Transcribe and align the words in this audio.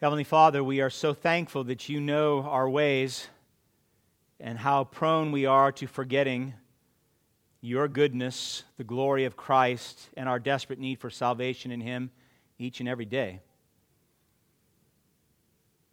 Heavenly 0.00 0.22
Father, 0.22 0.62
we 0.62 0.80
are 0.80 0.90
so 0.90 1.12
thankful 1.12 1.64
that 1.64 1.88
you 1.88 2.00
know 2.00 2.42
our 2.44 2.70
ways 2.70 3.26
and 4.38 4.56
how 4.56 4.84
prone 4.84 5.32
we 5.32 5.44
are 5.44 5.72
to 5.72 5.88
forgetting 5.88 6.54
your 7.60 7.88
goodness, 7.88 8.62
the 8.76 8.84
glory 8.84 9.24
of 9.24 9.36
Christ, 9.36 10.08
and 10.16 10.28
our 10.28 10.38
desperate 10.38 10.78
need 10.78 11.00
for 11.00 11.10
salvation 11.10 11.72
in 11.72 11.80
Him 11.80 12.12
each 12.60 12.78
and 12.78 12.88
every 12.88 13.06
day. 13.06 13.40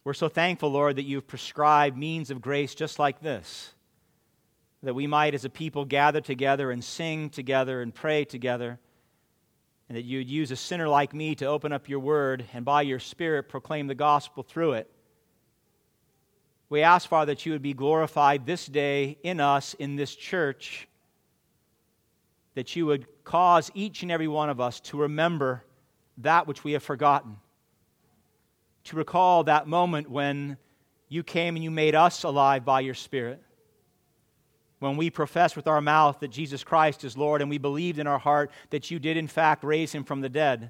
We're 0.04 0.14
so 0.14 0.30
thankful, 0.30 0.70
Lord, 0.70 0.98
that 0.98 1.06
you've 1.06 1.26
prescribed 1.26 1.98
means 1.98 2.30
of 2.30 2.42
grace 2.42 2.76
just 2.76 3.00
like 3.00 3.22
this, 3.22 3.74
that 4.84 4.94
we 4.94 5.08
might, 5.08 5.34
as 5.34 5.46
a 5.46 5.50
people, 5.50 5.84
gather 5.84 6.22
together 6.22 6.70
and 6.70 6.84
sing 6.84 7.32
together 7.32 7.82
and 7.82 7.92
pray 7.92 8.24
together, 8.24 8.78
and 9.88 9.98
that 9.98 10.04
you 10.04 10.20
would 10.20 10.30
use 10.30 10.52
a 10.52 10.56
sinner 10.56 10.88
like 10.88 11.14
me 11.14 11.36
to 11.36 11.46
open 11.46 11.72
up 11.72 11.88
your 11.88 12.00
word 12.00 12.46
and 12.54 12.66
by 12.66 12.82
your 12.82 13.00
Spirit 13.00 13.50
proclaim 13.50 13.88
the 13.88 13.96
gospel 13.96 14.44
through 14.44 14.74
it. 14.74 14.90
We 16.70 16.82
ask, 16.82 17.08
Father, 17.08 17.34
that 17.34 17.46
you 17.46 17.52
would 17.52 17.62
be 17.62 17.74
glorified 17.74 18.46
this 18.46 18.66
day 18.66 19.18
in 19.24 19.40
us, 19.40 19.76
in 19.76 19.96
this 19.96 20.16
church, 20.16 20.88
that 22.56 22.76
you 22.76 22.88
would 22.88 23.06
cause 23.24 23.70
each 23.76 24.02
and 24.02 24.12
every 24.12 24.28
one 24.28 24.50
of 24.50 24.60
us 24.60 24.80
to 24.80 24.98
remember 24.98 25.64
that 26.20 26.48
which 26.48 26.64
we 26.64 26.72
have 26.72 26.84
forgotten 26.84 27.38
to 28.86 28.96
recall 28.96 29.44
that 29.44 29.68
moment 29.68 30.10
when 30.10 30.58
you 31.10 31.24
came 31.24 31.56
and 31.56 31.64
you 31.64 31.72
made 31.72 31.96
us 31.96 32.24
alive 32.24 32.64
by 32.64 32.80
your 32.80 32.94
Spirit. 32.94 33.42
When 34.86 34.98
we 34.98 35.10
profess 35.10 35.56
with 35.56 35.66
our 35.66 35.82
mouth 35.82 36.20
that 36.20 36.28
Jesus 36.28 36.64
Christ 36.64 37.04
is 37.04 37.18
Lord 37.18 37.42
and 37.42 37.50
we 37.50 37.58
believed 37.58 37.98
in 37.98 38.06
our 38.06 38.20
heart 38.20 38.52
that 38.70 38.92
you 38.92 39.00
did, 39.00 39.18
in 39.18 39.28
fact, 39.28 39.64
raise 39.64 39.92
him 39.92 40.04
from 40.04 40.22
the 40.22 40.30
dead. 40.30 40.70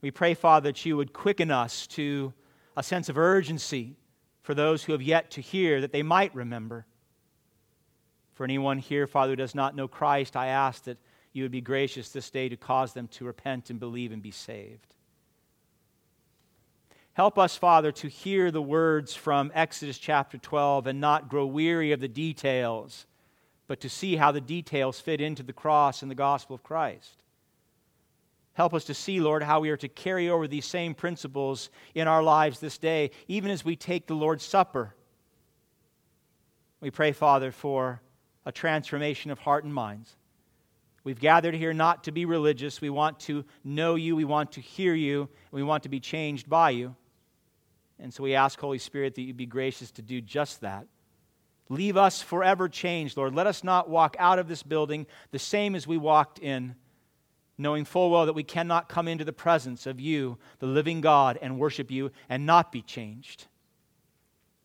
We 0.00 0.12
pray, 0.12 0.34
Father, 0.34 0.68
that 0.68 0.86
you 0.86 0.96
would 0.96 1.12
quicken 1.12 1.50
us 1.50 1.88
to 1.88 2.32
a 2.76 2.84
sense 2.84 3.08
of 3.08 3.18
urgency 3.18 3.96
for 4.42 4.54
those 4.54 4.84
who 4.84 4.92
have 4.92 5.02
yet 5.02 5.32
to 5.32 5.40
hear, 5.40 5.80
that 5.80 5.90
they 5.90 6.04
might 6.04 6.32
remember. 6.32 6.86
For 8.34 8.44
anyone 8.44 8.78
here, 8.78 9.08
Father, 9.08 9.32
who 9.32 9.36
does 9.36 9.56
not 9.56 9.74
know 9.74 9.88
Christ, 9.88 10.36
I 10.36 10.46
ask 10.46 10.84
that 10.84 10.98
you 11.32 11.42
would 11.42 11.50
be 11.50 11.60
gracious 11.60 12.10
this 12.10 12.30
day 12.30 12.48
to 12.48 12.56
cause 12.56 12.92
them 12.92 13.08
to 13.08 13.24
repent 13.24 13.70
and 13.70 13.80
believe 13.80 14.12
and 14.12 14.22
be 14.22 14.30
saved. 14.30 14.94
Help 17.20 17.38
us, 17.38 17.54
Father, 17.54 17.92
to 17.92 18.08
hear 18.08 18.50
the 18.50 18.62
words 18.62 19.14
from 19.14 19.52
Exodus 19.54 19.98
chapter 19.98 20.38
12 20.38 20.86
and 20.86 21.02
not 21.02 21.28
grow 21.28 21.44
weary 21.44 21.92
of 21.92 22.00
the 22.00 22.08
details, 22.08 23.04
but 23.66 23.78
to 23.80 23.90
see 23.90 24.16
how 24.16 24.32
the 24.32 24.40
details 24.40 24.98
fit 24.98 25.20
into 25.20 25.42
the 25.42 25.52
cross 25.52 26.00
and 26.00 26.10
the 26.10 26.14
gospel 26.14 26.54
of 26.54 26.62
Christ. 26.62 27.22
Help 28.54 28.72
us 28.72 28.84
to 28.84 28.94
see, 28.94 29.20
Lord, 29.20 29.42
how 29.42 29.60
we 29.60 29.68
are 29.68 29.76
to 29.76 29.88
carry 29.88 30.30
over 30.30 30.48
these 30.48 30.64
same 30.64 30.94
principles 30.94 31.68
in 31.94 32.08
our 32.08 32.22
lives 32.22 32.58
this 32.58 32.78
day, 32.78 33.10
even 33.28 33.50
as 33.50 33.66
we 33.66 33.76
take 33.76 34.06
the 34.06 34.14
Lord's 34.14 34.42
Supper. 34.42 34.94
We 36.80 36.90
pray, 36.90 37.12
Father, 37.12 37.52
for 37.52 38.00
a 38.46 38.50
transformation 38.50 39.30
of 39.30 39.38
heart 39.40 39.64
and 39.64 39.74
minds. 39.74 40.16
We've 41.04 41.20
gathered 41.20 41.54
here 41.54 41.74
not 41.74 42.04
to 42.04 42.12
be 42.12 42.24
religious. 42.24 42.80
We 42.80 42.88
want 42.88 43.20
to 43.20 43.44
know 43.62 43.96
you. 43.96 44.16
We 44.16 44.24
want 44.24 44.52
to 44.52 44.62
hear 44.62 44.94
you. 44.94 45.28
We 45.50 45.62
want 45.62 45.82
to 45.82 45.90
be 45.90 46.00
changed 46.00 46.48
by 46.48 46.70
you. 46.70 46.96
And 48.02 48.12
so 48.12 48.22
we 48.22 48.34
ask, 48.34 48.58
Holy 48.58 48.78
Spirit, 48.78 49.14
that 49.14 49.22
you 49.22 49.34
be 49.34 49.46
gracious 49.46 49.90
to 49.92 50.02
do 50.02 50.20
just 50.20 50.62
that. 50.62 50.86
Leave 51.68 51.96
us 51.96 52.20
forever 52.20 52.68
changed, 52.68 53.16
Lord. 53.16 53.34
Let 53.34 53.46
us 53.46 53.62
not 53.62 53.88
walk 53.88 54.16
out 54.18 54.38
of 54.38 54.48
this 54.48 54.62
building 54.62 55.06
the 55.30 55.38
same 55.38 55.74
as 55.74 55.86
we 55.86 55.96
walked 55.96 56.38
in, 56.38 56.74
knowing 57.56 57.84
full 57.84 58.10
well 58.10 58.26
that 58.26 58.32
we 58.32 58.42
cannot 58.42 58.88
come 58.88 59.06
into 59.06 59.24
the 59.24 59.32
presence 59.32 59.86
of 59.86 60.00
you, 60.00 60.38
the 60.58 60.66
living 60.66 61.00
God, 61.00 61.38
and 61.40 61.60
worship 61.60 61.90
you 61.90 62.10
and 62.28 62.44
not 62.44 62.72
be 62.72 62.82
changed. 62.82 63.46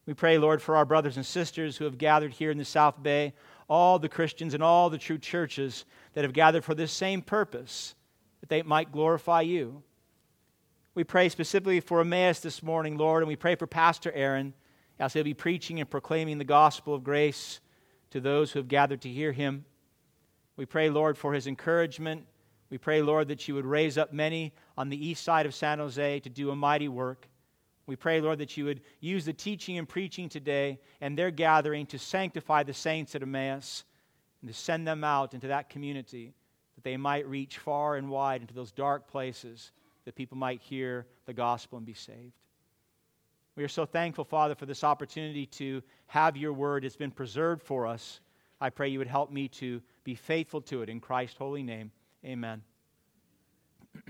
We 0.08 0.14
pray, 0.14 0.38
Lord, 0.38 0.62
for 0.62 0.76
our 0.76 0.86
brothers 0.86 1.18
and 1.18 1.26
sisters 1.26 1.78
who 1.78 1.86
have 1.86 1.98
gathered 1.98 2.34
here 2.34 2.52
in 2.52 2.58
the 2.58 2.66
South 2.66 3.02
Bay, 3.02 3.34
all 3.68 4.00
the 4.00 4.10
Christians 4.10 4.54
and 4.54 4.64
all 4.64 4.90
the 4.90 4.98
true 4.98 5.18
churches 5.18 5.86
that 6.14 6.24
have 6.24 6.34
gathered 6.34 6.64
for 6.64 6.76
this 6.76 6.92
same 6.92 7.22
purpose, 7.22 7.96
that 8.40 8.50
they 8.50 8.62
might 8.62 8.92
glorify 8.92 9.42
you. 9.42 9.84
We 10.96 11.04
pray 11.04 11.28
specifically 11.28 11.82
for 11.82 12.00
Emmaus 12.00 12.40
this 12.40 12.64
morning, 12.64 12.98
Lord, 12.98 13.22
and 13.22 13.28
we 13.28 13.36
pray 13.36 13.56
for 13.56 13.68
Pastor 13.68 14.14
Aaron 14.14 14.54
as 14.98 15.12
he'll 15.12 15.26
be 15.26 15.34
preaching 15.34 15.82
and 15.82 15.90
proclaiming 15.90 16.38
the 16.38 16.46
gospel 16.46 16.96
of 16.96 17.04
grace 17.04 17.60
to 18.12 18.22
those 18.22 18.54
who 18.54 18.60
have 18.60 18.70
gathered 18.70 19.02
to 19.02 19.10
hear 19.10 19.34
him. 19.34 19.66
We 20.56 20.66
pray, 20.66 20.90
Lord, 20.90 21.18
for 21.18 21.34
his 21.34 21.48
encouragement. 21.48 22.26
We 22.70 22.78
pray, 22.78 23.02
Lord, 23.02 23.28
that 23.28 23.46
you 23.46 23.56
would 23.56 23.66
raise 23.66 23.98
up 23.98 24.14
many 24.14 24.54
on 24.78 24.88
the 24.88 25.06
east 25.06 25.26
side 25.26 25.46
of 25.46 25.54
San 25.54 25.80
Jose 25.80 26.22
to 26.22 26.30
do 26.30 26.50
a 26.52 26.56
mighty 26.56 26.88
work. 26.88 27.28
We 27.88 27.98
pray, 27.98 28.22
Lord, 28.22 28.40
that 28.40 28.56
you 28.56 28.64
would 28.64 28.80
use 29.02 29.26
the 29.26 29.34
teaching 29.34 29.78
and 29.78 29.90
preaching 29.90 30.30
today 30.30 30.80
and 31.02 31.20
their 31.20 31.30
gathering 31.30 31.88
to 31.88 32.00
sanctify 32.00 32.64
the 32.64 32.74
saints 32.74 33.16
at 33.16 33.22
Emmaus 33.22 33.84
and 34.42 34.50
to 34.50 34.58
send 34.58 34.88
them 34.88 35.04
out 35.04 35.34
into 35.34 35.50
that 35.50 35.70
community 35.70 36.34
that 36.76 36.86
they 36.86 36.96
might 36.96 37.28
reach 37.28 37.58
far 37.58 37.98
and 37.98 38.10
wide 38.10 38.40
into 38.40 38.54
those 38.54 38.72
dark 38.72 39.10
places 39.10 39.74
that 40.06 40.16
people 40.16 40.38
might 40.38 40.62
hear 40.62 41.06
the 41.26 41.34
gospel 41.34 41.78
and 41.78 41.86
be 41.86 41.94
saved. 41.94 42.34
We 43.56 43.64
are 43.64 43.70
so 43.70 43.86
thankful, 43.86 44.26
Father, 44.26 44.56
for 44.56 44.66
this 44.66 44.84
opportunity 44.84 45.46
to 45.48 45.82
have 46.08 46.36
your 46.36 46.54
word. 46.54 46.84
It's 46.84 46.96
been 46.96 47.12
preserved 47.12 47.64
for 47.64 47.88
us. 47.88 48.20
I 48.60 48.70
pray 48.70 48.90
you 48.90 49.00
would 49.00 49.08
help 49.08 49.32
me 49.32 49.48
to 49.50 49.82
be 50.04 50.16
faithful 50.16 50.62
to 50.62 50.82
it 50.82 50.90
in 50.90 51.00
Christ's 51.00 51.38
holy 51.38 51.64
name. 51.64 51.92
Amen. 52.26 52.62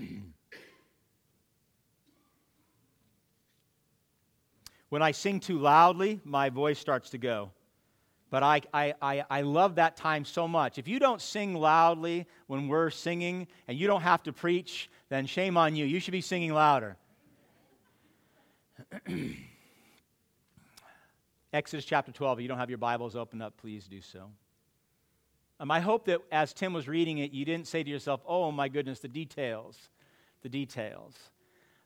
when 4.88 5.02
I 5.02 5.12
sing 5.12 5.38
too 5.40 5.58
loudly, 5.58 6.20
my 6.24 6.50
voice 6.50 6.78
starts 6.78 7.10
to 7.10 7.18
go. 7.18 7.52
But 8.30 8.42
I, 8.42 8.62
I, 8.74 8.94
I, 9.00 9.24
I, 9.30 9.42
love 9.42 9.76
that 9.76 9.96
time 9.96 10.24
so 10.24 10.48
much. 10.48 10.78
If 10.78 10.88
you 10.88 10.98
don't 10.98 11.20
sing 11.20 11.54
loudly 11.54 12.26
when 12.48 12.66
we're 12.66 12.90
singing 12.90 13.46
and 13.68 13.78
you 13.78 13.86
don't 13.86 14.02
have 14.02 14.24
to 14.24 14.32
preach, 14.32 14.90
then 15.08 15.26
shame 15.26 15.56
on 15.56 15.76
you. 15.76 15.84
You 15.84 16.00
should 16.00 16.12
be 16.12 16.20
singing 16.20 16.52
louder. 16.52 16.96
Exodus 21.52 21.84
chapter 21.84 22.12
12. 22.12 22.38
If 22.38 22.42
you 22.42 22.48
don't 22.48 22.58
have 22.58 22.70
your 22.70 22.78
Bibles 22.78 23.14
open 23.16 23.40
up, 23.40 23.56
please 23.56 23.86
do 23.86 24.00
so. 24.00 24.30
Um, 25.58 25.70
I 25.70 25.80
hope 25.80 26.06
that 26.06 26.20
as 26.30 26.52
Tim 26.52 26.72
was 26.72 26.86
reading 26.88 27.18
it, 27.18 27.32
you 27.32 27.44
didn't 27.44 27.68
say 27.68 27.82
to 27.82 27.88
yourself, 27.88 28.20
oh 28.26 28.50
my 28.52 28.68
goodness, 28.68 28.98
the 29.00 29.08
details. 29.08 29.78
The 30.42 30.48
details. 30.48 31.14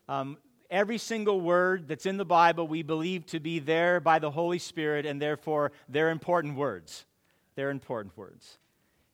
Um, 0.08 0.38
every 0.70 0.98
single 0.98 1.40
word 1.40 1.86
that's 1.88 2.06
in 2.06 2.16
the 2.16 2.24
Bible 2.24 2.66
we 2.66 2.82
believe 2.82 3.26
to 3.26 3.38
be 3.38 3.58
there 3.58 4.00
by 4.00 4.18
the 4.18 4.30
Holy 4.30 4.58
Spirit, 4.58 5.06
and 5.06 5.22
therefore 5.22 5.72
they're 5.88 6.10
important 6.10 6.56
words. 6.56 7.04
They're 7.54 7.70
important 7.70 8.16
words. 8.16 8.58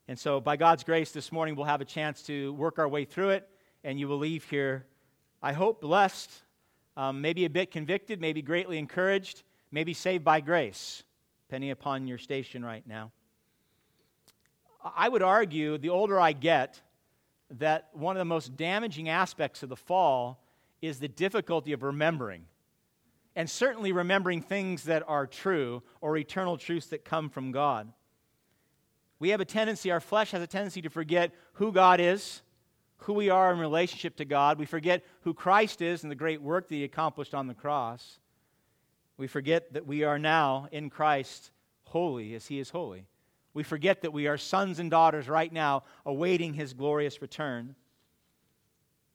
And 0.09 0.19
so, 0.19 0.41
by 0.41 0.57
God's 0.57 0.85
grace, 0.85 1.11
this 1.11 1.33
morning 1.33 1.55
we'll 1.57 1.67
have 1.67 1.81
a 1.81 1.85
chance 1.85 2.23
to 2.23 2.53
work 2.55 2.79
our 2.79 2.89
way 2.89 3.05
through 3.05 3.31
it 3.31 3.49
and 3.87 4.01
you 4.01 4.09
will 4.09 4.19
leave 4.19 4.43
here, 4.51 4.85
I 5.41 5.53
hope, 5.53 5.81
blessed, 5.81 6.31
um, 6.97 7.21
maybe 7.21 7.45
a 7.45 7.51
bit 7.51 7.71
convicted, 7.71 8.21
maybe 8.21 8.43
greatly 8.43 8.79
encouraged, 8.79 9.45
maybe 9.71 9.95
saved 9.95 10.25
by 10.25 10.41
grace, 10.41 11.05
depending 11.47 11.71
upon 11.71 12.09
your 12.09 12.19
station 12.19 12.65
right 12.65 12.85
now. 12.85 13.13
I 14.97 15.09
would 15.09 15.23
argue, 15.23 15.79
the 15.79 15.91
older 15.91 16.19
I 16.19 16.33
get, 16.33 16.83
that 17.59 17.89
one 17.93 18.17
of 18.17 18.19
the 18.19 18.25
most 18.25 18.57
damaging 18.57 19.09
aspects 19.09 19.63
of 19.63 19.69
the 19.69 19.77
fall 19.77 20.43
is 20.83 20.99
the 20.99 21.09
difficulty 21.09 21.73
of 21.73 21.85
remembering. 21.85 22.45
And 23.37 23.49
certainly 23.49 23.93
remembering 23.93 24.43
things 24.43 24.83
that 24.85 25.05
are 25.07 25.29
true 25.29 25.85
or 26.01 26.17
eternal 26.17 26.57
truths 26.57 26.89
that 26.89 27.05
come 27.05 27.29
from 27.29 27.53
God. 27.53 27.93
We 29.21 29.29
have 29.29 29.41
a 29.41 29.45
tendency, 29.45 29.93
our 29.93 30.01
flesh 30.01 30.33
has 30.33 30.43
a 30.43 30.47
tendency 30.49 30.83
to 30.83 30.91
forget 30.91 31.33
who 31.55 31.71
God 31.71 32.01
is, 32.01 32.43
who 32.99 33.13
we 33.13 33.31
are 33.31 33.53
in 33.53 33.59
relationship 33.59 34.17
to 34.17 34.25
God. 34.25 34.59
We 34.59 34.67
forget 34.67 35.05
who 35.23 35.35
Christ 35.35 35.83
is 35.83 36.03
and 36.03 36.11
the 36.11 36.17
great 36.17 36.41
work 36.41 36.69
that 36.69 36.75
He 36.75 36.85
accomplished 36.85 37.35
on 37.35 37.47
the 37.47 37.55
cross. 37.55 38.19
We 39.17 39.27
forget 39.27 39.73
that 39.73 39.87
we 39.87 40.05
are 40.05 40.19
now 40.19 40.69
in 40.73 40.91
Christ 40.91 41.51
holy 41.85 42.35
as 42.35 42.47
He 42.47 42.59
is 42.59 42.71
holy. 42.71 43.07
We 43.55 43.63
forget 43.63 44.03
that 44.03 44.13
we 44.13 44.27
are 44.27 44.37
sons 44.37 44.79
and 44.79 44.91
daughters 44.91 45.29
right 45.29 45.53
now 45.53 45.85
awaiting 46.05 46.55
His 46.55 46.75
glorious 46.75 47.23
return. 47.23 47.75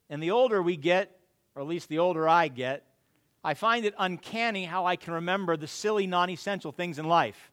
And 0.09 0.21
the 0.21 0.31
older 0.31 0.61
we 0.61 0.77
get, 0.77 1.19
or 1.55 1.61
at 1.61 1.67
least 1.67 1.89
the 1.89 1.99
older 1.99 2.27
I 2.27 2.47
get, 2.47 2.85
I 3.43 3.53
find 3.55 3.85
it 3.85 3.95
uncanny 3.97 4.65
how 4.65 4.85
I 4.85 4.95
can 4.95 5.13
remember 5.13 5.57
the 5.57 5.67
silly, 5.67 6.05
non 6.05 6.29
essential 6.29 6.71
things 6.71 6.99
in 6.99 7.07
life. 7.07 7.51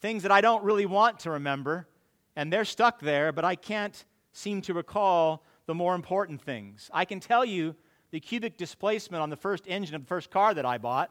Things 0.00 0.22
that 0.22 0.32
I 0.32 0.40
don't 0.40 0.64
really 0.64 0.86
want 0.86 1.20
to 1.20 1.32
remember, 1.32 1.86
and 2.34 2.52
they're 2.52 2.64
stuck 2.64 3.00
there, 3.00 3.32
but 3.32 3.44
I 3.44 3.54
can't 3.54 4.04
seem 4.32 4.62
to 4.62 4.74
recall 4.74 5.44
the 5.66 5.74
more 5.74 5.94
important 5.94 6.42
things. 6.42 6.90
I 6.92 7.04
can 7.04 7.20
tell 7.20 7.44
you 7.44 7.76
the 8.10 8.20
cubic 8.20 8.56
displacement 8.56 9.22
on 9.22 9.30
the 9.30 9.36
first 9.36 9.64
engine 9.66 9.94
of 9.94 10.02
the 10.02 10.08
first 10.08 10.30
car 10.30 10.54
that 10.54 10.66
I 10.66 10.78
bought. 10.78 11.10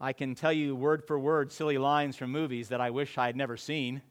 I 0.00 0.12
can 0.12 0.34
tell 0.34 0.52
you 0.52 0.76
word 0.76 1.04
for 1.06 1.18
word 1.18 1.50
silly 1.50 1.78
lines 1.78 2.16
from 2.16 2.30
movies 2.30 2.68
that 2.68 2.80
I 2.80 2.90
wish 2.90 3.18
I 3.18 3.26
had 3.26 3.36
never 3.36 3.56
seen. 3.56 4.02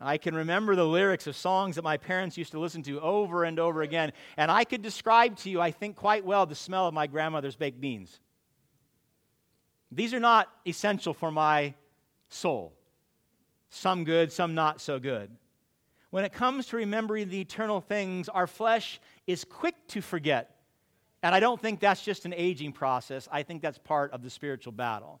I 0.00 0.16
can 0.16 0.34
remember 0.34 0.74
the 0.74 0.86
lyrics 0.86 1.26
of 1.26 1.36
songs 1.36 1.76
that 1.76 1.82
my 1.82 1.98
parents 1.98 2.38
used 2.38 2.52
to 2.52 2.60
listen 2.60 2.82
to 2.84 3.00
over 3.00 3.44
and 3.44 3.58
over 3.58 3.82
again. 3.82 4.12
And 4.36 4.50
I 4.50 4.64
could 4.64 4.80
describe 4.80 5.36
to 5.38 5.50
you, 5.50 5.60
I 5.60 5.72
think, 5.72 5.96
quite 5.96 6.24
well 6.24 6.46
the 6.46 6.54
smell 6.54 6.88
of 6.88 6.94
my 6.94 7.06
grandmother's 7.06 7.56
baked 7.56 7.80
beans. 7.80 8.18
These 9.92 10.14
are 10.14 10.20
not 10.20 10.48
essential 10.66 11.12
for 11.12 11.30
my 11.30 11.74
soul. 12.28 12.72
Some 13.70 14.04
good, 14.04 14.32
some 14.32 14.54
not 14.54 14.80
so 14.80 14.98
good. 14.98 15.30
When 16.10 16.24
it 16.24 16.32
comes 16.32 16.66
to 16.66 16.76
remembering 16.76 17.28
the 17.28 17.40
eternal 17.40 17.80
things, 17.80 18.28
our 18.28 18.48
flesh 18.48 19.00
is 19.26 19.44
quick 19.44 19.74
to 19.88 20.00
forget. 20.00 20.56
And 21.22 21.34
I 21.34 21.40
don't 21.40 21.60
think 21.60 21.80
that's 21.80 22.02
just 22.02 22.24
an 22.24 22.34
aging 22.36 22.72
process. 22.72 23.28
I 23.30 23.44
think 23.44 23.62
that's 23.62 23.78
part 23.78 24.12
of 24.12 24.22
the 24.22 24.30
spiritual 24.30 24.72
battle. 24.72 25.20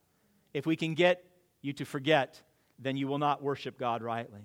If 0.52 0.66
we 0.66 0.74
can 0.74 0.94
get 0.94 1.24
you 1.62 1.72
to 1.74 1.84
forget, 1.84 2.42
then 2.78 2.96
you 2.96 3.06
will 3.06 3.18
not 3.18 3.42
worship 3.42 3.78
God 3.78 4.02
rightly. 4.02 4.40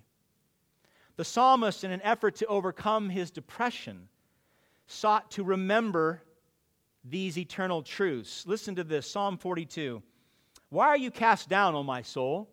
The 1.16 1.25
psalmist, 1.25 1.84
in 1.84 1.92
an 1.92 2.02
effort 2.04 2.36
to 2.38 2.46
overcome 2.46 3.10
his 3.10 3.31
depression, 3.31 4.10
sought 4.86 5.31
to 5.31 5.44
remember 5.44 6.22
these 7.04 7.38
eternal 7.38 7.81
truths. 7.81 8.46
Listen 8.46 8.75
to 8.75 8.84
this 8.84 9.10
Psalm 9.10 9.38
42. 9.38 10.04
Why 10.69 10.88
are 10.88 10.98
you 10.98 11.10
cast 11.10 11.48
down, 11.48 11.74
O 11.74 11.84
my 11.84 12.02
soul? 12.02 12.50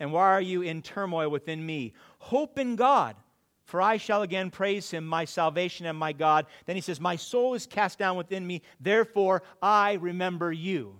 And 0.00 0.12
why 0.12 0.26
are 0.26 0.40
you 0.40 0.62
in 0.62 0.82
turmoil 0.82 1.28
within 1.28 1.64
me? 1.64 1.92
Hope 2.18 2.58
in 2.58 2.76
God, 2.76 3.16
for 3.64 3.82
I 3.82 3.96
shall 3.96 4.22
again 4.22 4.50
praise 4.50 4.90
him, 4.90 5.06
my 5.06 5.24
salvation 5.24 5.86
and 5.86 5.98
my 5.98 6.12
God. 6.12 6.46
Then 6.66 6.76
he 6.76 6.82
says, 6.82 7.00
My 7.00 7.16
soul 7.16 7.54
is 7.54 7.66
cast 7.66 7.98
down 7.98 8.16
within 8.16 8.46
me, 8.46 8.62
therefore 8.80 9.42
I 9.60 9.94
remember 9.94 10.52
you. 10.52 10.96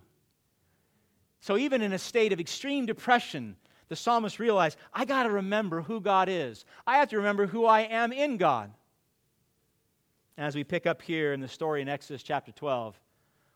So, 1.40 1.56
even 1.56 1.82
in 1.82 1.92
a 1.92 1.98
state 1.98 2.32
of 2.32 2.40
extreme 2.40 2.86
depression, 2.86 3.56
the 3.88 3.96
psalmist 3.96 4.38
realized, 4.38 4.76
I 4.92 5.04
got 5.04 5.22
to 5.22 5.30
remember 5.30 5.80
who 5.80 6.00
God 6.00 6.28
is. 6.28 6.64
I 6.86 6.98
have 6.98 7.08
to 7.10 7.16
remember 7.16 7.46
who 7.46 7.64
I 7.64 7.82
am 7.82 8.12
in 8.12 8.36
God. 8.36 8.72
And 10.36 10.46
As 10.46 10.54
we 10.54 10.64
pick 10.64 10.86
up 10.86 11.00
here 11.00 11.32
in 11.32 11.40
the 11.40 11.48
story 11.48 11.82
in 11.82 11.88
Exodus 11.88 12.22
chapter 12.22 12.52
12, 12.52 13.00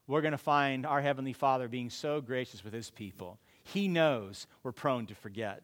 we're 0.07 0.21
going 0.21 0.33
to 0.33 0.39
find 0.39 0.85
our 0.87 1.01
Heavenly 1.01 1.33
Father 1.33 1.69
being 1.69 1.91
so 1.91 2.21
gracious 2.21 2.65
with 2.65 2.73
His 2.73 2.91
people. 2.91 3.39
He 3.65 3.89
knows 3.89 4.47
we're 4.63 4.73
prone 4.73 5.07
to 5.07 5.15
forget. 5.15 5.63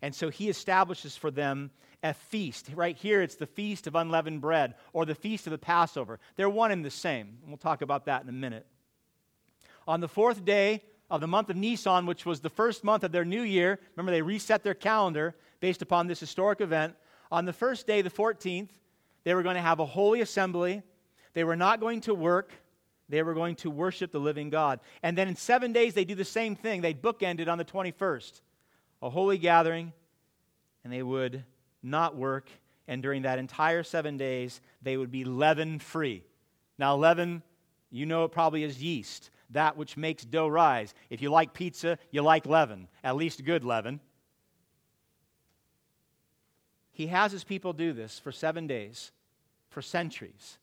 And 0.00 0.14
so 0.14 0.28
He 0.28 0.48
establishes 0.48 1.16
for 1.16 1.30
them 1.30 1.70
a 2.02 2.14
feast. 2.14 2.68
Right 2.74 2.96
here, 2.96 3.22
it's 3.22 3.36
the 3.36 3.46
Feast 3.46 3.86
of 3.86 3.94
Unleavened 3.94 4.40
Bread 4.40 4.74
or 4.92 5.06
the 5.06 5.14
Feast 5.14 5.46
of 5.46 5.52
the 5.52 5.58
Passover. 5.58 6.18
They're 6.36 6.50
one 6.50 6.72
and 6.72 6.84
the 6.84 6.90
same. 6.90 7.38
We'll 7.46 7.56
talk 7.56 7.82
about 7.82 8.06
that 8.06 8.22
in 8.22 8.28
a 8.28 8.32
minute. 8.32 8.66
On 9.86 10.00
the 10.00 10.08
fourth 10.08 10.44
day 10.44 10.82
of 11.10 11.20
the 11.20 11.26
month 11.28 11.50
of 11.50 11.56
Nisan, 11.56 12.06
which 12.06 12.26
was 12.26 12.40
the 12.40 12.50
first 12.50 12.84
month 12.84 13.04
of 13.04 13.12
their 13.12 13.24
new 13.24 13.42
year, 13.42 13.78
remember 13.94 14.12
they 14.12 14.22
reset 14.22 14.64
their 14.64 14.74
calendar 14.74 15.34
based 15.60 15.82
upon 15.82 16.06
this 16.06 16.20
historic 16.20 16.60
event. 16.60 16.94
On 17.30 17.44
the 17.44 17.52
first 17.52 17.86
day, 17.86 18.02
the 18.02 18.10
14th, 18.10 18.70
they 19.24 19.34
were 19.34 19.42
going 19.42 19.56
to 19.56 19.62
have 19.62 19.78
a 19.78 19.86
holy 19.86 20.20
assembly. 20.20 20.82
They 21.34 21.44
were 21.44 21.56
not 21.56 21.80
going 21.80 22.00
to 22.02 22.14
work. 22.14 22.52
They 23.12 23.22
were 23.22 23.34
going 23.34 23.56
to 23.56 23.70
worship 23.70 24.10
the 24.10 24.18
living 24.18 24.48
God. 24.48 24.80
And 25.02 25.18
then 25.18 25.28
in 25.28 25.36
seven 25.36 25.74
days, 25.74 25.92
they 25.92 26.06
do 26.06 26.14
the 26.14 26.24
same 26.24 26.56
thing. 26.56 26.80
They 26.80 26.94
bookended 26.94 27.46
on 27.46 27.58
the 27.58 27.64
21st, 27.64 28.40
a 29.02 29.10
holy 29.10 29.36
gathering, 29.36 29.92
and 30.82 30.90
they 30.90 31.02
would 31.02 31.44
not 31.82 32.16
work. 32.16 32.48
And 32.88 33.02
during 33.02 33.22
that 33.22 33.38
entire 33.38 33.82
seven 33.82 34.16
days, 34.16 34.62
they 34.80 34.96
would 34.96 35.10
be 35.10 35.26
leaven 35.26 35.78
free. 35.78 36.24
Now, 36.78 36.96
leaven, 36.96 37.42
you 37.90 38.06
know 38.06 38.24
it 38.24 38.32
probably 38.32 38.64
is 38.64 38.82
yeast, 38.82 39.28
that 39.50 39.76
which 39.76 39.98
makes 39.98 40.24
dough 40.24 40.48
rise. 40.48 40.94
If 41.10 41.20
you 41.20 41.28
like 41.28 41.52
pizza, 41.52 41.98
you 42.12 42.22
like 42.22 42.46
leaven, 42.46 42.88
at 43.04 43.16
least 43.16 43.44
good 43.44 43.62
leaven. 43.62 44.00
He 46.92 47.08
has 47.08 47.30
his 47.30 47.44
people 47.44 47.74
do 47.74 47.92
this 47.92 48.18
for 48.18 48.32
seven 48.32 48.66
days, 48.66 49.12
for 49.68 49.82
centuries, 49.82 50.56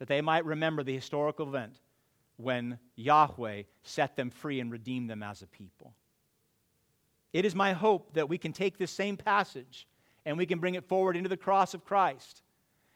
that 0.00 0.08
they 0.08 0.20
might 0.20 0.44
remember 0.44 0.82
the 0.82 0.94
historical 0.94 1.48
event 1.48 1.80
when 2.36 2.78
Yahweh 2.96 3.62
set 3.82 4.16
them 4.16 4.30
free 4.30 4.60
and 4.60 4.70
redeemed 4.70 5.08
them 5.08 5.22
as 5.22 5.42
a 5.42 5.46
people. 5.46 5.94
It 7.32 7.44
is 7.44 7.54
my 7.54 7.72
hope 7.72 8.14
that 8.14 8.28
we 8.28 8.38
can 8.38 8.52
take 8.52 8.78
this 8.78 8.90
same 8.90 9.16
passage 9.16 9.86
and 10.24 10.38
we 10.38 10.46
can 10.46 10.58
bring 10.58 10.74
it 10.74 10.84
forward 10.84 11.16
into 11.16 11.28
the 11.28 11.36
cross 11.36 11.74
of 11.74 11.84
Christ. 11.84 12.42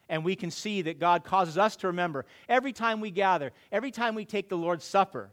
And 0.08 0.24
we 0.24 0.36
can 0.36 0.50
see 0.50 0.82
that 0.82 0.98
God 0.98 1.24
causes 1.24 1.58
us 1.58 1.76
to 1.76 1.88
remember 1.88 2.24
every 2.48 2.72
time 2.72 3.00
we 3.00 3.10
gather, 3.10 3.52
every 3.70 3.90
time 3.90 4.14
we 4.14 4.24
take 4.24 4.48
the 4.48 4.56
Lord's 4.56 4.84
Supper, 4.84 5.30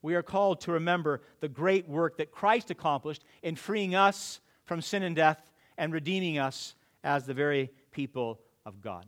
we 0.00 0.14
are 0.14 0.22
called 0.22 0.60
to 0.62 0.72
remember 0.72 1.20
the 1.40 1.48
great 1.48 1.88
work 1.88 2.18
that 2.18 2.30
Christ 2.30 2.70
accomplished 2.70 3.24
in 3.42 3.56
freeing 3.56 3.94
us 3.94 4.40
from 4.64 4.80
sin 4.80 5.02
and 5.02 5.16
death 5.16 5.50
and 5.76 5.92
redeeming 5.92 6.38
us 6.38 6.74
as 7.04 7.26
the 7.26 7.34
very 7.34 7.70
people 7.90 8.40
of 8.64 8.80
God. 8.80 9.04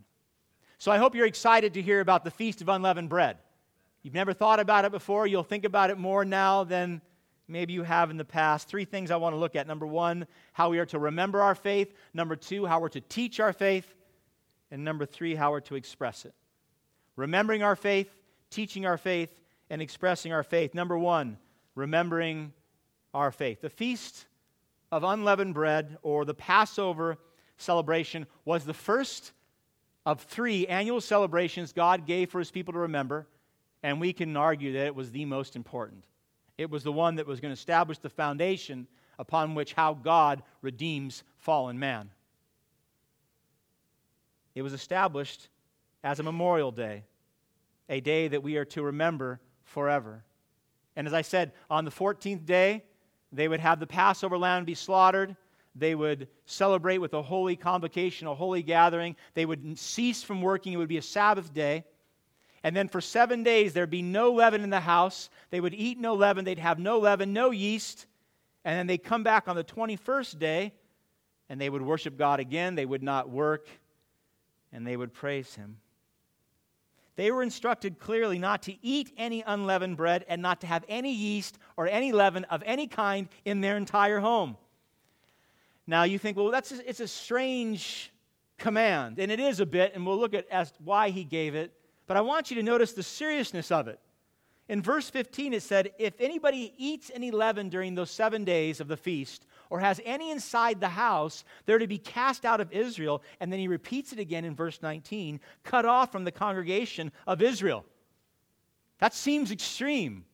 So 0.79 0.93
I 0.93 0.99
hope 0.99 1.14
you're 1.14 1.26
excited 1.26 1.75
to 1.75 1.82
hear 1.82 2.00
about 2.00 2.25
the 2.25 2.31
Feast 2.31 2.61
of 2.61 2.69
Unleavened 2.69 3.08
Bread. 3.08 3.38
You've 4.08 4.14
never 4.14 4.32
thought 4.32 4.58
about 4.58 4.87
it 4.87 4.90
before. 4.90 5.26
You'll 5.26 5.43
think 5.43 5.66
about 5.66 5.90
it 5.90 5.99
more 5.99 6.25
now 6.25 6.64
than 6.64 7.02
maybe 7.46 7.75
you 7.75 7.82
have 7.82 8.08
in 8.08 8.16
the 8.16 8.25
past. 8.25 8.66
Three 8.66 8.87
things 8.87 9.10
I 9.10 9.16
want 9.16 9.34
to 9.34 9.38
look 9.38 9.55
at. 9.55 9.66
Number 9.66 9.87
one, 9.87 10.26
how 10.55 10.70
we 10.70 10.78
are 10.78 10.87
to 10.87 10.99
remember 10.99 11.43
our 11.43 11.55
faith. 11.55 11.93
Number 12.14 12.34
two, 12.34 12.64
how 12.64 12.81
we're 12.81 12.88
to 12.88 13.02
teach 13.02 13.38
our 13.38 13.52
faith. 13.52 13.94
And 14.70 14.82
number 14.82 15.05
three, 15.05 15.34
how 15.34 15.50
we're 15.50 15.60
to 15.60 15.75
express 15.75 16.25
it. 16.25 16.32
Remembering 17.16 17.62
our 17.62 17.76
faith, 17.76 18.08
teaching 18.49 18.87
our 18.87 18.96
faith, 18.96 19.43
and 19.69 19.82
expressing 19.82 20.32
our 20.32 20.43
faith. 20.43 20.72
Number 20.72 20.96
one, 20.96 21.37
remembering 21.75 22.54
our 23.12 23.31
faith. 23.31 23.61
The 23.61 23.69
Feast 23.69 24.25
of 24.90 25.04
Unleavened 25.04 25.52
Bread, 25.52 25.99
or 26.00 26.25
the 26.25 26.32
Passover 26.32 27.19
celebration, 27.58 28.26
was 28.46 28.64
the 28.64 28.72
first 28.72 29.32
of 30.06 30.22
three 30.22 30.66
annual 30.66 31.02
celebrations 31.02 31.75
God 31.75 32.06
gave 32.06 32.31
for 32.31 32.38
his 32.38 32.50
people 32.50 32.72
to 32.72 32.78
remember 32.78 33.26
and 33.82 34.00
we 34.00 34.12
can 34.12 34.36
argue 34.36 34.72
that 34.72 34.86
it 34.86 34.94
was 34.94 35.10
the 35.10 35.25
most 35.25 35.56
important. 35.56 36.04
It 36.56 36.70
was 36.70 36.82
the 36.82 36.92
one 36.92 37.16
that 37.16 37.26
was 37.26 37.40
going 37.40 37.54
to 37.54 37.58
establish 37.58 37.98
the 37.98 38.10
foundation 38.10 38.86
upon 39.19 39.54
which 39.54 39.72
how 39.72 39.94
God 39.94 40.42
redeems 40.62 41.22
fallen 41.38 41.78
man. 41.78 42.10
It 44.54 44.62
was 44.62 44.72
established 44.72 45.48
as 46.02 46.19
a 46.19 46.25
memorial 46.25 46.72
day, 46.72 47.04
a 47.88 48.00
day 48.00 48.28
that 48.28 48.42
we 48.42 48.56
are 48.56 48.64
to 48.66 48.82
remember 48.82 49.40
forever. 49.62 50.25
And 50.96 51.06
as 51.06 51.14
I 51.14 51.22
said, 51.22 51.52
on 51.70 51.84
the 51.84 51.90
14th 51.90 52.44
day, 52.44 52.82
they 53.32 53.46
would 53.46 53.60
have 53.60 53.78
the 53.78 53.86
Passover 53.86 54.36
lamb 54.36 54.64
be 54.64 54.75
slaughtered. 54.75 55.36
They 55.76 55.94
would 55.94 56.28
celebrate 56.46 56.98
with 56.98 57.14
a 57.14 57.22
holy 57.22 57.54
convocation, 57.54 58.26
a 58.26 58.34
holy 58.34 58.62
gathering. 58.62 59.14
They 59.34 59.46
would 59.46 59.78
cease 59.78 60.22
from 60.22 60.42
working. 60.42 60.72
It 60.72 60.76
would 60.76 60.88
be 60.88 60.98
a 60.98 61.02
Sabbath 61.02 61.52
day. 61.54 61.84
And 62.64 62.75
then 62.75 62.88
for 62.88 63.00
seven 63.00 63.42
days, 63.42 63.73
there'd 63.73 63.90
be 63.90 64.02
no 64.02 64.33
leaven 64.33 64.62
in 64.62 64.71
the 64.71 64.80
house. 64.80 65.30
They 65.50 65.61
would 65.61 65.75
eat 65.75 65.99
no 65.99 66.14
leaven. 66.14 66.44
They'd 66.44 66.59
have 66.59 66.78
no 66.78 66.99
leaven, 66.99 67.33
no 67.33 67.50
yeast. 67.50 68.06
And 68.64 68.76
then 68.76 68.87
they'd 68.87 69.02
come 69.02 69.23
back 69.23 69.49
on 69.49 69.56
the 69.56 69.64
21st 69.64 70.38
day 70.38 70.73
and 71.49 71.61
they 71.61 71.71
would 71.71 71.83
worship 71.83 72.18
God 72.18 72.40
again. 72.40 72.75
They 72.75 72.87
would 72.87 73.02
not 73.02 73.30
work 73.30 73.68
and 74.73 74.87
they 74.87 74.97
would 74.97 75.12
praise 75.12 75.54
Him. 75.54 75.78
They 77.16 77.33
were 77.33 77.42
instructed 77.42 77.99
clearly 77.99 78.38
not 78.38 78.62
to 78.64 78.75
eat 78.80 79.12
any 79.16 79.42
unleavened 79.44 79.97
bread 79.97 80.25
and 80.28 80.40
not 80.40 80.61
to 80.61 80.66
have 80.66 80.85
any 80.88 81.12
yeast 81.12 81.59
or 81.76 81.88
any 81.88 82.12
leaven 82.12 82.44
of 82.44 82.62
any 82.64 82.87
kind 82.87 83.28
in 83.44 83.61
their 83.61 83.76
entire 83.76 84.21
home. 84.21 84.56
Now 85.87 86.04
you 86.04 86.18
think, 86.18 86.37
well, 86.37 86.50
that's 86.50 86.71
a, 86.71 86.88
it's 86.88 87.00
a 87.00 87.09
strange 87.09 88.12
command, 88.59 89.18
and 89.18 89.33
it 89.33 89.40
is 89.40 89.59
a 89.59 89.66
bit, 89.66 89.94
and 89.94 90.06
we'll 90.06 90.18
look 90.18 90.35
at 90.35 90.47
as 90.49 90.73
why 90.85 91.11
he 91.11 91.25
gave 91.25 91.54
it. 91.54 91.73
But 92.09 92.17
I 92.17 92.23
want 92.23 92.50
you 92.50 92.57
to 92.57 92.62
notice 92.62 92.93
the 92.93 93.05
seriousness 93.05 93.71
of 93.71 93.87
it. 93.87 94.00
In 94.69 94.83
verse 94.83 95.09
15, 95.09 95.55
it 95.55 95.62
said, 95.62 95.93
If 95.99 96.21
anybody 96.21 96.75
eats 96.77 97.11
any 97.15 97.31
leaven 97.31 97.69
during 97.69 97.95
those 97.95 98.11
seven 98.11 98.45
days 98.45 98.81
of 98.81 98.88
the 98.88 98.97
feast, 98.97 99.47
or 99.71 99.81
has 99.81 100.00
any 100.05 100.31
inside 100.31 100.81
the 100.81 100.88
house, 100.88 101.45
they're 101.67 101.79
to 101.79 101.87
be 101.87 101.99
cast 101.99 102.45
out 102.45 102.61
of 102.61 102.73
Israel. 102.73 103.23
And 103.41 103.53
then 103.53 103.61
he 103.61 103.69
repeats 103.69 104.12
it 104.12 104.19
again 104.19 104.45
in 104.45 104.55
verse 104.55 104.81
19 104.83 105.41
cut 105.62 105.85
off 105.85 106.11
from 106.11 106.25
the 106.25 106.33
congregation 106.33 107.12
of 107.27 107.43
Israel. 107.43 107.85
That 108.99 109.15
seems 109.15 109.50
extreme 109.53 110.25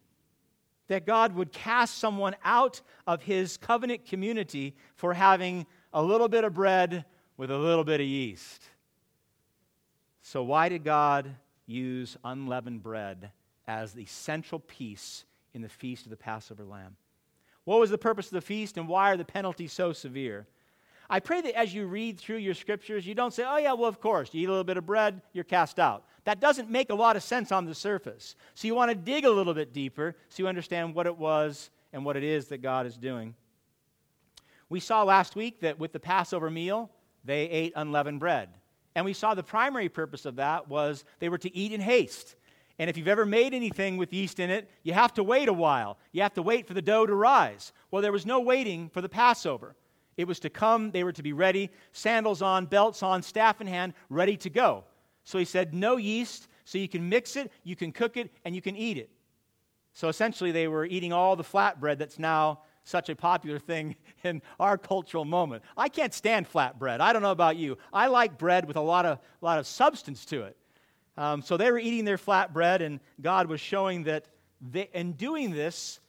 that 0.87 1.07
God 1.07 1.35
would 1.35 1.52
cast 1.52 1.99
someone 1.99 2.37
out 2.45 2.81
of 3.07 3.23
his 3.23 3.57
covenant 3.57 4.07
community 4.07 4.76
for 4.97 5.14
having 5.14 5.66
a 5.93 6.02
little 6.02 6.28
bit 6.28 6.45
of 6.45 6.54
bread 6.54 7.04
with 7.37 7.50
a 7.50 7.59
little 7.59 7.85
bit 7.85 8.00
of 8.00 8.07
yeast. 8.07 8.62
So, 10.23 10.43
why 10.43 10.69
did 10.69 10.85
God 10.85 11.35
use 11.66 12.16
unleavened 12.25 12.83
bread 12.83 13.30
as 13.66 13.92
the 13.92 14.06
central 14.06 14.61
piece 14.61 15.25
in 15.54 15.62
the 15.62 15.68
feast 15.68 16.04
of 16.04 16.11
the 16.11 16.16
Passover 16.16 16.64
lamb. 16.64 16.97
What 17.64 17.80
was 17.80 17.90
the 17.90 17.99
purpose 17.99 18.26
of 18.26 18.33
the 18.33 18.40
feast 18.40 18.76
and 18.76 18.88
why 18.88 19.11
are 19.11 19.16
the 19.16 19.25
penalties 19.25 19.73
so 19.73 19.92
severe? 19.92 20.47
I 21.09 21.21
pray 21.21 21.40
that 21.42 21.59
as 21.59 21.75
you 21.75 21.87
read 21.87 22.18
through 22.18 22.38
your 22.38 22.54
scriptures, 22.54 23.06
you 23.06 23.14
don't 23.14 23.33
say, 23.33 23.44
oh, 23.47 23.59
yeah, 23.59 23.73
well, 23.75 23.88
of 23.88 24.00
course, 24.00 24.33
you 24.33 24.42
eat 24.42 24.47
a 24.47 24.50
little 24.50 24.64
bit 24.64 24.76
of 24.76 24.87
bread, 24.87 25.21
you're 25.33 25.44
cast 25.44 25.78
out. 25.78 26.04
That 26.25 26.40
doesn't 26.40 26.71
make 26.71 26.90
a 26.90 26.94
lot 26.94 27.16
of 27.16 27.23
sense 27.23 27.52
on 27.52 27.66
the 27.66 27.75
surface. 27.75 28.37
So 28.54 28.66
you 28.66 28.75
want 28.75 28.90
to 28.90 28.94
dig 28.94 29.25
a 29.25 29.30
little 29.30 29.54
bit 29.54 29.73
deeper 29.73 30.16
so 30.28 30.42
you 30.42 30.49
understand 30.49 30.94
what 30.94 31.06
it 31.06 31.16
was 31.16 31.71
and 31.92 32.04
what 32.04 32.16
it 32.16 32.25
is 32.25 32.49
that 32.49 32.62
God 32.62 32.87
is 32.87 32.97
doing. 32.97 33.35
We 34.71 34.80
saw 34.80 35.02
last 35.02 35.37
week 35.37 35.61
that 35.61 35.78
with 35.78 35.92
the 35.92 36.00
Passover 36.00 36.50
meal, 36.50 36.90
they 37.25 37.44
ate 37.44 37.75
unleavened 37.76 38.21
bread. 38.21 38.49
And 38.94 39.04
we 39.04 39.12
saw 39.12 39.34
the 39.34 39.42
primary 39.42 39.88
purpose 39.88 40.24
of 40.24 40.36
that 40.36 40.68
was 40.68 41.04
they 41.18 41.28
were 41.28 41.38
to 41.38 41.56
eat 41.56 41.72
in 41.72 41.80
haste. 41.80 42.36
And 42.78 42.90
if 42.90 42.96
you've 42.96 43.08
ever 43.08 43.26
made 43.26 43.54
anything 43.54 43.96
with 43.96 44.12
yeast 44.12 44.40
in 44.40 44.50
it, 44.50 44.68
you 44.82 44.92
have 44.92 45.14
to 45.14 45.22
wait 45.22 45.48
a 45.48 45.52
while. 45.52 45.98
You 46.12 46.22
have 46.22 46.34
to 46.34 46.42
wait 46.42 46.66
for 46.66 46.74
the 46.74 46.82
dough 46.82 47.06
to 47.06 47.14
rise. 47.14 47.72
Well, 47.90 48.02
there 48.02 48.12
was 48.12 48.26
no 48.26 48.40
waiting 48.40 48.88
for 48.88 49.00
the 49.00 49.08
Passover. 49.08 49.76
It 50.16 50.26
was 50.26 50.40
to 50.40 50.50
come, 50.50 50.90
they 50.90 51.04
were 51.04 51.12
to 51.12 51.22
be 51.22 51.32
ready, 51.32 51.70
sandals 51.92 52.42
on, 52.42 52.66
belts 52.66 53.02
on, 53.02 53.22
staff 53.22 53.60
in 53.60 53.66
hand, 53.66 53.94
ready 54.10 54.36
to 54.38 54.50
go. 54.50 54.84
So 55.24 55.38
he 55.38 55.44
said, 55.44 55.74
No 55.74 55.96
yeast, 55.96 56.48
so 56.64 56.78
you 56.78 56.88
can 56.88 57.08
mix 57.08 57.36
it, 57.36 57.50
you 57.64 57.76
can 57.76 57.92
cook 57.92 58.16
it, 58.16 58.30
and 58.44 58.54
you 58.54 58.62
can 58.62 58.76
eat 58.76 58.98
it. 58.98 59.10
So 59.92 60.08
essentially, 60.08 60.50
they 60.50 60.68
were 60.68 60.84
eating 60.84 61.12
all 61.12 61.36
the 61.36 61.44
flatbread 61.44 61.98
that's 61.98 62.18
now 62.18 62.60
such 62.84 63.08
a 63.08 63.16
popular 63.16 63.58
thing 63.58 63.96
in 64.24 64.40
our 64.60 64.78
cultural 64.78 65.24
moment. 65.24 65.64
I 65.76 65.88
can't 65.88 66.14
stand 66.14 66.50
flatbread. 66.50 67.00
I 67.00 67.12
don't 67.12 67.22
know 67.22 67.32
about 67.32 67.56
you. 67.56 67.78
I 67.92 68.06
like 68.06 68.38
bread 68.38 68.66
with 68.66 68.76
a 68.76 68.80
lot 68.80 69.06
of, 69.06 69.18
a 69.18 69.44
lot 69.44 69.58
of 69.58 69.66
substance 69.66 70.24
to 70.26 70.42
it. 70.42 70.56
Um, 71.16 71.42
so 71.42 71.56
they 71.56 71.70
were 71.70 71.78
eating 71.78 72.04
their 72.04 72.18
flatbread, 72.18 72.80
and 72.80 73.00
God 73.20 73.48
was 73.48 73.60
showing 73.60 74.04
that 74.04 74.26
they, 74.60 74.88
in 74.92 75.12
doing 75.12 75.52
this, 75.52 76.00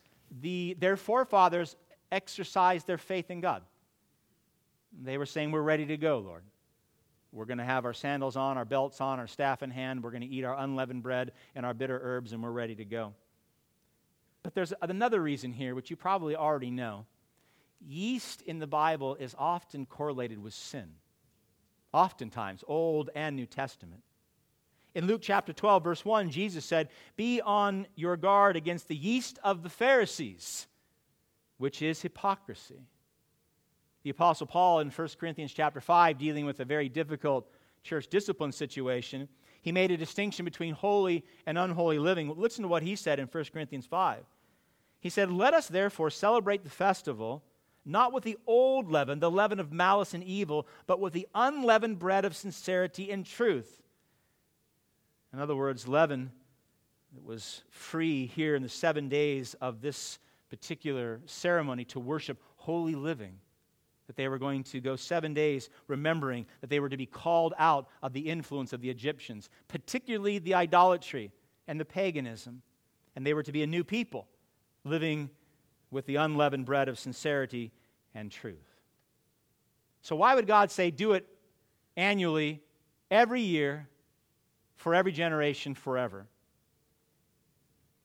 the, 0.42 0.76
their 0.80 0.98
forefathers 0.98 1.76
exercised 2.12 2.88
their 2.88 2.98
faith 2.98 3.30
in 3.30 3.42
God. 3.42 3.62
They 5.04 5.18
were 5.18 5.26
saying, 5.26 5.52
We're 5.52 5.62
ready 5.62 5.86
to 5.88 5.98
go, 5.98 6.20
Lord. 6.20 6.44
We're 7.32 7.46
going 7.46 7.58
to 7.58 7.66
have 7.66 7.84
our 7.84 7.94
sandals 7.94 8.38
on, 8.38 8.58
our 8.58 8.64
belts 8.64 9.02
on, 9.02 9.20
our 9.20 9.28
staff 9.28 9.62
in 9.62 9.70
hand. 9.70 10.02
We're 10.02 10.12
going 10.12 10.22
to 10.22 10.28
eat 10.28 10.46
our 10.46 10.58
unleavened 10.58 11.04
bread 11.04 11.34
and 11.54 11.66
our 11.66 11.74
bitter 11.74 12.00
herbs, 12.02 12.32
and 12.32 12.42
we're 12.42 12.52
ready 12.52 12.76
to 12.76 12.86
go. 12.86 13.14
But 14.46 14.54
there's 14.54 14.74
another 14.80 15.20
reason 15.24 15.52
here, 15.52 15.74
which 15.74 15.90
you 15.90 15.96
probably 15.96 16.36
already 16.36 16.70
know. 16.70 17.08
Yeast 17.82 18.44
in 18.44 18.60
the 18.60 18.68
Bible 18.68 19.16
is 19.16 19.34
often 19.40 19.88
correlated 19.88 20.42
with 20.42 20.54
sin, 20.54 20.88
oftentimes, 21.92 22.64
Old 22.68 23.10
and 23.16 23.36
New 23.36 23.48
Testament. 23.48 24.04
In 24.94 25.08
Luke 25.08 25.22
chapter 25.24 25.52
12, 25.52 25.84
verse 25.84 26.06
1, 26.06 26.30
Jesus 26.30 26.64
said, 26.64 26.90
Be 27.16 27.42
on 27.42 27.88
your 27.96 28.18
guard 28.18 28.56
against 28.56 28.88
the 28.88 28.96
yeast 28.96 29.40
of 29.44 29.64
the 29.64 29.70
Pharisees, 29.70 30.68
which 31.58 31.82
is 31.82 32.04
hypocrisy. 32.04 32.86
The 34.04 34.12
Apostle 34.12 34.46
Paul 34.46 34.82
in 34.82 34.92
1 34.92 35.08
Corinthians 35.20 35.54
chapter 35.54 35.82
5, 35.82 36.20
dealing 36.20 36.46
with 36.46 36.60
a 36.60 36.66
very 36.66 36.88
difficult 36.88 37.50
church 37.82 38.10
discipline 38.10 38.52
situation, 38.52 39.28
he 39.64 39.72
made 39.72 39.90
a 39.90 39.98
distinction 39.98 40.46
between 40.46 40.76
holy 40.76 41.26
and 41.48 41.58
unholy 41.58 41.98
living. 41.98 42.32
Listen 42.38 42.62
to 42.62 42.68
what 42.68 42.84
he 42.84 42.96
said 42.96 43.20
in 43.20 43.26
1 43.26 43.46
Corinthians 43.52 43.88
5. 43.88 44.24
He 45.00 45.10
said, 45.10 45.32
Let 45.32 45.54
us 45.54 45.68
therefore 45.68 46.10
celebrate 46.10 46.64
the 46.64 46.70
festival, 46.70 47.44
not 47.86 48.14
with 48.14 48.24
the 48.24 48.38
old 48.48 48.92
leaven, 48.92 49.20
the 49.20 49.32
leaven 49.32 49.60
of 49.60 49.72
malice 49.72 50.14
and 50.14 50.24
evil, 50.24 50.68
but 50.88 51.00
with 51.00 51.14
the 51.14 51.28
unleavened 51.36 52.00
bread 52.00 52.26
of 52.26 52.36
sincerity 52.36 53.12
and 53.12 53.26
truth. 53.26 53.82
In 55.32 55.40
other 55.40 55.56
words, 55.56 55.88
leaven 55.88 56.32
that 57.14 57.24
was 57.24 57.64
free 57.70 58.26
here 58.26 58.56
in 58.56 58.64
the 58.64 58.70
seven 58.70 59.10
days 59.10 59.54
of 59.56 59.82
this 59.82 60.20
particular 60.50 61.22
ceremony 61.26 61.86
to 61.86 62.00
worship 62.00 62.42
holy 62.58 62.96
living. 62.96 63.40
That 64.08 64.16
they 64.16 64.28
were 64.28 64.38
going 64.38 64.64
to 64.66 64.80
go 64.80 64.96
seven 64.96 65.34
days 65.34 65.70
remembering 65.88 66.46
that 66.62 66.70
they 66.70 66.80
were 66.80 66.90
to 66.90 66.98
be 66.98 67.08
called 67.08 67.54
out 67.58 67.88
of 68.04 68.14
the 68.14 68.30
influence 68.30 68.72
of 68.72 68.82
the 68.82 68.90
Egyptians, 68.90 69.50
particularly 69.68 70.38
the 70.40 70.54
idolatry 70.54 71.32
and 71.68 71.80
the 71.80 71.86
paganism. 71.86 72.62
And 73.16 73.26
they 73.26 73.34
were 73.34 73.44
to 73.44 73.52
be 73.52 73.64
a 73.64 73.68
new 73.68 73.84
people, 73.84 74.28
living 74.86 75.30
with 75.92 76.06
the 76.06 76.16
unleavened 76.16 76.66
bread 76.66 76.88
of 76.88 76.98
sincerity 76.98 77.74
and 78.14 78.32
truth. 78.32 78.80
So, 80.02 80.16
why 80.16 80.36
would 80.36 80.48
God 80.48 80.72
say, 80.72 80.92
do 80.92 81.14
it 81.14 81.28
annually, 81.98 82.62
every 83.12 83.42
year, 83.42 83.88
for 84.76 84.94
every 84.94 85.12
generation 85.12 85.74
forever. 85.74 86.28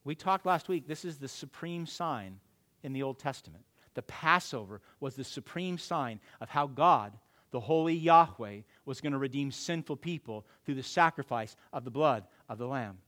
We 0.05 0.15
talked 0.15 0.47
last 0.47 0.69
week, 0.69 0.87
this 0.87 1.05
is 1.05 1.19
the 1.19 1.29
supreme 1.29 1.87
sign 1.87 2.41
in 2.83 2.93
the 2.93 3.03
Old 3.03 3.19
Testament. 3.19 3.65
The 3.95 4.03
Passover 4.03 4.81
was 5.01 5.15
the 5.15 5.25
supreme 5.25 5.77
sign 5.77 6.21
of 6.41 6.49
how 6.49 6.69
God, 6.69 7.13
the 7.51 7.61
holy 7.61 7.95
Yahweh, 7.95 8.61
was 8.85 9.01
going 9.01 9.13
to 9.13 9.19
redeem 9.19 9.51
sinful 9.51 9.97
people 9.97 10.47
through 10.65 10.77
the 10.77 10.83
sacrifice 10.83 11.57
of 11.73 11.85
the 11.85 11.91
blood 11.91 12.25
of 12.49 12.59
the 12.59 12.67
Lamb. 12.67 12.99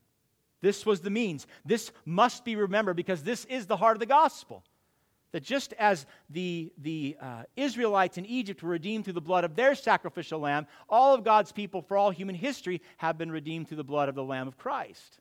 This 0.63 0.85
was 0.85 1.01
the 1.01 1.09
means. 1.09 1.45
This 1.65 1.91
must 2.05 2.45
be 2.45 2.55
remembered 2.55 2.95
because 2.95 3.21
this 3.21 3.43
is 3.45 3.65
the 3.65 3.75
heart 3.75 3.97
of 3.97 3.99
the 3.99 4.05
gospel. 4.05 4.63
That 5.33 5.43
just 5.43 5.73
as 5.73 6.05
the, 6.29 6.71
the 6.77 7.17
uh, 7.19 7.43
Israelites 7.57 8.17
in 8.17 8.25
Egypt 8.25 8.63
were 8.63 8.69
redeemed 8.69 9.03
through 9.03 9.15
the 9.15 9.19
blood 9.21 9.43
of 9.43 9.57
their 9.57 9.75
sacrificial 9.75 10.39
lamb, 10.39 10.65
all 10.87 11.13
of 11.13 11.25
God's 11.25 11.51
people 11.51 11.81
for 11.81 11.97
all 11.97 12.11
human 12.11 12.35
history 12.35 12.81
have 12.95 13.17
been 13.17 13.29
redeemed 13.29 13.67
through 13.67 13.77
the 13.77 13.83
blood 13.83 14.07
of 14.07 14.15
the 14.15 14.23
Lamb 14.23 14.47
of 14.47 14.57
Christ. 14.57 15.19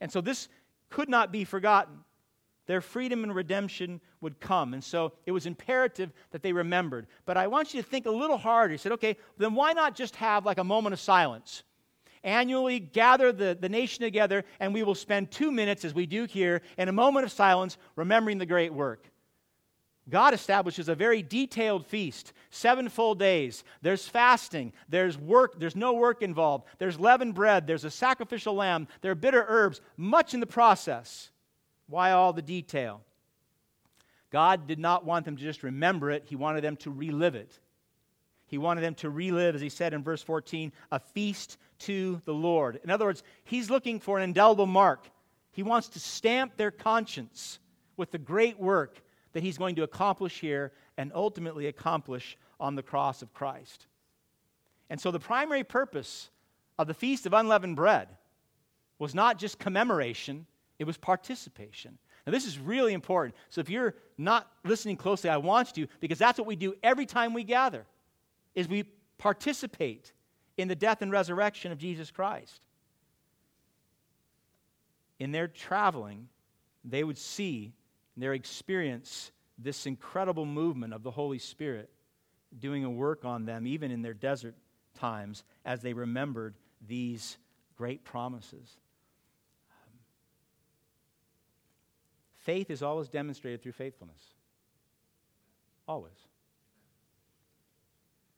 And 0.00 0.12
so 0.12 0.20
this 0.20 0.48
could 0.90 1.08
not 1.08 1.32
be 1.32 1.44
forgotten. 1.44 2.04
Their 2.66 2.80
freedom 2.80 3.24
and 3.24 3.34
redemption 3.34 4.00
would 4.20 4.38
come. 4.38 4.74
And 4.74 4.84
so 4.84 5.14
it 5.26 5.32
was 5.32 5.46
imperative 5.46 6.12
that 6.30 6.42
they 6.42 6.52
remembered. 6.52 7.08
But 7.24 7.36
I 7.36 7.48
want 7.48 7.74
you 7.74 7.82
to 7.82 7.88
think 7.88 8.06
a 8.06 8.12
little 8.12 8.38
harder. 8.38 8.72
He 8.72 8.78
said, 8.78 8.92
okay, 8.92 9.16
then 9.38 9.54
why 9.54 9.72
not 9.72 9.96
just 9.96 10.14
have 10.16 10.46
like 10.46 10.58
a 10.58 10.64
moment 10.64 10.92
of 10.92 11.00
silence? 11.00 11.64
Annually 12.24 12.80
gather 12.80 13.32
the, 13.32 13.56
the 13.58 13.68
nation 13.68 14.02
together, 14.02 14.44
and 14.60 14.74
we 14.74 14.82
will 14.82 14.94
spend 14.94 15.30
two 15.30 15.52
minutes, 15.52 15.84
as 15.84 15.94
we 15.94 16.06
do 16.06 16.24
here, 16.24 16.62
in 16.76 16.88
a 16.88 16.92
moment 16.92 17.24
of 17.24 17.32
silence, 17.32 17.76
remembering 17.96 18.38
the 18.38 18.46
great 18.46 18.72
work. 18.72 19.10
God 20.10 20.32
establishes 20.32 20.88
a 20.88 20.94
very 20.94 21.22
detailed 21.22 21.86
feast, 21.86 22.32
seven 22.50 22.88
full 22.88 23.14
days. 23.14 23.62
There's 23.82 24.08
fasting, 24.08 24.72
there's 24.88 25.18
work, 25.18 25.60
there's 25.60 25.76
no 25.76 25.92
work 25.92 26.22
involved, 26.22 26.64
there's 26.78 26.98
leavened 26.98 27.34
bread, 27.34 27.66
there's 27.66 27.84
a 27.84 27.90
sacrificial 27.90 28.54
lamb, 28.54 28.88
there 29.02 29.12
are 29.12 29.16
bitter 29.16 29.44
herbs, 29.46 29.80
much 29.96 30.32
in 30.32 30.40
the 30.40 30.46
process. 30.46 31.30
Why 31.88 32.12
all 32.12 32.32
the 32.32 32.42
detail? 32.42 33.02
God 34.30 34.66
did 34.66 34.78
not 34.78 35.04
want 35.04 35.24
them 35.24 35.36
to 35.36 35.42
just 35.42 35.62
remember 35.62 36.10
it, 36.10 36.24
He 36.26 36.36
wanted 36.36 36.64
them 36.64 36.76
to 36.78 36.90
relive 36.90 37.34
it. 37.34 37.58
He 38.46 38.56
wanted 38.56 38.80
them 38.80 38.94
to 38.96 39.10
relive, 39.10 39.54
as 39.54 39.60
He 39.60 39.68
said 39.68 39.92
in 39.92 40.02
verse 40.02 40.22
14, 40.22 40.72
a 40.90 41.00
feast 41.00 41.58
to 41.80 42.20
the 42.24 42.34
Lord. 42.34 42.80
In 42.82 42.90
other 42.90 43.04
words, 43.04 43.22
He's 43.44 43.70
looking 43.70 44.00
for 44.00 44.18
an 44.18 44.24
indelible 44.24 44.66
mark. 44.66 45.08
He 45.52 45.62
wants 45.62 45.88
to 45.90 46.00
stamp 46.00 46.56
their 46.56 46.70
conscience 46.70 47.58
with 47.96 48.10
the 48.10 48.18
great 48.18 48.58
work 48.58 49.02
that 49.32 49.42
he's 49.42 49.58
going 49.58 49.76
to 49.76 49.82
accomplish 49.82 50.40
here 50.40 50.72
and 50.96 51.12
ultimately 51.14 51.66
accomplish 51.66 52.38
on 52.58 52.74
the 52.74 52.82
cross 52.82 53.22
of 53.22 53.34
Christ. 53.34 53.86
And 54.90 55.00
so 55.00 55.10
the 55.10 55.20
primary 55.20 55.64
purpose 55.64 56.30
of 56.78 56.86
the 56.86 56.94
Feast 56.94 57.26
of 57.26 57.32
Unleavened 57.32 57.76
Bread 57.76 58.08
was 58.98 59.14
not 59.14 59.38
just 59.38 59.58
commemoration, 59.58 60.46
it 60.78 60.84
was 60.84 60.96
participation. 60.96 61.98
Now, 62.26 62.32
this 62.32 62.46
is 62.46 62.58
really 62.58 62.92
important. 62.92 63.34
So 63.50 63.60
if 63.60 63.70
you're 63.70 63.94
not 64.16 64.50
listening 64.64 64.96
closely, 64.96 65.30
I 65.30 65.36
want 65.36 65.76
you 65.76 65.86
to, 65.86 65.92
because 66.00 66.18
that's 66.18 66.38
what 66.38 66.46
we 66.46 66.56
do 66.56 66.74
every 66.82 67.06
time 67.06 67.32
we 67.32 67.44
gather, 67.44 67.86
is 68.54 68.68
we 68.68 68.84
participate 69.18 70.12
in 70.58 70.68
the 70.68 70.76
death 70.76 71.00
and 71.00 71.10
resurrection 71.10 71.72
of 71.72 71.78
Jesus 71.78 72.10
Christ. 72.10 72.60
In 75.18 75.32
their 75.32 75.48
traveling, 75.48 76.28
they 76.84 77.02
would 77.02 77.16
see 77.16 77.72
and 78.14 78.22
their 78.22 78.34
experience 78.34 79.32
this 79.56 79.86
incredible 79.86 80.44
movement 80.44 80.92
of 80.92 81.02
the 81.02 81.10
Holy 81.10 81.38
Spirit 81.38 81.88
doing 82.58 82.84
a 82.84 82.90
work 82.90 83.24
on 83.24 83.46
them, 83.46 83.66
even 83.66 83.90
in 83.90 84.02
their 84.02 84.14
desert 84.14 84.54
times, 84.94 85.44
as 85.64 85.80
they 85.80 85.92
remembered 85.92 86.54
these 86.86 87.38
great 87.76 88.04
promises. 88.04 88.78
faith 92.48 92.70
is 92.70 92.82
always 92.82 93.10
demonstrated 93.10 93.62
through 93.62 93.72
faithfulness. 93.72 94.22
Always. 95.86 96.16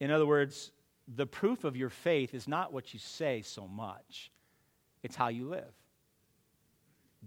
In 0.00 0.10
other 0.10 0.26
words, 0.26 0.72
the 1.14 1.26
proof 1.26 1.64
of 1.64 1.76
your 1.76 1.90
faith 1.90 2.34
is 2.34 2.46
not 2.46 2.72
what 2.72 2.92
you 2.92 3.00
say 3.00 3.42
so 3.42 3.66
much, 3.66 4.30
it's 5.02 5.16
how 5.16 5.28
you 5.28 5.48
live. 5.48 5.72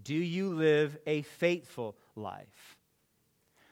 Do 0.02 0.14
you 0.14 0.54
live 0.54 0.96
a 1.06 1.22
faithful 1.22 1.96
life? 2.16 2.76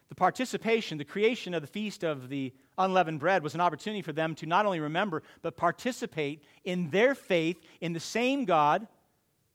The 0.09 0.15
participation, 0.15 0.99
the 0.99 1.05
creation 1.05 1.55
of 1.55 1.63
the 1.63 1.69
feast 1.69 2.05
of 2.05 2.29
the 2.29 2.53
unleavened 2.77 3.21
bread 3.21 3.43
was 3.43 3.55
an 3.55 3.61
opportunity 3.61 4.03
for 4.03 4.13
them 4.13 4.35
to 4.37 4.47
not 4.47 4.67
only 4.67 4.79
remember, 4.79 5.23
but 5.41 5.57
participate 5.57 6.45
in 6.65 6.91
their 6.91 7.15
faith 7.15 7.59
in 7.81 7.93
the 7.93 8.01
same 8.01 8.45
God 8.45 8.87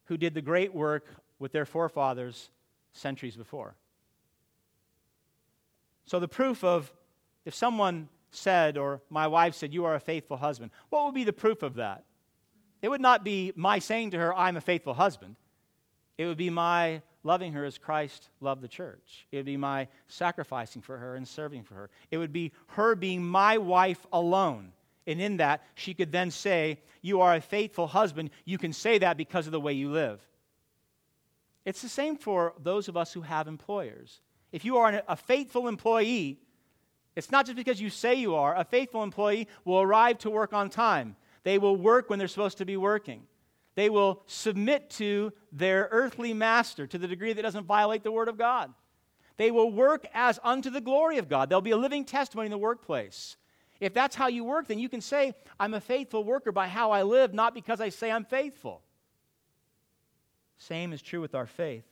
who 0.05 0.17
did 0.17 0.33
the 0.33 0.41
great 0.41 0.73
work 0.73 1.05
with 1.37 1.51
their 1.51 1.65
forefathers 1.65 2.49
centuries 2.91 3.35
before. 3.35 3.75
So, 6.05 6.19
the 6.19 6.27
proof 6.27 6.63
of 6.63 6.91
if 7.45 7.53
someone 7.53 8.09
said, 8.31 8.77
or 8.77 9.01
my 9.09 9.27
wife 9.27 9.55
said, 9.55 9.73
You 9.73 9.85
are 9.85 9.95
a 9.95 9.99
faithful 9.99 10.37
husband, 10.37 10.71
what 10.89 11.05
would 11.05 11.15
be 11.15 11.23
the 11.23 11.33
proof 11.33 11.63
of 11.63 11.75
that? 11.75 12.03
It 12.81 12.89
would 12.89 13.01
not 13.01 13.23
be 13.23 13.53
my 13.55 13.79
saying 13.79 14.11
to 14.11 14.17
her, 14.17 14.35
I'm 14.35 14.57
a 14.57 14.61
faithful 14.61 14.93
husband. 14.93 15.35
It 16.17 16.25
would 16.25 16.37
be 16.37 16.49
my 16.49 17.01
loving 17.23 17.53
her 17.53 17.65
as 17.65 17.77
Christ 17.77 18.29
loved 18.39 18.61
the 18.61 18.67
church. 18.67 19.27
It 19.31 19.37
would 19.37 19.45
be 19.45 19.57
my 19.57 19.87
sacrificing 20.07 20.81
for 20.81 20.97
her 20.97 21.15
and 21.15 21.27
serving 21.27 21.63
for 21.63 21.75
her. 21.75 21.89
It 22.11 22.17
would 22.17 22.33
be 22.33 22.53
her 22.67 22.95
being 22.95 23.23
my 23.23 23.57
wife 23.57 24.05
alone. 24.11 24.71
And 25.05 25.21
in 25.21 25.37
that, 25.37 25.63
she 25.75 25.93
could 25.93 26.11
then 26.11 26.31
say, 26.31 26.79
You 27.01 27.21
are 27.21 27.35
a 27.35 27.41
faithful 27.41 27.87
husband. 27.87 28.29
You 28.45 28.57
can 28.57 28.73
say 28.73 28.97
that 28.99 29.17
because 29.17 29.45
of 29.45 29.51
the 29.51 29.59
way 29.59 29.73
you 29.73 29.89
live. 29.89 30.21
It's 31.65 31.81
the 31.81 31.89
same 31.89 32.17
for 32.17 32.53
those 32.63 32.87
of 32.87 32.95
us 32.95 33.11
who 33.11 33.21
have 33.21 33.47
employers. 33.47 34.21
If 34.51 34.63
you 34.63 34.77
are 34.77 35.03
a 35.07 35.15
faithful 35.15 35.67
employee, 35.67 36.39
it's 37.17 37.31
not 37.31 37.47
just 37.47 37.55
because 37.55 37.81
you 37.81 37.89
say 37.89 38.13
you 38.13 38.35
are. 38.35 38.55
A 38.55 38.63
faithful 38.63 39.01
employee 39.01 39.47
will 39.65 39.81
arrive 39.81 40.19
to 40.19 40.29
work 40.29 40.53
on 40.53 40.69
time. 40.69 41.15
They 41.41 41.57
will 41.57 41.75
work 41.75 42.11
when 42.11 42.19
they're 42.19 42.27
supposed 42.27 42.59
to 42.59 42.65
be 42.65 42.77
working. 42.77 43.23
They 43.73 43.89
will 43.89 44.21
submit 44.27 44.91
to 44.91 45.33
their 45.51 45.87
earthly 45.89 46.35
master 46.35 46.85
to 46.85 46.97
the 46.99 47.07
degree 47.07 47.33
that 47.33 47.41
doesn't 47.41 47.65
violate 47.65 48.03
the 48.03 48.11
word 48.11 48.27
of 48.27 48.37
God. 48.37 48.71
They 49.37 49.49
will 49.49 49.71
work 49.71 50.05
as 50.13 50.39
unto 50.43 50.69
the 50.69 50.79
glory 50.79 51.17
of 51.17 51.27
God. 51.27 51.49
They'll 51.49 51.59
be 51.59 51.71
a 51.71 51.77
living 51.77 52.05
testimony 52.05 52.45
in 52.45 52.51
the 52.51 52.57
workplace. 52.59 53.35
If 53.79 53.95
that's 53.95 54.15
how 54.15 54.27
you 54.27 54.43
work, 54.43 54.67
then 54.67 54.77
you 54.77 54.87
can 54.87 55.01
say, 55.01 55.33
I'm 55.59 55.73
a 55.73 55.81
faithful 55.81 56.23
worker 56.23 56.51
by 56.51 56.67
how 56.67 56.91
I 56.91 57.01
live, 57.01 57.33
not 57.33 57.55
because 57.55 57.81
I 57.81 57.89
say 57.89 58.11
I'm 58.11 58.25
faithful. 58.25 58.83
Same 60.59 60.93
is 60.93 61.01
true 61.01 61.21
with 61.21 61.33
our 61.33 61.47
faith. 61.47 61.85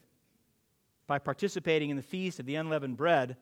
By 1.08 1.18
participating 1.18 1.90
in 1.90 1.98
the 1.98 2.04
feast 2.04 2.40
of 2.40 2.46
the 2.46 2.56
unleavened 2.56 2.98
bread, 2.98 3.38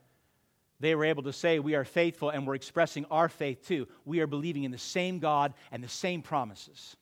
they 0.84 0.96
were 0.96 1.06
able 1.06 1.24
to 1.24 1.34
say, 1.34 1.60
We 1.60 1.76
are 1.76 1.86
faithful, 1.86 2.30
and 2.30 2.46
we're 2.46 2.56
expressing 2.56 3.06
our 3.10 3.30
faith 3.30 3.66
too. 3.66 3.88
We 4.06 4.20
are 4.20 4.28
believing 4.28 4.64
in 4.64 4.72
the 4.72 4.78
same 4.78 5.20
God 5.20 5.54
and 5.72 5.84
the 5.84 5.90
same 5.90 6.22
promises. 6.22 6.96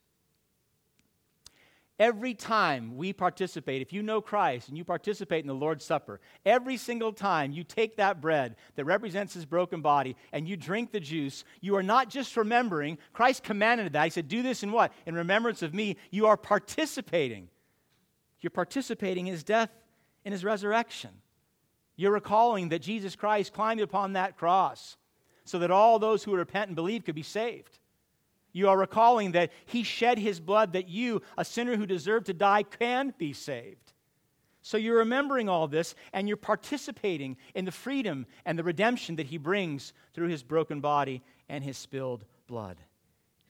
Every 1.99 2.33
time 2.33 2.97
we 2.97 3.13
participate, 3.13 3.83
if 3.83 3.93
you 3.93 4.01
know 4.01 4.21
Christ 4.21 4.69
and 4.69 4.77
you 4.77 4.83
participate 4.83 5.43
in 5.43 5.47
the 5.47 5.53
Lord's 5.53 5.85
Supper, 5.85 6.19
every 6.43 6.75
single 6.75 7.13
time 7.13 7.51
you 7.51 7.63
take 7.63 7.97
that 7.97 8.19
bread 8.19 8.55
that 8.75 8.85
represents 8.85 9.35
his 9.35 9.45
broken 9.45 9.81
body 9.81 10.15
and 10.31 10.47
you 10.47 10.57
drink 10.57 10.91
the 10.91 10.99
juice, 10.99 11.43
you 11.59 11.75
are 11.75 11.83
not 11.83 12.09
just 12.09 12.35
remembering. 12.35 12.97
Christ 13.13 13.43
commanded 13.43 13.93
that. 13.93 14.03
He 14.03 14.09
said, 14.09 14.27
Do 14.27 14.41
this 14.41 14.63
in 14.63 14.71
what? 14.71 14.91
In 15.05 15.13
remembrance 15.13 15.61
of 15.61 15.75
me. 15.75 15.97
You 16.09 16.25
are 16.25 16.37
participating. 16.37 17.49
You're 18.39 18.49
participating 18.49 19.27
in 19.27 19.33
his 19.33 19.43
death 19.43 19.69
and 20.25 20.31
his 20.31 20.43
resurrection. 20.43 21.11
You're 22.01 22.13
recalling 22.13 22.69
that 22.69 22.81
Jesus 22.81 23.15
Christ 23.15 23.53
climbed 23.53 23.79
upon 23.79 24.13
that 24.13 24.35
cross 24.35 24.97
so 25.43 25.59
that 25.59 25.69
all 25.69 25.99
those 25.99 26.23
who 26.23 26.35
repent 26.35 26.69
and 26.69 26.75
believe 26.75 27.05
could 27.05 27.13
be 27.13 27.21
saved. 27.21 27.77
You 28.53 28.69
are 28.69 28.77
recalling 28.79 29.33
that 29.33 29.51
he 29.67 29.83
shed 29.83 30.17
his 30.17 30.39
blood 30.39 30.73
that 30.73 30.89
you, 30.89 31.21
a 31.37 31.45
sinner 31.45 31.75
who 31.75 31.85
deserved 31.85 32.25
to 32.25 32.33
die, 32.33 32.63
can 32.63 33.13
be 33.19 33.33
saved. 33.33 33.93
So 34.63 34.77
you're 34.77 34.97
remembering 34.97 35.47
all 35.47 35.67
this 35.67 35.93
and 36.11 36.27
you're 36.27 36.37
participating 36.37 37.37
in 37.53 37.65
the 37.65 37.71
freedom 37.71 38.25
and 38.47 38.57
the 38.57 38.63
redemption 38.63 39.17
that 39.17 39.27
he 39.27 39.37
brings 39.37 39.93
through 40.15 40.29
his 40.29 40.41
broken 40.41 40.81
body 40.81 41.21
and 41.49 41.63
his 41.63 41.77
spilled 41.77 42.25
blood. 42.47 42.77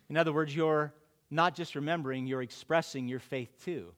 In 0.10 0.18
other 0.18 0.34
words, 0.34 0.54
you're 0.54 0.94
not 1.30 1.56
just 1.56 1.74
remembering, 1.74 2.28
you're 2.28 2.42
expressing 2.42 3.08
your 3.08 3.20
faith 3.20 3.64
too. 3.64 3.94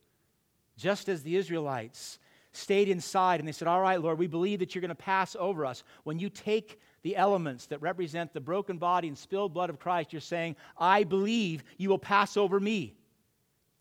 Just 0.77 1.09
as 1.09 1.23
the 1.23 1.37
Israelites 1.37 2.19
stayed 2.53 2.87
inside 2.87 3.39
and 3.39 3.47
they 3.47 3.51
said, 3.51 3.67
All 3.67 3.81
right, 3.81 4.01
Lord, 4.01 4.17
we 4.17 4.27
believe 4.27 4.59
that 4.59 4.73
you're 4.73 4.81
going 4.81 4.89
to 4.89 4.95
pass 4.95 5.35
over 5.37 5.65
us. 5.65 5.83
When 6.03 6.19
you 6.19 6.29
take 6.29 6.79
the 7.01 7.17
elements 7.17 7.65
that 7.67 7.81
represent 7.81 8.33
the 8.33 8.39
broken 8.39 8.77
body 8.77 9.07
and 9.07 9.17
spilled 9.17 9.53
blood 9.53 9.69
of 9.69 9.79
Christ, 9.79 10.13
you're 10.13 10.21
saying, 10.21 10.55
I 10.77 11.03
believe 11.03 11.63
you 11.77 11.89
will 11.89 11.99
pass 11.99 12.37
over 12.37 12.59
me. 12.59 12.95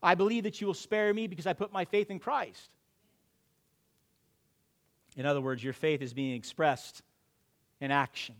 I 0.01 0.15
believe 0.15 0.43
that 0.43 0.59
you 0.59 0.67
will 0.67 0.73
spare 0.73 1.13
me 1.13 1.27
because 1.27 1.47
I 1.47 1.53
put 1.53 1.71
my 1.71 1.85
faith 1.85 2.11
in 2.11 2.19
Christ. 2.19 2.69
In 5.15 5.25
other 5.25 5.39
words, 5.39 5.63
your 5.63 5.73
faith 5.73 6.01
is 6.01 6.13
being 6.13 6.35
expressed 6.35 7.03
in 7.79 7.91
action. 7.91 8.35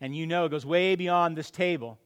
And 0.00 0.14
you 0.14 0.26
know 0.26 0.44
it 0.46 0.50
goes 0.50 0.66
way 0.66 0.96
beyond 0.96 1.36
this 1.36 1.50
table. 1.50 1.98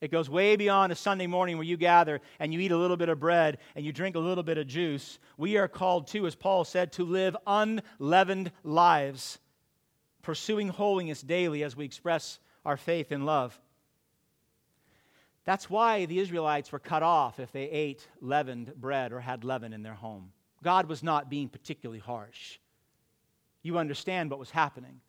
It 0.00 0.10
goes 0.10 0.30
way 0.30 0.56
beyond 0.56 0.92
a 0.92 0.96
Sunday 0.96 1.26
morning 1.26 1.56
where 1.56 1.66
you 1.66 1.76
gather 1.76 2.20
and 2.38 2.54
you 2.54 2.60
eat 2.60 2.72
a 2.72 2.76
little 2.76 2.96
bit 2.96 3.10
of 3.10 3.20
bread 3.20 3.58
and 3.74 3.84
you 3.84 3.92
drink 3.92 4.16
a 4.16 4.20
little 4.20 4.42
bit 4.42 4.56
of 4.56 4.66
juice. 4.66 5.18
We 5.36 5.58
are 5.58 5.68
called 5.68 6.06
to, 6.08 6.26
as 6.26 6.34
Paul 6.34 6.64
said, 6.64 6.92
to 6.92 7.04
live 7.04 7.36
unleavened 7.46 8.52
lives 8.64 9.38
pursuing 10.22 10.68
holiness 10.68 11.22
daily 11.22 11.62
as 11.62 11.76
we 11.76 11.84
express 11.84 12.38
our 12.64 12.76
faith 12.76 13.12
in 13.12 13.24
love. 13.24 13.58
That's 15.44 15.70
why 15.70 16.04
the 16.04 16.18
Israelites 16.18 16.70
were 16.70 16.78
cut 16.78 17.02
off 17.02 17.40
if 17.40 17.52
they 17.52 17.64
ate 17.64 18.06
leavened 18.20 18.74
bread 18.76 19.12
or 19.12 19.20
had 19.20 19.44
leaven 19.44 19.72
in 19.72 19.82
their 19.82 19.94
home. 19.94 20.32
God 20.62 20.86
was 20.86 21.02
not 21.02 21.30
being 21.30 21.48
particularly 21.48 22.00
harsh. 22.00 22.58
You 23.62 23.78
understand 23.78 24.30
what 24.30 24.38
was 24.38 24.50
happening. 24.50 25.00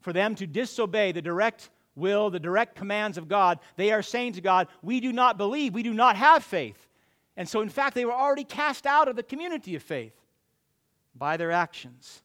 For 0.00 0.12
them 0.12 0.34
to 0.36 0.46
disobey 0.46 1.12
the 1.12 1.22
direct 1.22 1.70
will, 1.96 2.30
the 2.30 2.38
direct 2.38 2.76
commands 2.76 3.18
of 3.18 3.26
God, 3.26 3.58
they 3.76 3.90
are 3.90 4.02
saying 4.02 4.34
to 4.34 4.40
God, 4.40 4.68
We 4.82 5.00
do 5.00 5.12
not 5.12 5.38
believe, 5.38 5.74
we 5.74 5.82
do 5.82 5.94
not 5.94 6.16
have 6.16 6.44
faith. 6.44 6.88
And 7.36 7.48
so, 7.48 7.60
in 7.60 7.68
fact, 7.68 7.94
they 7.94 8.04
were 8.04 8.12
already 8.12 8.44
cast 8.44 8.86
out 8.86 9.08
of 9.08 9.16
the 9.16 9.22
community 9.22 9.74
of 9.74 9.82
faith 9.82 10.14
by 11.14 11.36
their 11.36 11.50
actions. 11.50 12.22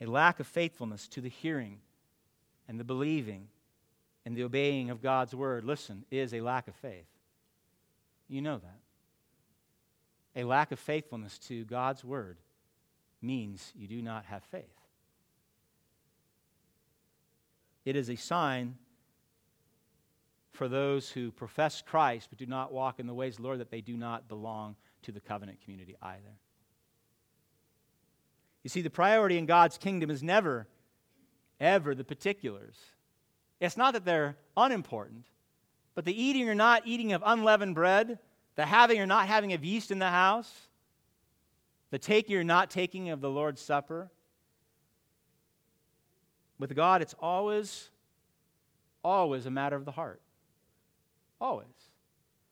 A 0.00 0.06
lack 0.06 0.40
of 0.40 0.46
faithfulness 0.46 1.08
to 1.08 1.20
the 1.20 1.28
hearing 1.28 1.78
and 2.68 2.78
the 2.78 2.84
believing 2.84 3.48
and 4.24 4.36
the 4.36 4.44
obeying 4.44 4.90
of 4.90 5.02
God's 5.02 5.34
word, 5.34 5.64
listen, 5.64 6.04
is 6.10 6.34
a 6.34 6.40
lack 6.40 6.68
of 6.68 6.74
faith. 6.76 7.06
You 8.28 8.42
know 8.42 8.58
that. 8.58 8.80
A 10.40 10.44
lack 10.44 10.72
of 10.72 10.78
faithfulness 10.78 11.38
to 11.40 11.64
God's 11.64 12.04
word 12.04 12.38
means 13.20 13.72
you 13.76 13.86
do 13.86 14.00
not 14.02 14.24
have 14.26 14.42
faith. 14.44 14.81
It 17.84 17.96
is 17.96 18.08
a 18.08 18.16
sign 18.16 18.76
for 20.52 20.68
those 20.68 21.10
who 21.10 21.30
profess 21.30 21.82
Christ 21.82 22.28
but 22.30 22.38
do 22.38 22.46
not 22.46 22.72
walk 22.72 23.00
in 23.00 23.06
the 23.06 23.14
ways 23.14 23.34
of 23.34 23.38
the 23.38 23.42
Lord 23.44 23.60
that 23.60 23.70
they 23.70 23.80
do 23.80 23.96
not 23.96 24.28
belong 24.28 24.76
to 25.02 25.12
the 25.12 25.20
covenant 25.20 25.60
community 25.62 25.96
either. 26.00 26.38
You 28.62 28.70
see, 28.70 28.82
the 28.82 28.90
priority 28.90 29.38
in 29.38 29.46
God's 29.46 29.76
kingdom 29.76 30.10
is 30.10 30.22
never, 30.22 30.68
ever 31.58 31.94
the 31.94 32.04
particulars. 32.04 32.76
It's 33.60 33.76
not 33.76 33.94
that 33.94 34.04
they're 34.04 34.36
unimportant, 34.56 35.26
but 35.94 36.04
the 36.04 36.22
eating 36.22 36.48
or 36.48 36.54
not 36.54 36.82
eating 36.84 37.12
of 37.12 37.22
unleavened 37.24 37.74
bread, 37.74 38.18
the 38.54 38.66
having 38.66 39.00
or 39.00 39.06
not 39.06 39.26
having 39.26 39.52
of 39.52 39.64
yeast 39.64 39.90
in 39.90 39.98
the 39.98 40.10
house, 40.10 40.68
the 41.90 41.98
taking 41.98 42.36
or 42.36 42.44
not 42.44 42.70
taking 42.70 43.10
of 43.10 43.20
the 43.20 43.30
Lord's 43.30 43.60
Supper. 43.60 44.10
With 46.62 46.76
God, 46.76 47.02
it's 47.02 47.16
always, 47.18 47.90
always 49.02 49.46
a 49.46 49.50
matter 49.50 49.74
of 49.74 49.84
the 49.84 49.90
heart. 49.90 50.20
Always. 51.40 51.66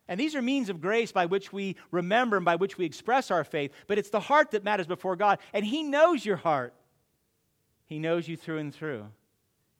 And 0.09 0.19
these 0.19 0.35
are 0.35 0.43
means 0.43 0.69
of 0.69 0.81
grace 0.81 1.13
by 1.13 1.27
which 1.27 1.53
we 1.53 1.77
remember 1.93 2.35
and 2.35 2.45
by 2.45 2.57
which 2.57 2.77
we 2.77 2.87
express 2.87 3.31
our 3.31 3.45
faith, 3.45 3.71
but 3.87 3.99
it's 3.99 4.11
the 4.11 4.19
heart 4.19 4.51
that 4.51 4.65
matters 4.65 4.89
before 4.89 5.15
God. 5.15 5.39
And 5.53 5.65
He 5.65 5.85
knows 5.85 6.27
your 6.27 6.39
heart, 6.39 6.75
He 7.87 8.01
knows 8.01 8.27
you 8.27 8.37
through 8.37 8.59
and 8.59 8.75
through. 8.75 9.07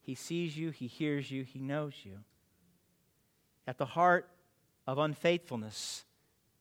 He 0.01 0.15
sees 0.15 0.57
you, 0.57 0.71
He 0.71 0.87
hears 0.87 1.29
you, 1.29 1.43
He 1.43 1.59
knows 1.59 1.95
you. 2.05 2.19
At 3.67 3.79
the 3.79 3.85
heart 3.85 4.31
of 4.87 4.99
unfaithfulness 4.99 6.05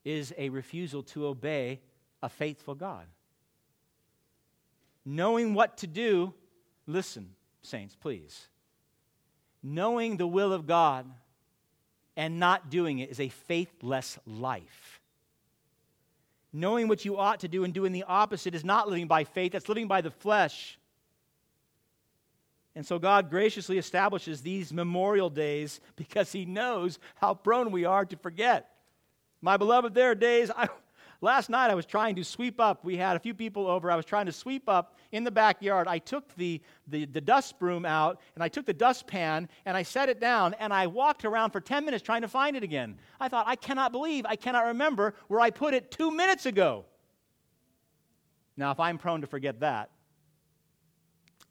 is 0.04 0.34
a 0.40 0.50
refusal 0.50 1.04
to 1.04 1.28
obey 1.28 1.82
a 2.24 2.30
faithful 2.30 2.74
God. 2.74 3.06
Knowing 5.06 5.54
what 5.54 5.78
to 5.78 5.86
do, 5.86 6.34
listen, 6.88 7.36
saints, 7.62 7.96
please. 7.96 8.48
Knowing 9.62 10.18
the 10.18 10.28
will 10.28 10.54
of 10.54 10.66
God 10.66 11.06
and 12.16 12.40
not 12.40 12.70
doing 12.70 13.00
it 13.00 13.10
is 13.10 13.20
a 13.20 13.30
faithless 13.30 14.18
life. 14.26 15.02
Knowing 16.52 16.88
what 16.88 17.06
you 17.06 17.18
ought 17.18 17.42
to 17.42 17.48
do 17.48 17.64
and 17.64 17.74
doing 17.74 17.92
the 17.92 18.04
opposite 18.04 18.56
is 18.56 18.66
not 18.66 18.90
living 18.90 19.08
by 19.08 19.24
faith, 19.24 19.52
that's 19.52 19.70
living 19.70 19.88
by 19.88 20.02
the 20.02 20.12
flesh. 20.12 20.80
And 22.76 22.86
so 22.86 22.98
God 22.98 23.30
graciously 23.30 23.78
establishes 23.78 24.42
these 24.42 24.74
memorial 24.74 25.30
days 25.30 25.80
because 25.96 26.32
He 26.32 26.46
knows 26.46 26.98
how 27.16 27.34
prone 27.34 27.72
we 27.72 27.86
are 27.86 28.06
to 28.06 28.18
forget. 28.18 28.70
My 29.42 29.58
beloved, 29.58 29.94
there 29.94 30.12
are 30.12 30.16
days 30.16 30.50
I, 30.56 30.70
Last 31.22 31.50
night 31.50 31.70
I 31.70 31.76
was 31.76 31.86
trying 31.86 32.16
to 32.16 32.24
sweep 32.24 32.62
up. 32.62 32.86
We 32.86 32.96
had 32.96 33.18
a 33.18 33.20
few 33.20 33.34
people 33.34 33.68
over. 33.68 33.92
I 33.92 33.98
was 33.98 34.06
trying 34.06 34.28
to 34.28 34.32
sweep 34.32 34.70
up 34.70 34.96
in 35.12 35.26
the 35.26 35.32
backyard. 35.32 35.88
I 35.88 35.98
took 35.98 36.34
the, 36.36 36.62
the, 36.88 37.06
the 37.06 37.20
dust 37.20 37.60
broom 37.60 37.86
out 37.86 38.22
and 38.36 38.44
I 38.44 38.48
took 38.48 38.66
the 38.66 38.74
dustpan 38.74 39.50
and 39.66 39.76
I 39.76 39.84
set 39.84 40.08
it 40.08 40.22
down 40.22 40.54
and 40.60 40.74
I 40.74 40.88
walked 40.88 41.26
around 41.26 41.52
for 41.52 41.60
10 41.60 41.84
minutes 41.84 42.04
trying 42.04 42.22
to 42.22 42.30
find 42.30 42.56
it 42.56 42.64
again. 42.64 42.98
I 43.20 43.28
thought, 43.28 43.48
I 43.48 43.58
cannot 43.58 43.92
believe, 43.92 44.26
I 44.26 44.38
cannot 44.38 44.68
remember 44.68 45.14
where 45.28 45.42
I 45.42 45.50
put 45.50 45.74
it 45.74 45.92
two 45.92 46.10
minutes 46.10 46.46
ago. 46.46 46.86
Now, 48.56 48.72
if 48.72 48.80
I'm 48.80 48.98
prone 48.98 49.22
to 49.22 49.28
forget 49.28 49.60
that, 49.60 49.90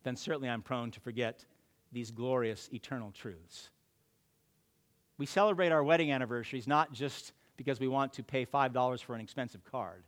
then 0.03 0.17
certainly 0.17 0.49
I'm 0.49 0.63
prone 0.63 0.91
to 0.93 1.01
forget 1.01 1.45
these 1.93 2.11
glorious 2.11 2.71
eternal 2.73 3.11
truths. 3.11 3.69
We 5.19 5.27
celebrate 5.27 5.73
our 5.73 5.83
wedding 5.83 6.11
anniversaries 6.13 6.67
not 6.67 6.93
just 6.93 7.33
because 7.59 7.79
we 7.79 7.89
want 7.89 8.15
to 8.15 8.23
pay 8.23 8.47
$5 8.47 9.03
for 9.03 9.15
an 9.15 9.21
expensive 9.21 9.63
card. 9.71 10.05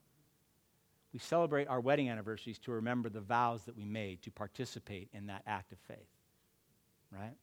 We 1.13 1.19
celebrate 1.19 1.69
our 1.69 1.81
wedding 1.81 2.09
anniversaries 2.09 2.59
to 2.61 2.71
remember 2.71 3.11
the 3.11 3.21
vows 3.21 3.65
that 3.65 3.77
we 3.77 3.85
made 3.85 4.23
to 4.23 4.31
participate 4.31 5.09
in 5.13 5.27
that 5.27 5.43
act 5.47 5.73
of 5.73 5.79
faith. 5.81 5.99
Right? 7.13 7.35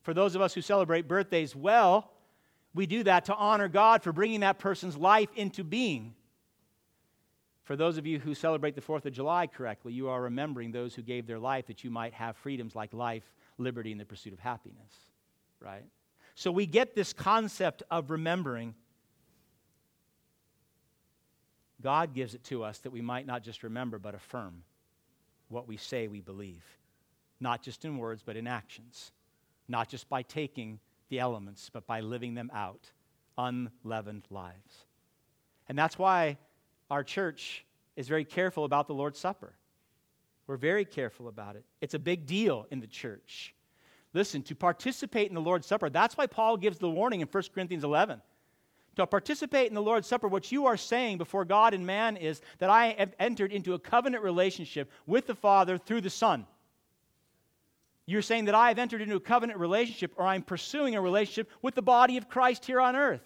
For 0.00 0.14
those 0.14 0.34
of 0.34 0.40
us 0.40 0.54
who 0.54 0.62
celebrate 0.62 1.06
birthdays, 1.06 1.54
well, 1.54 2.10
we 2.74 2.86
do 2.86 3.04
that 3.04 3.26
to 3.26 3.34
honor 3.34 3.68
God 3.68 4.02
for 4.02 4.12
bringing 4.12 4.40
that 4.40 4.58
person's 4.58 4.96
life 4.96 5.28
into 5.36 5.62
being. 5.62 6.14
For 7.64 7.76
those 7.76 7.98
of 7.98 8.06
you 8.06 8.18
who 8.18 8.34
celebrate 8.34 8.74
the 8.74 8.80
4th 8.80 9.04
of 9.04 9.12
July 9.12 9.46
correctly, 9.46 9.92
you 9.92 10.08
are 10.08 10.22
remembering 10.22 10.72
those 10.72 10.94
who 10.94 11.02
gave 11.02 11.26
their 11.26 11.38
life 11.38 11.66
that 11.66 11.84
you 11.84 11.90
might 11.90 12.14
have 12.14 12.36
freedoms 12.38 12.74
like 12.74 12.94
life, 12.94 13.30
liberty, 13.58 13.92
and 13.92 14.00
the 14.00 14.06
pursuit 14.06 14.32
of 14.32 14.40
happiness. 14.40 14.92
Right? 15.60 15.84
So 16.34 16.50
we 16.50 16.64
get 16.64 16.94
this 16.94 17.12
concept 17.12 17.82
of 17.90 18.10
remembering. 18.10 18.74
God 21.82 22.14
gives 22.14 22.34
it 22.34 22.44
to 22.44 22.62
us 22.62 22.78
that 22.78 22.90
we 22.90 23.00
might 23.00 23.26
not 23.26 23.42
just 23.42 23.62
remember, 23.62 23.98
but 23.98 24.14
affirm 24.14 24.62
what 25.48 25.68
we 25.68 25.76
say 25.76 26.08
we 26.08 26.20
believe, 26.20 26.64
not 27.40 27.62
just 27.62 27.84
in 27.84 27.98
words, 27.98 28.22
but 28.24 28.36
in 28.36 28.46
actions, 28.46 29.12
not 29.68 29.88
just 29.88 30.08
by 30.08 30.22
taking 30.22 30.78
the 31.08 31.18
elements, 31.18 31.70
but 31.72 31.86
by 31.86 32.00
living 32.00 32.34
them 32.34 32.50
out, 32.54 32.90
unleavened 33.36 34.24
lives. 34.30 34.86
And 35.68 35.76
that's 35.76 35.98
why 35.98 36.38
our 36.90 37.04
church 37.04 37.64
is 37.96 38.08
very 38.08 38.24
careful 38.24 38.64
about 38.64 38.86
the 38.86 38.94
Lord's 38.94 39.18
Supper. 39.18 39.52
We're 40.46 40.56
very 40.56 40.84
careful 40.84 41.28
about 41.28 41.56
it. 41.56 41.64
It's 41.80 41.94
a 41.94 41.98
big 41.98 42.26
deal 42.26 42.66
in 42.70 42.80
the 42.80 42.86
church. 42.86 43.54
Listen, 44.14 44.42
to 44.42 44.54
participate 44.54 45.28
in 45.28 45.34
the 45.34 45.40
Lord's 45.40 45.66
Supper, 45.66 45.88
that's 45.88 46.16
why 46.16 46.26
Paul 46.26 46.56
gives 46.56 46.78
the 46.78 46.90
warning 46.90 47.20
in 47.20 47.28
1 47.28 47.42
Corinthians 47.54 47.84
11. 47.84 48.20
To 48.96 49.06
participate 49.06 49.68
in 49.68 49.74
the 49.74 49.82
Lord's 49.82 50.06
Supper, 50.06 50.28
what 50.28 50.52
you 50.52 50.66
are 50.66 50.76
saying 50.76 51.18
before 51.18 51.44
God 51.44 51.72
and 51.72 51.86
man 51.86 52.16
is 52.16 52.42
that 52.58 52.68
I 52.68 52.94
have 52.98 53.14
entered 53.18 53.52
into 53.52 53.72
a 53.74 53.78
covenant 53.78 54.22
relationship 54.22 54.90
with 55.06 55.26
the 55.26 55.34
Father 55.34 55.78
through 55.78 56.02
the 56.02 56.10
Son. 56.10 56.46
You're 58.04 58.22
saying 58.22 58.46
that 58.46 58.54
I 58.54 58.68
have 58.68 58.78
entered 58.78 59.00
into 59.00 59.16
a 59.16 59.20
covenant 59.20 59.58
relationship 59.58 60.12
or 60.16 60.26
I'm 60.26 60.42
pursuing 60.42 60.94
a 60.94 61.00
relationship 61.00 61.50
with 61.62 61.74
the 61.74 61.82
body 61.82 62.18
of 62.18 62.28
Christ 62.28 62.66
here 62.66 62.80
on 62.80 62.96
earth. 62.96 63.22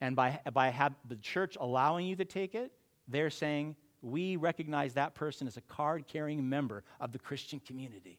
And 0.00 0.16
by, 0.16 0.40
by 0.52 0.90
the 1.08 1.16
church 1.16 1.56
allowing 1.60 2.06
you 2.06 2.16
to 2.16 2.24
take 2.24 2.56
it, 2.56 2.72
they're 3.06 3.30
saying, 3.30 3.76
we 4.00 4.34
recognize 4.34 4.94
that 4.94 5.14
person 5.14 5.46
as 5.46 5.56
a 5.56 5.60
card 5.60 6.08
carrying 6.08 6.48
member 6.48 6.82
of 6.98 7.12
the 7.12 7.20
Christian 7.20 7.60
community. 7.60 8.18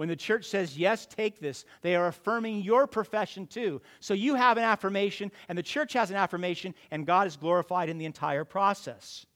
When 0.00 0.08
the 0.08 0.16
church 0.16 0.46
says, 0.46 0.78
yes, 0.78 1.04
take 1.04 1.40
this, 1.40 1.66
they 1.82 1.94
are 1.94 2.06
affirming 2.06 2.62
your 2.62 2.86
profession 2.86 3.46
too. 3.46 3.82
So 4.00 4.14
you 4.14 4.34
have 4.34 4.56
an 4.56 4.64
affirmation, 4.64 5.30
and 5.46 5.58
the 5.58 5.62
church 5.62 5.92
has 5.92 6.08
an 6.08 6.16
affirmation, 6.16 6.74
and 6.90 7.04
God 7.04 7.26
is 7.26 7.36
glorified 7.36 7.90
in 7.90 7.98
the 7.98 8.06
entire 8.06 8.46
process. 8.46 9.26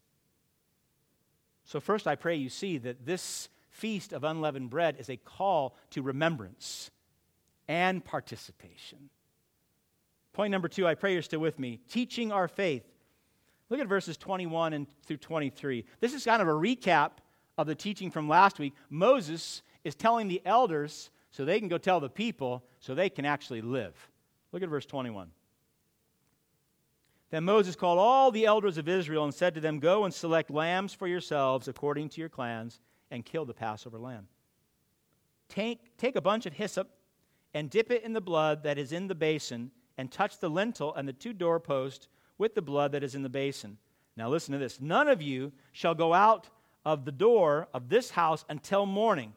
So, 1.66 1.80
first, 1.80 2.06
I 2.06 2.14
pray 2.14 2.36
you 2.36 2.48
see 2.48 2.78
that 2.78 3.04
this 3.04 3.50
feast 3.68 4.14
of 4.14 4.24
unleavened 4.24 4.70
bread 4.70 4.96
is 4.98 5.10
a 5.10 5.18
call 5.18 5.76
to 5.90 6.00
remembrance 6.00 6.90
and 7.68 8.02
participation. 8.02 9.10
Point 10.32 10.50
number 10.50 10.68
two, 10.68 10.86
I 10.86 10.94
pray 10.94 11.12
you're 11.12 11.20
still 11.20 11.40
with 11.40 11.58
me. 11.58 11.78
Teaching 11.90 12.32
our 12.32 12.48
faith. 12.48 12.90
Look 13.68 13.80
at 13.80 13.86
verses 13.86 14.16
21 14.16 14.72
and 14.72 14.86
through 15.04 15.18
23. 15.18 15.84
This 16.00 16.14
is 16.14 16.24
kind 16.24 16.40
of 16.40 16.48
a 16.48 16.52
recap 16.52 17.10
of 17.58 17.66
the 17.66 17.74
teaching 17.74 18.10
from 18.10 18.30
last 18.30 18.58
week. 18.58 18.72
Moses 18.88 19.62
is 19.84 19.94
telling 19.94 20.28
the 20.28 20.42
elders 20.44 21.10
so 21.30 21.44
they 21.44 21.58
can 21.58 21.68
go 21.68 21.78
tell 21.78 22.00
the 22.00 22.08
people 22.08 22.64
so 22.80 22.94
they 22.94 23.10
can 23.10 23.24
actually 23.24 23.60
live. 23.60 23.94
Look 24.52 24.62
at 24.62 24.68
verse 24.68 24.86
21. 24.86 25.30
Then 27.30 27.44
Moses 27.44 27.74
called 27.74 27.98
all 27.98 28.30
the 28.30 28.46
elders 28.46 28.78
of 28.78 28.88
Israel 28.88 29.24
and 29.24 29.34
said 29.34 29.54
to 29.54 29.60
them, 29.60 29.80
Go 29.80 30.04
and 30.04 30.14
select 30.14 30.50
lambs 30.50 30.94
for 30.94 31.08
yourselves 31.08 31.66
according 31.66 32.08
to 32.10 32.20
your 32.20 32.28
clans 32.28 32.80
and 33.10 33.24
kill 33.24 33.44
the 33.44 33.54
Passover 33.54 33.98
lamb. 33.98 34.28
Take, 35.48 35.96
take 35.96 36.16
a 36.16 36.20
bunch 36.20 36.46
of 36.46 36.52
hyssop 36.52 36.88
and 37.52 37.70
dip 37.70 37.90
it 37.90 38.04
in 38.04 38.12
the 38.12 38.20
blood 38.20 38.62
that 38.62 38.78
is 38.78 38.92
in 38.92 39.08
the 39.08 39.14
basin 39.14 39.70
and 39.98 40.10
touch 40.10 40.38
the 40.38 40.48
lintel 40.48 40.94
and 40.94 41.08
the 41.08 41.12
two 41.12 41.32
doorposts 41.32 42.08
with 42.38 42.54
the 42.54 42.62
blood 42.62 42.92
that 42.92 43.02
is 43.02 43.14
in 43.14 43.22
the 43.22 43.28
basin. 43.28 43.78
Now 44.16 44.28
listen 44.28 44.52
to 44.52 44.58
this. 44.58 44.80
None 44.80 45.08
of 45.08 45.20
you 45.20 45.52
shall 45.72 45.94
go 45.94 46.14
out 46.14 46.48
of 46.84 47.04
the 47.04 47.12
door 47.12 47.68
of 47.74 47.88
this 47.88 48.10
house 48.10 48.44
until 48.48 48.86
morning. 48.86 49.32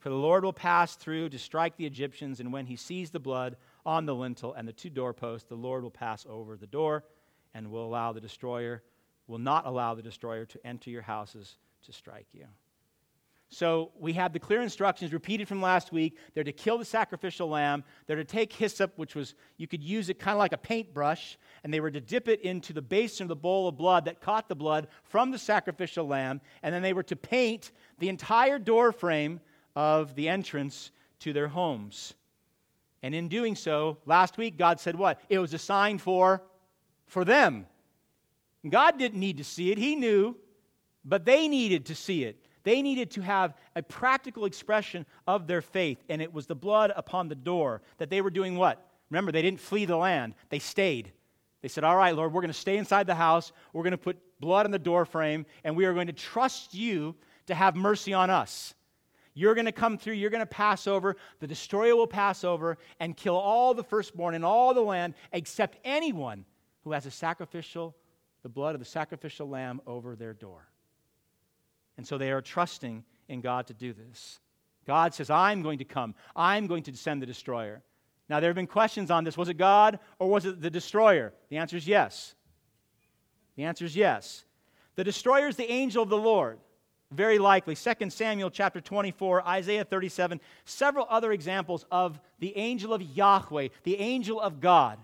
For 0.00 0.08
the 0.08 0.14
Lord 0.14 0.44
will 0.44 0.52
pass 0.52 0.96
through 0.96 1.28
to 1.28 1.38
strike 1.38 1.76
the 1.76 1.84
Egyptians, 1.84 2.40
and 2.40 2.52
when 2.52 2.66
he 2.66 2.76
sees 2.76 3.10
the 3.10 3.20
blood 3.20 3.56
on 3.84 4.06
the 4.06 4.14
lintel 4.14 4.54
and 4.54 4.66
the 4.66 4.72
two 4.72 4.90
doorposts, 4.90 5.46
the 5.48 5.54
Lord 5.54 5.82
will 5.82 5.90
pass 5.90 6.26
over 6.28 6.56
the 6.56 6.66
door 6.66 7.04
and 7.52 7.70
will 7.70 7.84
allow 7.84 8.12
the 8.12 8.20
destroyer, 8.20 8.82
will 9.26 9.38
not 9.38 9.66
allow 9.66 9.94
the 9.94 10.02
destroyer 10.02 10.46
to 10.46 10.66
enter 10.66 10.88
your 10.88 11.02
houses 11.02 11.58
to 11.84 11.92
strike 11.92 12.26
you. 12.32 12.46
So 13.52 13.90
we 13.98 14.12
have 14.12 14.32
the 14.32 14.38
clear 14.38 14.62
instructions 14.62 15.12
repeated 15.12 15.48
from 15.48 15.60
last 15.60 15.92
week. 15.92 16.16
They're 16.32 16.44
to 16.44 16.52
kill 16.52 16.78
the 16.78 16.84
sacrificial 16.84 17.48
lamb. 17.48 17.82
They're 18.06 18.16
to 18.16 18.24
take 18.24 18.52
hyssop, 18.52 18.96
which 18.96 19.16
was, 19.16 19.34
you 19.56 19.66
could 19.66 19.82
use 19.82 20.08
it 20.08 20.20
kind 20.20 20.34
of 20.34 20.38
like 20.38 20.52
a 20.52 20.58
paintbrush, 20.58 21.36
and 21.64 21.74
they 21.74 21.80
were 21.80 21.90
to 21.90 22.00
dip 22.00 22.28
it 22.28 22.40
into 22.42 22.72
the 22.72 22.80
basin 22.80 23.24
of 23.24 23.28
the 23.28 23.36
bowl 23.36 23.66
of 23.66 23.76
blood 23.76 24.04
that 24.04 24.20
caught 24.20 24.48
the 24.48 24.54
blood 24.54 24.86
from 25.02 25.32
the 25.32 25.38
sacrificial 25.38 26.06
lamb. 26.06 26.40
And 26.62 26.72
then 26.72 26.80
they 26.80 26.92
were 26.92 27.02
to 27.02 27.16
paint 27.16 27.72
the 27.98 28.08
entire 28.08 28.60
door 28.60 28.92
frame 28.92 29.40
of 29.76 30.14
the 30.14 30.28
entrance 30.28 30.90
to 31.20 31.32
their 31.32 31.48
homes. 31.48 32.14
And 33.02 33.14
in 33.14 33.28
doing 33.28 33.56
so, 33.56 33.98
last 34.04 34.36
week, 34.36 34.58
God 34.58 34.80
said 34.80 34.96
what? 34.96 35.20
It 35.28 35.38
was 35.38 35.54
a 35.54 35.58
sign 35.58 35.98
for, 35.98 36.42
for 37.06 37.24
them. 37.24 37.66
God 38.68 38.98
didn't 38.98 39.20
need 39.20 39.38
to 39.38 39.44
see 39.44 39.70
it, 39.70 39.78
He 39.78 39.96
knew, 39.96 40.36
but 41.04 41.24
they 41.24 41.48
needed 41.48 41.86
to 41.86 41.94
see 41.94 42.24
it. 42.24 42.44
They 42.62 42.82
needed 42.82 43.10
to 43.12 43.22
have 43.22 43.54
a 43.74 43.82
practical 43.82 44.44
expression 44.44 45.06
of 45.26 45.46
their 45.46 45.62
faith, 45.62 46.04
and 46.10 46.20
it 46.20 46.32
was 46.32 46.46
the 46.46 46.54
blood 46.54 46.92
upon 46.94 47.28
the 47.28 47.34
door 47.34 47.80
that 47.96 48.10
they 48.10 48.20
were 48.20 48.30
doing 48.30 48.56
what? 48.56 48.86
Remember, 49.08 49.32
they 49.32 49.42
didn't 49.42 49.60
flee 49.60 49.86
the 49.86 49.96
land, 49.96 50.34
they 50.50 50.58
stayed. 50.58 51.12
They 51.62 51.68
said, 51.68 51.84
All 51.84 51.96
right, 51.96 52.14
Lord, 52.14 52.32
we're 52.32 52.40
going 52.42 52.52
to 52.52 52.58
stay 52.58 52.76
inside 52.76 53.06
the 53.06 53.14
house. 53.14 53.52
We're 53.72 53.82
going 53.82 53.90
to 53.92 53.98
put 53.98 54.18
blood 54.40 54.66
on 54.66 54.72
the 54.72 54.78
door 54.78 55.04
frame, 55.04 55.46
and 55.64 55.76
we 55.76 55.84
are 55.84 55.92
going 55.92 56.06
to 56.06 56.12
trust 56.12 56.74
you 56.74 57.14
to 57.46 57.54
have 57.54 57.76
mercy 57.76 58.14
on 58.14 58.30
us. 58.30 58.74
You're 59.34 59.54
going 59.54 59.66
to 59.66 59.72
come 59.72 59.96
through, 59.96 60.14
you're 60.14 60.30
going 60.30 60.40
to 60.40 60.46
pass 60.46 60.86
over, 60.86 61.16
the 61.38 61.46
destroyer 61.46 61.94
will 61.94 62.06
pass 62.06 62.42
over 62.44 62.78
and 62.98 63.16
kill 63.16 63.36
all 63.36 63.74
the 63.74 63.84
firstborn 63.84 64.34
in 64.34 64.44
all 64.44 64.74
the 64.74 64.80
land 64.80 65.14
except 65.32 65.78
anyone 65.84 66.44
who 66.82 66.92
has 66.92 67.06
a 67.06 67.10
sacrificial, 67.10 67.94
the 68.42 68.48
blood 68.48 68.74
of 68.74 68.80
the 68.80 68.84
sacrificial 68.84 69.48
lamb 69.48 69.80
over 69.86 70.16
their 70.16 70.34
door. 70.34 70.68
And 71.96 72.06
so 72.06 72.18
they 72.18 72.32
are 72.32 72.42
trusting 72.42 73.04
in 73.28 73.40
God 73.40 73.66
to 73.68 73.74
do 73.74 73.92
this. 73.92 74.40
God 74.86 75.14
says, 75.14 75.30
I'm 75.30 75.62
going 75.62 75.78
to 75.78 75.84
come, 75.84 76.14
I'm 76.34 76.66
going 76.66 76.82
to 76.84 76.96
send 76.96 77.22
the 77.22 77.26
destroyer. 77.26 77.82
Now, 78.28 78.38
there 78.38 78.48
have 78.48 78.56
been 78.56 78.68
questions 78.68 79.10
on 79.10 79.24
this. 79.24 79.36
Was 79.36 79.48
it 79.48 79.54
God 79.54 79.98
or 80.20 80.28
was 80.28 80.46
it 80.46 80.60
the 80.60 80.70
destroyer? 80.70 81.32
The 81.48 81.56
answer 81.56 81.76
is 81.76 81.86
yes. 81.86 82.34
The 83.56 83.64
answer 83.64 83.84
is 83.84 83.96
yes. 83.96 84.44
The 84.94 85.02
destroyer 85.02 85.48
is 85.48 85.56
the 85.56 85.70
angel 85.70 86.02
of 86.02 86.08
the 86.08 86.16
Lord. 86.16 86.60
Very 87.10 87.40
likely. 87.40 87.74
2 87.74 88.10
Samuel 88.10 88.50
chapter 88.50 88.80
24, 88.80 89.46
Isaiah 89.46 89.84
37, 89.84 90.40
several 90.64 91.06
other 91.10 91.32
examples 91.32 91.84
of 91.90 92.20
the 92.38 92.56
angel 92.56 92.94
of 92.94 93.02
Yahweh, 93.02 93.68
the 93.82 93.96
angel 93.96 94.40
of 94.40 94.60
God. 94.60 94.98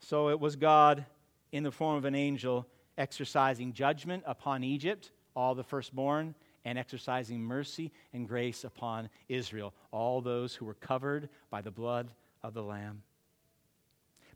So 0.00 0.28
it 0.28 0.38
was 0.38 0.56
God 0.56 1.06
in 1.50 1.62
the 1.62 1.72
form 1.72 1.96
of 1.96 2.04
an 2.04 2.14
angel 2.14 2.66
exercising 2.98 3.72
judgment 3.72 4.22
upon 4.26 4.64
Egypt, 4.64 5.12
all 5.34 5.54
the 5.54 5.64
firstborn, 5.64 6.34
and 6.66 6.78
exercising 6.78 7.40
mercy 7.40 7.90
and 8.12 8.28
grace 8.28 8.64
upon 8.64 9.08
Israel, 9.28 9.72
all 9.92 10.20
those 10.20 10.54
who 10.54 10.66
were 10.66 10.74
covered 10.74 11.30
by 11.48 11.62
the 11.62 11.70
blood 11.70 12.10
of 12.42 12.52
the 12.52 12.62
Lamb. 12.62 13.02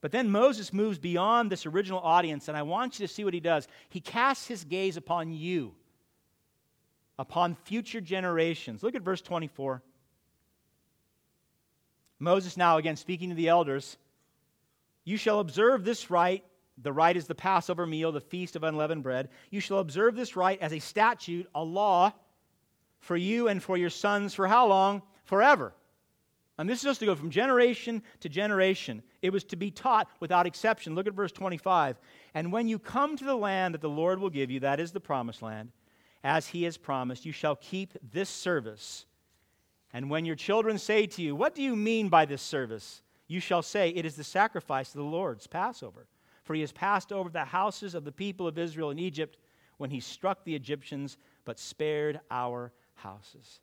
But 0.01 0.13
then 0.13 0.31
Moses 0.31 0.73
moves 0.73 0.99
beyond 0.99 1.51
this 1.51 1.67
original 1.67 2.01
audience, 2.01 2.49
and 2.49 2.57
I 2.57 2.63
want 2.63 2.99
you 2.99 3.07
to 3.07 3.13
see 3.13 3.25
what 3.25 3.35
he 3.35 3.41
does. 3.41 3.69
He 3.91 4.01
casts 4.01 4.47
his 4.47 4.65
gaze 4.65 4.97
upon 4.97 5.33
you 5.33 5.75
upon 7.21 7.55
future 7.55 8.01
generations. 8.01 8.83
Look 8.83 8.95
at 8.95 9.03
verse 9.03 9.21
24. 9.21 9.83
Moses, 12.19 12.57
now 12.57 12.79
again 12.79 12.97
speaking 12.97 13.29
to 13.29 13.35
the 13.35 13.49
elders, 13.49 13.99
you 15.05 15.19
shall 15.19 15.39
observe 15.39 15.85
this 15.85 16.11
rite. 16.11 16.45
The 16.79 16.95
rite 16.95 17.19
is 17.19 17.27
the 17.27 17.35
Passover 17.35 17.87
meal, 17.87 18.11
the 18.11 18.23
feast 18.23 18.57
of 18.57 18.65
unleavened 18.65 19.03
bread. 19.03 19.29
You 19.51 19.61
shall 19.61 19.81
observe 19.81 20.17
this 20.17 20.35
rite 20.35 20.63
as 20.63 20.73
a 20.73 20.79
statute, 20.79 21.47
a 21.55 21.63
law 21.63 22.15
for 23.01 23.19
you 23.19 23.49
and 23.49 23.63
for 23.63 23.77
your 23.77 23.91
sons 23.91 24.33
for 24.33 24.49
how 24.49 24.67
long? 24.67 25.03
Forever. 25.25 25.75
And 26.57 26.69
this 26.69 26.79
is 26.79 26.85
just 26.85 27.01
to 27.01 27.07
go 27.07 27.15
from 27.15 27.31
generation 27.31 28.03
to 28.21 28.31
generation. 28.31 29.03
It 29.21 29.31
was 29.31 29.45
to 29.45 29.57
be 29.57 29.71
taught 29.71 30.09
without 30.21 30.47
exception. 30.47 30.95
Look 30.95 31.07
at 31.07 31.13
verse 31.13 31.33
25. 31.33 31.99
And 32.33 32.51
when 32.51 32.67
you 32.67 32.79
come 32.79 33.19
to 33.19 33.25
the 33.25 33.37
land 33.37 33.75
that 33.75 33.83
the 33.83 33.91
Lord 33.91 34.21
will 34.21 34.31
give 34.31 34.51
you, 34.51 34.61
that 34.61 34.81
is 34.81 34.93
the 34.93 35.01
promised 35.01 35.43
land, 35.43 35.71
as 36.23 36.49
he 36.49 36.65
has 36.65 36.77
promised, 36.77 37.25
you 37.25 37.33
shall 37.33 37.57
keep 37.57 37.97
this 38.13 38.29
service. 38.29 39.07
And 39.93 40.11
when 40.11 40.25
your 40.25 40.37
children 40.37 40.79
say 40.79 41.07
to 41.07 41.23
you, 41.23 41.35
What 41.35 41.55
do 41.55 41.63
you 41.63 41.75
mean 41.75 42.09
by 42.09 42.25
this 42.25 42.43
service? 42.43 43.03
You 43.27 43.41
shall 43.41 43.63
say, 43.63 43.91
It 43.91 44.05
is 44.05 44.17
the 44.17 44.25
sacrifice 44.25 44.89
of 44.91 44.99
the 44.99 45.05
Lord's 45.05 45.47
Passover. 45.47 46.07
for 46.43 46.55
he 46.55 46.61
has 46.63 46.73
passed 46.73 47.13
over 47.13 47.31
the 47.31 47.45
houses 47.45 47.95
of 47.95 48.05
the 48.05 48.13
people 48.13 48.47
of 48.47 48.59
Israel 48.59 48.91
in 48.91 48.99
Egypt 48.99 49.37
when 49.79 49.91
he 49.91 50.01
struck 50.01 50.45
the 50.45 50.55
Egyptians, 50.55 51.17
but 51.45 51.59
spared 51.59 52.21
our 52.31 52.73
houses. 52.95 53.61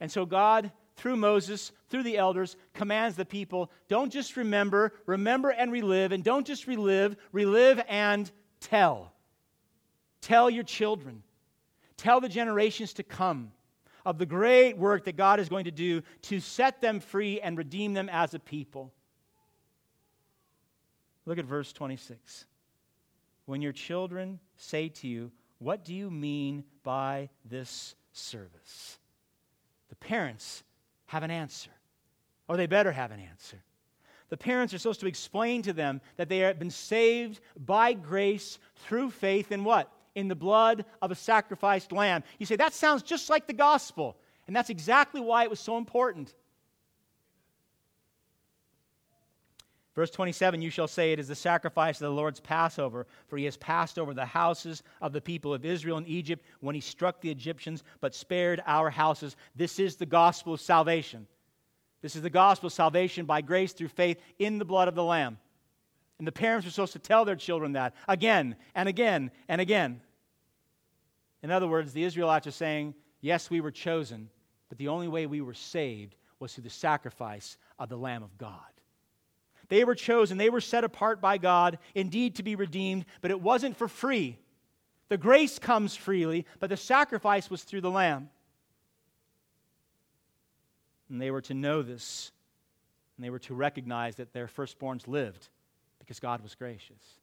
And 0.00 0.10
so 0.10 0.24
God, 0.26 0.72
through 0.96 1.16
Moses, 1.16 1.70
through 1.88 2.02
the 2.02 2.18
elders, 2.18 2.56
commands 2.74 3.16
the 3.16 3.24
people 3.24 3.70
don't 3.88 4.10
just 4.10 4.36
remember, 4.36 4.92
remember 5.06 5.50
and 5.50 5.70
relive, 5.70 6.12
and 6.12 6.24
don't 6.24 6.46
just 6.46 6.66
relive, 6.66 7.16
relive 7.32 7.80
and 7.88 8.30
tell. 8.60 9.12
Tell 10.20 10.50
your 10.50 10.64
children, 10.64 11.22
tell 12.00 12.20
the 12.20 12.28
generations 12.28 12.94
to 12.94 13.02
come 13.02 13.52
of 14.06 14.18
the 14.18 14.26
great 14.26 14.78
work 14.78 15.04
that 15.04 15.16
God 15.16 15.38
is 15.38 15.48
going 15.48 15.64
to 15.64 15.70
do 15.70 16.02
to 16.22 16.40
set 16.40 16.80
them 16.80 17.00
free 17.00 17.40
and 17.40 17.58
redeem 17.58 17.92
them 17.92 18.08
as 18.08 18.32
a 18.32 18.38
people. 18.38 18.92
Look 21.26 21.38
at 21.38 21.44
verse 21.44 21.72
26. 21.72 22.46
When 23.44 23.60
your 23.60 23.72
children 23.72 24.40
say 24.56 24.88
to 24.88 25.06
you, 25.06 25.30
What 25.58 25.84
do 25.84 25.94
you 25.94 26.10
mean 26.10 26.64
by 26.82 27.28
this 27.44 27.94
service? 28.12 28.98
The 29.90 29.96
parents 29.96 30.62
have 31.06 31.22
an 31.22 31.30
answer, 31.30 31.70
or 32.48 32.56
they 32.56 32.66
better 32.66 32.92
have 32.92 33.10
an 33.10 33.20
answer. 33.20 33.62
The 34.30 34.36
parents 34.36 34.72
are 34.72 34.78
supposed 34.78 35.00
to 35.00 35.08
explain 35.08 35.62
to 35.62 35.72
them 35.72 36.00
that 36.16 36.28
they 36.28 36.38
have 36.38 36.58
been 36.58 36.70
saved 36.70 37.40
by 37.58 37.92
grace 37.92 38.58
through 38.76 39.10
faith 39.10 39.52
in 39.52 39.64
what? 39.64 39.92
In 40.14 40.28
the 40.28 40.34
blood 40.34 40.84
of 41.00 41.10
a 41.10 41.14
sacrificed 41.14 41.92
lamb. 41.92 42.22
You 42.38 42.46
say, 42.46 42.56
that 42.56 42.74
sounds 42.74 43.02
just 43.02 43.30
like 43.30 43.46
the 43.46 43.52
gospel. 43.52 44.16
And 44.46 44.56
that's 44.56 44.70
exactly 44.70 45.20
why 45.20 45.44
it 45.44 45.50
was 45.50 45.60
so 45.60 45.76
important. 45.76 46.34
Verse 49.94 50.10
27 50.10 50.62
You 50.62 50.70
shall 50.70 50.88
say, 50.88 51.12
It 51.12 51.18
is 51.18 51.28
the 51.28 51.34
sacrifice 51.34 51.96
of 51.96 52.06
the 52.06 52.10
Lord's 52.10 52.40
Passover, 52.40 53.06
for 53.28 53.36
he 53.36 53.44
has 53.44 53.56
passed 53.56 53.98
over 53.98 54.14
the 54.14 54.24
houses 54.24 54.82
of 55.00 55.12
the 55.12 55.20
people 55.20 55.52
of 55.52 55.64
Israel 55.64 55.98
in 55.98 56.06
Egypt 56.06 56.44
when 56.60 56.74
he 56.74 56.80
struck 56.80 57.20
the 57.20 57.30
Egyptians, 57.30 57.82
but 58.00 58.14
spared 58.14 58.62
our 58.66 58.90
houses. 58.90 59.36
This 59.54 59.78
is 59.78 59.96
the 59.96 60.06
gospel 60.06 60.54
of 60.54 60.60
salvation. 60.60 61.26
This 62.02 62.16
is 62.16 62.22
the 62.22 62.30
gospel 62.30 62.68
of 62.68 62.72
salvation 62.72 63.26
by 63.26 63.42
grace 63.42 63.72
through 63.72 63.88
faith 63.88 64.18
in 64.38 64.58
the 64.58 64.64
blood 64.64 64.88
of 64.88 64.94
the 64.94 65.04
Lamb. 65.04 65.38
And 66.20 66.26
the 66.26 66.32
parents 66.32 66.66
are 66.66 66.70
supposed 66.70 66.92
to 66.92 66.98
tell 66.98 67.24
their 67.24 67.34
children 67.34 67.72
that 67.72 67.94
again 68.06 68.56
and 68.74 68.90
again 68.90 69.30
and 69.48 69.58
again. 69.58 70.02
In 71.42 71.50
other 71.50 71.66
words, 71.66 71.94
the 71.94 72.04
Israelites 72.04 72.46
are 72.46 72.50
saying, 72.50 72.94
Yes, 73.22 73.48
we 73.48 73.62
were 73.62 73.70
chosen, 73.70 74.28
but 74.68 74.76
the 74.76 74.88
only 74.88 75.08
way 75.08 75.24
we 75.24 75.40
were 75.40 75.54
saved 75.54 76.14
was 76.38 76.52
through 76.52 76.64
the 76.64 76.70
sacrifice 76.70 77.56
of 77.78 77.88
the 77.88 77.96
Lamb 77.96 78.22
of 78.22 78.36
God. 78.36 78.60
They 79.70 79.82
were 79.82 79.94
chosen, 79.94 80.36
they 80.36 80.50
were 80.50 80.60
set 80.60 80.84
apart 80.84 81.22
by 81.22 81.38
God, 81.38 81.78
indeed 81.94 82.34
to 82.34 82.42
be 82.42 82.54
redeemed, 82.54 83.06
but 83.22 83.30
it 83.30 83.40
wasn't 83.40 83.78
for 83.78 83.88
free. 83.88 84.36
The 85.08 85.16
grace 85.16 85.58
comes 85.58 85.96
freely, 85.96 86.44
but 86.58 86.68
the 86.68 86.76
sacrifice 86.76 87.48
was 87.48 87.64
through 87.64 87.80
the 87.80 87.90
Lamb. 87.90 88.28
And 91.08 91.18
they 91.18 91.30
were 91.30 91.40
to 91.42 91.54
know 91.54 91.80
this, 91.80 92.30
and 93.16 93.24
they 93.24 93.30
were 93.30 93.38
to 93.38 93.54
recognize 93.54 94.16
that 94.16 94.34
their 94.34 94.48
firstborns 94.48 95.08
lived 95.08 95.48
because 96.10 96.18
God 96.18 96.42
was 96.42 96.56
gracious. 96.56 97.20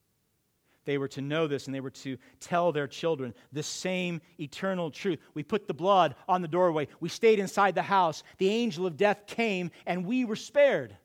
They 0.85 0.97
were 0.97 1.09
to 1.09 1.21
know 1.21 1.45
this 1.45 1.65
and 1.65 1.75
they 1.75 1.81
were 1.81 1.89
to 1.89 2.17
tell 2.39 2.71
their 2.71 2.87
children 2.87 3.33
the 3.51 3.61
same 3.61 4.21
eternal 4.39 4.91
truth. 4.91 5.19
We 5.33 5.43
put 5.43 5.67
the 5.67 5.73
blood 5.73 6.15
on 6.25 6.41
the 6.41 6.47
doorway. 6.47 6.87
We 7.01 7.09
stayed 7.09 7.39
inside 7.39 7.75
the 7.75 7.81
house. 7.81 8.23
The 8.37 8.47
angel 8.47 8.85
of 8.85 8.95
death 8.95 9.27
came 9.27 9.71
and 9.85 10.05
we 10.05 10.23
were 10.23 10.37
spared. 10.37 10.95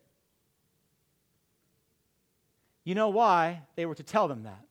You 2.84 2.94
know 2.94 3.08
why 3.08 3.62
they 3.74 3.84
were 3.84 3.96
to 3.96 4.04
tell 4.04 4.28
them 4.28 4.44
that? 4.44 4.64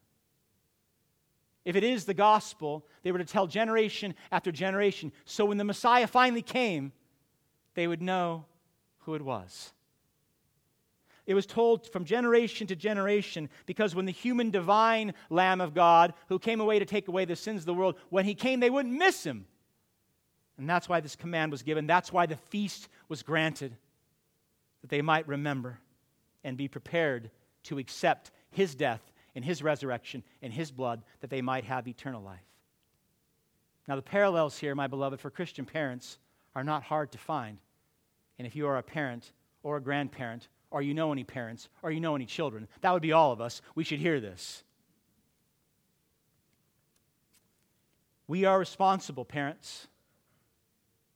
If 1.66 1.76
it 1.76 1.84
is 1.84 2.06
the 2.06 2.14
gospel, 2.14 2.88
they 3.04 3.12
were 3.12 3.20
to 3.20 3.26
tell 3.26 3.46
generation 3.46 4.16
after 4.32 4.54
generation. 4.54 5.12
So 5.26 5.44
when 5.44 5.58
the 5.58 5.66
Messiah 5.66 6.08
finally 6.08 6.44
came, 6.44 6.94
they 7.74 7.88
would 7.88 8.02
know 8.02 8.46
who 9.00 9.16
it 9.16 9.22
was. 9.22 9.74
It 11.32 11.36
was 11.36 11.46
told 11.46 11.88
from 11.88 12.04
generation 12.04 12.68
to 12.68 12.76
generation 12.76 13.50
because 13.66 13.96
when 13.96 14.06
the 14.06 14.12
human 14.12 14.52
divine 14.52 15.14
Lamb 15.30 15.62
of 15.62 15.74
God, 15.74 16.14
who 16.28 16.40
came 16.40 16.60
away 16.60 16.78
to 16.78 16.86
take 16.86 17.08
away 17.08 17.24
the 17.24 17.38
sins 17.38 17.62
of 17.62 17.68
the 17.68 17.74
world, 17.74 17.96
when 18.10 18.26
he 18.26 18.36
came, 18.36 18.60
they 18.60 18.70
wouldn't 18.70 18.94
miss 18.94 19.24
him. 19.24 19.46
And 20.58 20.70
that's 20.70 20.90
why 20.90 21.00
this 21.00 21.16
command 21.16 21.54
was 21.54 21.64
given. 21.64 21.88
That's 21.88 22.12
why 22.12 22.26
the 22.26 22.36
feast 22.36 22.90
was 23.08 23.24
granted, 23.24 23.78
that 24.82 24.90
they 24.90 25.02
might 25.02 25.26
remember 25.26 25.80
and 26.44 26.58
be 26.58 26.68
prepared 26.68 27.32
to 27.64 27.78
accept 27.78 28.32
his 28.50 28.76
death 28.76 29.14
and 29.34 29.46
his 29.46 29.64
resurrection 29.64 30.24
and 30.42 30.52
his 30.52 30.70
blood 30.70 31.02
that 31.22 31.30
they 31.30 31.42
might 31.42 31.64
have 31.64 31.88
eternal 31.88 32.22
life. 32.22 32.40
Now, 33.88 33.96
the 33.96 34.02
parallels 34.02 34.58
here, 34.58 34.76
my 34.76 34.88
beloved, 34.88 35.22
for 35.22 35.30
Christian 35.30 35.64
parents 35.64 36.20
are 36.56 36.66
not 36.66 36.84
hard 36.84 37.14
to 37.14 37.18
find. 37.18 37.58
And 38.38 38.46
if 38.46 38.54
you 38.54 38.68
are 38.68 38.78
a 38.78 38.84
parent 38.84 39.32
or 39.64 39.78
a 39.78 39.82
grandparent, 39.82 40.50
or 40.72 40.82
you 40.82 40.94
know 40.94 41.12
any 41.12 41.24
parents, 41.24 41.70
or 41.84 41.92
you 41.92 42.00
know 42.00 42.16
any 42.16 42.26
children, 42.26 42.68
that 42.82 42.92
would 42.92 43.02
be 43.02 43.12
all 43.12 43.32
of 43.32 43.42
us. 43.42 43.62
We 43.76 43.84
should 43.84 44.00
hear 44.00 44.20
this. 44.20 44.64
We 48.28 48.46
are 48.46 48.58
responsible, 48.58 49.26
parents. 49.26 49.88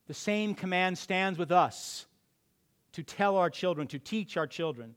The 0.07 0.13
same 0.13 0.53
command 0.53 0.97
stands 0.97 1.39
with 1.39 1.51
us 1.51 2.05
to 2.91 3.01
tell 3.01 3.37
our 3.37 3.49
children, 3.49 3.87
to 3.87 3.99
teach 3.99 4.37
our 4.37 4.45
children 4.45 4.95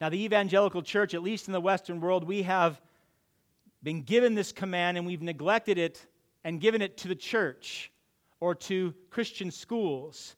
now, 0.00 0.08
the 0.08 0.24
evangelical 0.24 0.82
church, 0.82 1.12
at 1.12 1.22
least 1.22 1.46
in 1.46 1.52
the 1.52 1.60
Western 1.60 2.00
world, 2.00 2.24
we 2.24 2.42
have 2.42 2.80
been 3.82 4.02
given 4.02 4.34
this 4.34 4.50
command 4.50 4.96
and 4.96 5.06
we've 5.06 5.20
neglected 5.20 5.76
it 5.76 6.06
and 6.42 6.60
given 6.60 6.80
it 6.80 6.96
to 6.98 7.08
the 7.08 7.14
church 7.14 7.92
or 8.40 8.54
to 8.54 8.94
Christian 9.10 9.50
schools. 9.50 10.36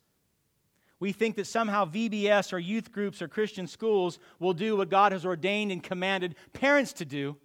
We 1.03 1.11
think 1.11 1.35
that 1.35 1.49
somehow 1.49 1.85
VBS 1.85 2.53
or 2.53 2.61
youth 2.61 2.93
groups 2.93 3.21
or 3.21 3.27
Christian 3.27 3.67
schools 3.67 4.21
will 4.39 4.53
do 4.53 4.77
what 4.77 4.89
God 4.89 5.11
has 5.11 5.27
ordained 5.27 5.73
and 5.73 5.83
commanded 5.83 6.37
parents 6.53 6.93
to 6.93 7.05
do. 7.05 7.37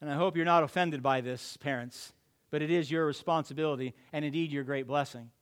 And 0.00 0.08
I 0.08 0.14
hope 0.14 0.36
you're 0.36 0.44
not 0.44 0.62
offended 0.62 1.02
by 1.02 1.20
this, 1.20 1.56
parents, 1.56 2.12
but 2.52 2.62
it 2.62 2.70
is 2.70 2.88
your 2.88 3.04
responsibility 3.04 3.94
and 4.12 4.24
indeed 4.24 4.52
your 4.52 4.62
great 4.62 4.86
blessing. 4.86 5.32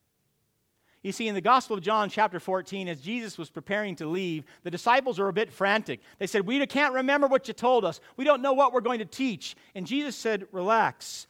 You 1.03 1.11
see, 1.11 1.27
in 1.27 1.35
the 1.35 1.41
Gospel 1.41 1.77
of 1.77 1.83
John, 1.83 2.09
chapter 2.09 2.39
14, 2.39 2.87
as 2.87 3.01
Jesus 3.01 3.37
was 3.37 3.51
preparing 3.51 3.95
to 3.97 4.07
leave, 4.07 4.43
the 4.63 4.71
disciples 4.71 5.19
were 5.19 5.29
a 5.29 5.33
bit 5.33 5.53
frantic. 5.53 5.99
They 6.17 6.25
said, 6.25 6.47
We 6.47 6.65
can't 6.65 6.95
remember 6.95 7.27
what 7.27 7.47
you 7.47 7.53
told 7.53 7.85
us. 7.85 7.99
We 8.15 8.25
don't 8.25 8.41
know 8.41 8.53
what 8.53 8.73
we're 8.73 8.81
going 8.81 8.97
to 8.97 9.05
teach. 9.05 9.55
And 9.75 9.85
Jesus 9.85 10.15
said, 10.15 10.47
Relax. 10.51 11.27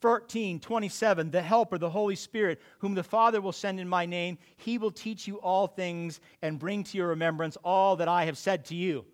14, 0.00 0.60
27, 0.60 1.30
the 1.30 1.42
Helper, 1.42 1.78
the 1.78 1.90
Holy 1.90 2.16
Spirit, 2.16 2.60
whom 2.78 2.94
the 2.94 3.02
Father 3.02 3.40
will 3.40 3.52
send 3.52 3.78
in 3.80 3.88
my 3.88 4.06
name, 4.06 4.38
he 4.56 4.78
will 4.78 4.90
teach 4.90 5.26
you 5.26 5.36
all 5.36 5.66
things 5.66 6.20
and 6.42 6.58
bring 6.58 6.84
to 6.84 6.96
your 6.96 7.08
remembrance 7.08 7.56
all 7.64 7.96
that 7.96 8.08
I 8.08 8.24
have 8.24 8.38
said 8.38 8.64
to 8.66 8.74
you. 8.74 9.04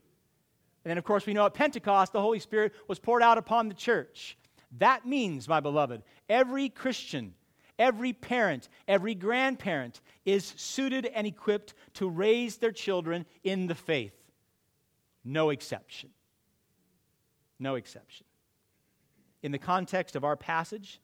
And 0.85 0.90
then, 0.90 0.99
of 0.99 1.05
course, 1.05 1.27
we 1.27 1.35
know 1.35 1.46
at 1.46 1.55
Pentecost, 1.55 2.12
the 2.12 2.20
Holy 2.20 2.38
Spirit 2.38 2.72
was 2.87 2.99
poured 2.99 3.22
out 3.22 3.38
upon 3.38 3.68
the 3.68 3.75
church. 3.75 4.38
That 4.79 5.07
means, 5.07 5.49
my 5.49 5.61
beloved, 5.61 6.03
every 6.29 6.68
Christian 6.68 7.35
Every 7.79 8.12
parent, 8.12 8.68
every 8.88 9.14
grandparent 9.14 10.01
is 10.25 10.55
suited 10.57 11.07
and 11.07 11.27
equipped 11.27 11.75
to 11.94 12.09
raise 12.09 12.57
their 12.57 12.72
children 12.72 13.27
in 13.44 13.66
the 13.66 13.75
faith. 13.75 14.14
No 15.25 15.51
exception. 15.51 16.11
No 17.59 17.75
exception. 17.75 18.25
In 19.46 19.52
the 19.52 19.59
context 19.61 20.16
of 20.16 20.24
our 20.24 20.35
passage, 20.35 21.00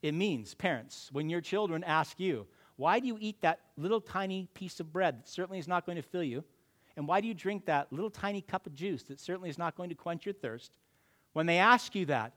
it 0.00 0.14
means, 0.14 0.54
parents, 0.54 1.10
when 1.12 1.28
your 1.28 1.42
children 1.42 1.84
ask 1.84 2.18
you, 2.18 2.46
why 2.76 2.98
do 2.98 3.06
you 3.06 3.18
eat 3.20 3.42
that 3.42 3.60
little 3.76 4.00
tiny 4.00 4.48
piece 4.54 4.80
of 4.80 4.90
bread 4.90 5.18
that 5.18 5.28
certainly 5.28 5.58
is 5.58 5.68
not 5.68 5.84
going 5.84 5.96
to 5.96 6.02
fill 6.02 6.22
you? 6.22 6.42
And 6.96 7.06
why 7.06 7.20
do 7.20 7.28
you 7.28 7.34
drink 7.34 7.66
that 7.66 7.92
little 7.92 8.08
tiny 8.08 8.40
cup 8.40 8.66
of 8.66 8.72
juice 8.72 9.02
that 9.02 9.20
certainly 9.20 9.50
is 9.50 9.58
not 9.58 9.76
going 9.76 9.90
to 9.90 9.94
quench 9.94 10.24
your 10.24 10.32
thirst? 10.32 10.72
When 11.34 11.44
they 11.44 11.58
ask 11.58 11.94
you 11.94 12.06
that, 12.06 12.32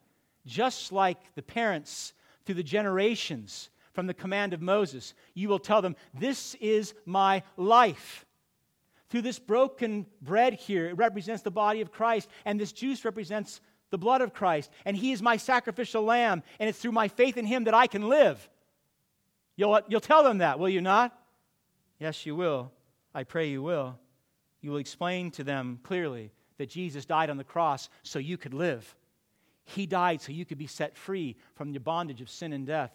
just 0.46 0.92
like 0.92 1.34
the 1.36 1.42
parents 1.42 2.12
through 2.46 2.56
the 2.56 2.62
generations 2.62 3.70
from 3.94 4.08
the 4.08 4.14
command 4.14 4.54
of 4.54 4.62
Moses. 4.62 5.14
You 5.36 5.48
will 5.48 5.60
tell 5.60 5.82
them, 5.82 5.96
This 6.14 6.56
is 6.56 6.94
my 7.06 7.44
life. 7.56 8.26
Through 9.08 9.22
this 9.22 9.40
broken 9.40 10.06
bread 10.22 10.56
here, 10.56 10.90
it 10.90 10.98
represents 10.98 11.44
the 11.44 11.50
body 11.50 11.80
of 11.80 11.94
Christ, 11.94 12.30
and 12.44 12.60
this 12.60 12.74
juice 12.74 13.06
represents 13.06 13.62
the 13.92 13.98
blood 13.98 14.22
of 14.22 14.34
Christ, 14.34 14.72
and 14.86 14.96
He 14.96 15.12
is 15.12 15.22
my 15.22 15.38
sacrificial 15.38 16.04
lamb, 16.04 16.44
and 16.60 16.70
it's 16.70 16.80
through 16.80 16.92
my 16.92 17.08
faith 17.08 17.38
in 17.38 17.46
Him 17.46 17.66
that 17.66 17.74
I 17.74 17.88
can 17.88 18.10
live. 18.10 18.50
You'll, 19.56 19.80
you'll 19.88 20.02
tell 20.02 20.24
them 20.24 20.40
that, 20.40 20.60
will 20.60 20.70
you 20.70 20.82
not? 20.82 21.18
Yes, 22.00 22.26
you 22.26 22.36
will. 22.36 22.72
I 23.14 23.24
pray 23.24 23.50
you 23.50 23.62
will. 23.62 23.98
You 24.62 24.72
will 24.72 24.78
explain 24.80 25.32
to 25.32 25.44
them 25.44 25.80
clearly 25.84 26.32
that 26.58 26.70
Jesus 26.70 27.06
died 27.06 27.30
on 27.30 27.38
the 27.38 27.44
cross 27.44 27.90
so 28.04 28.20
you 28.20 28.38
could 28.38 28.54
live. 28.54 28.96
He 29.64 29.86
died 29.86 30.22
so 30.22 30.32
you 30.32 30.46
could 30.46 30.58
be 30.58 30.68
set 30.68 30.98
free 30.98 31.36
from 31.56 31.72
the 31.72 31.80
bondage 31.80 32.22
of 32.22 32.30
sin 32.30 32.54
and 32.54 32.68
death. 32.68 32.92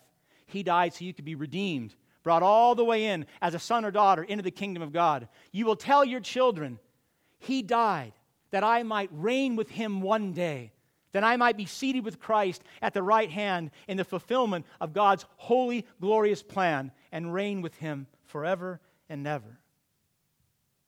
He 0.47 0.63
died 0.63 0.95
so 0.95 1.05
you 1.05 1.15
could 1.15 1.25
be 1.25 1.35
redeemed, 1.35 1.95
brought 2.23 2.43
all 2.43 2.75
the 2.75 2.85
way 2.85 3.07
in 3.07 3.27
as 3.41 3.55
a 3.55 3.59
son 3.59 3.85
or 3.85 3.91
daughter 3.91 4.23
into 4.23 4.43
the 4.43 4.51
kingdom 4.51 4.83
of 4.83 4.93
God. 4.93 5.29
You 5.53 5.65
will 5.65 5.77
tell 5.77 6.05
your 6.05 6.21
children, 6.21 6.79
He 7.39 7.63
died 7.63 8.13
that 8.51 8.65
I 8.65 8.83
might 8.83 9.11
reign 9.13 9.57
with 9.57 9.71
him 9.71 10.01
one 10.01 10.33
day, 10.33 10.73
that 11.13 11.25
I 11.25 11.37
might 11.37 11.57
be 11.57 11.67
seated 11.67 12.05
with 12.05 12.21
Christ 12.21 12.63
at 12.83 12.95
the 12.95 13.03
right 13.03 13.31
hand 13.31 13.71
in 13.89 13.97
the 13.97 14.05
fulfillment 14.05 14.67
of 14.81 14.93
God's 14.93 15.27
holy, 15.37 15.87
glorious 16.01 16.43
plan 16.43 16.93
and 17.13 17.35
reign 17.35 17.63
with 17.63 17.75
him 17.77 18.07
forever 18.25 18.81
and 19.09 19.27
ever. 19.27 19.59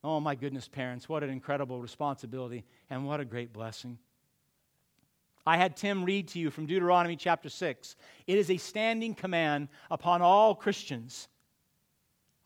Oh, 0.04 0.20
my 0.20 0.34
goodness, 0.34 0.68
parents, 0.68 1.08
what 1.08 1.22
an 1.22 1.30
incredible 1.30 1.80
responsibility 1.80 2.64
and 2.90 3.06
what 3.06 3.20
a 3.20 3.24
great 3.24 3.52
blessing. 3.52 3.98
I 5.44 5.56
had 5.56 5.76
Tim 5.76 6.04
read 6.04 6.28
to 6.28 6.38
you 6.38 6.50
from 6.50 6.66
Deuteronomy 6.66 7.16
chapter 7.16 7.48
6. 7.48 7.96
It 8.26 8.38
is 8.38 8.50
a 8.50 8.56
standing 8.56 9.14
command 9.14 9.68
upon 9.90 10.22
all 10.22 10.54
Christians. 10.54 11.28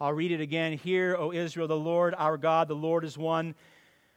I'll 0.00 0.12
read 0.12 0.32
it 0.32 0.40
again. 0.40 0.74
Hear, 0.74 1.16
O 1.16 1.32
Israel, 1.32 1.68
the 1.68 1.76
Lord 1.76 2.14
our 2.16 2.36
God, 2.36 2.68
the 2.68 2.74
Lord 2.74 3.04
is 3.04 3.16
one. 3.16 3.54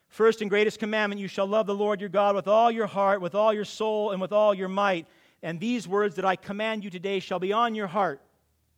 First 0.10 0.41
and 0.41 0.50
greatest 0.50 0.80
commandment 0.80 1.22
you 1.22 1.28
shall 1.28 1.48
love 1.48 1.67
the 1.67 1.76
Lord 1.76 2.02
your 2.02 2.10
God 2.10 2.36
with 2.36 2.48
all 2.48 2.72
your 2.72 2.88
heart, 2.88 3.22
with 3.22 3.36
all 3.36 3.54
your 3.54 3.65
soul, 3.65 4.12
and 4.12 4.19
with 4.19 4.32
all 4.32 4.54
your 4.54 4.67
might. 4.67 5.08
And 5.43 5.60
these 5.60 5.88
words 5.88 6.15
that 6.15 6.26
I 6.26 6.36
command 6.36 6.84
you 6.84 6.89
today 6.89 7.19
shall 7.19 7.39
be 7.39 7.54
on 7.54 7.76
your 7.76 7.88
heart. 7.88 8.22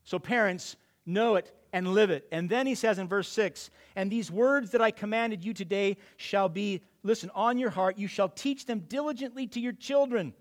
So, 0.04 0.20
parents, 0.20 0.76
know 1.06 1.36
it 1.36 1.52
and 1.74 1.94
live 1.94 2.10
it. 2.10 2.28
And 2.32 2.50
then 2.50 2.68
he 2.68 2.76
says 2.76 3.00
in 3.00 3.08
verse 3.08 3.30
6 3.30 3.70
And 3.96 4.12
these 4.12 4.30
words 4.30 4.72
that 4.72 4.82
I 4.82 4.92
commanded 4.92 5.44
you 5.44 5.54
today 5.54 5.98
shall 6.18 6.50
be, 6.50 6.82
listen, 7.02 7.32
on 7.34 7.58
your 7.58 7.70
heart. 7.70 7.98
You 7.98 8.08
shall 8.08 8.30
teach 8.30 8.66
them 8.66 8.82
diligently 8.82 9.48
to 9.48 9.60
your 9.60 9.74
children 9.74 10.34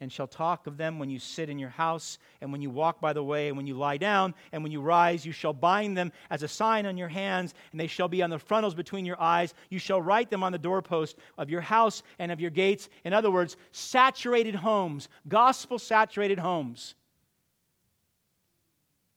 and 0.00 0.10
shall 0.10 0.26
talk 0.26 0.66
of 0.66 0.78
them 0.78 0.98
when 0.98 1.10
you 1.10 1.18
sit 1.18 1.50
in 1.50 1.58
your 1.58 1.68
house, 1.68 2.18
and 2.40 2.50
when 2.50 2.62
you 2.62 2.70
walk 2.70 3.00
by 3.00 3.12
the 3.12 3.22
way, 3.22 3.48
and 3.48 3.56
when 3.56 3.66
you 3.66 3.74
lie 3.76 3.98
down, 3.98 4.34
and 4.52 4.62
when 4.62 4.72
you 4.72 4.80
rise, 4.80 5.26
you 5.26 5.32
shall 5.32 5.52
bind 5.52 5.96
them 5.96 6.10
as 6.30 6.42
a 6.42 6.48
sign 6.48 6.86
on 6.86 6.96
your 6.96 7.08
hands, 7.08 7.54
and 7.70 7.80
they 7.80 7.86
shall 7.86 8.08
be 8.08 8.22
on 8.22 8.30
the 8.30 8.38
frontlets 8.38 8.74
between 8.74 9.04
your 9.04 9.20
eyes. 9.20 9.52
You 9.68 9.78
shall 9.78 10.00
write 10.00 10.30
them 10.30 10.42
on 10.42 10.52
the 10.52 10.58
doorpost 10.58 11.18
of 11.36 11.50
your 11.50 11.60
house 11.60 12.02
and 12.18 12.32
of 12.32 12.40
your 12.40 12.50
gates. 12.50 12.88
In 13.04 13.12
other 13.12 13.30
words, 13.30 13.58
saturated 13.72 14.54
homes, 14.54 15.08
gospel 15.28 15.78
saturated 15.78 16.38
homes. 16.38 16.94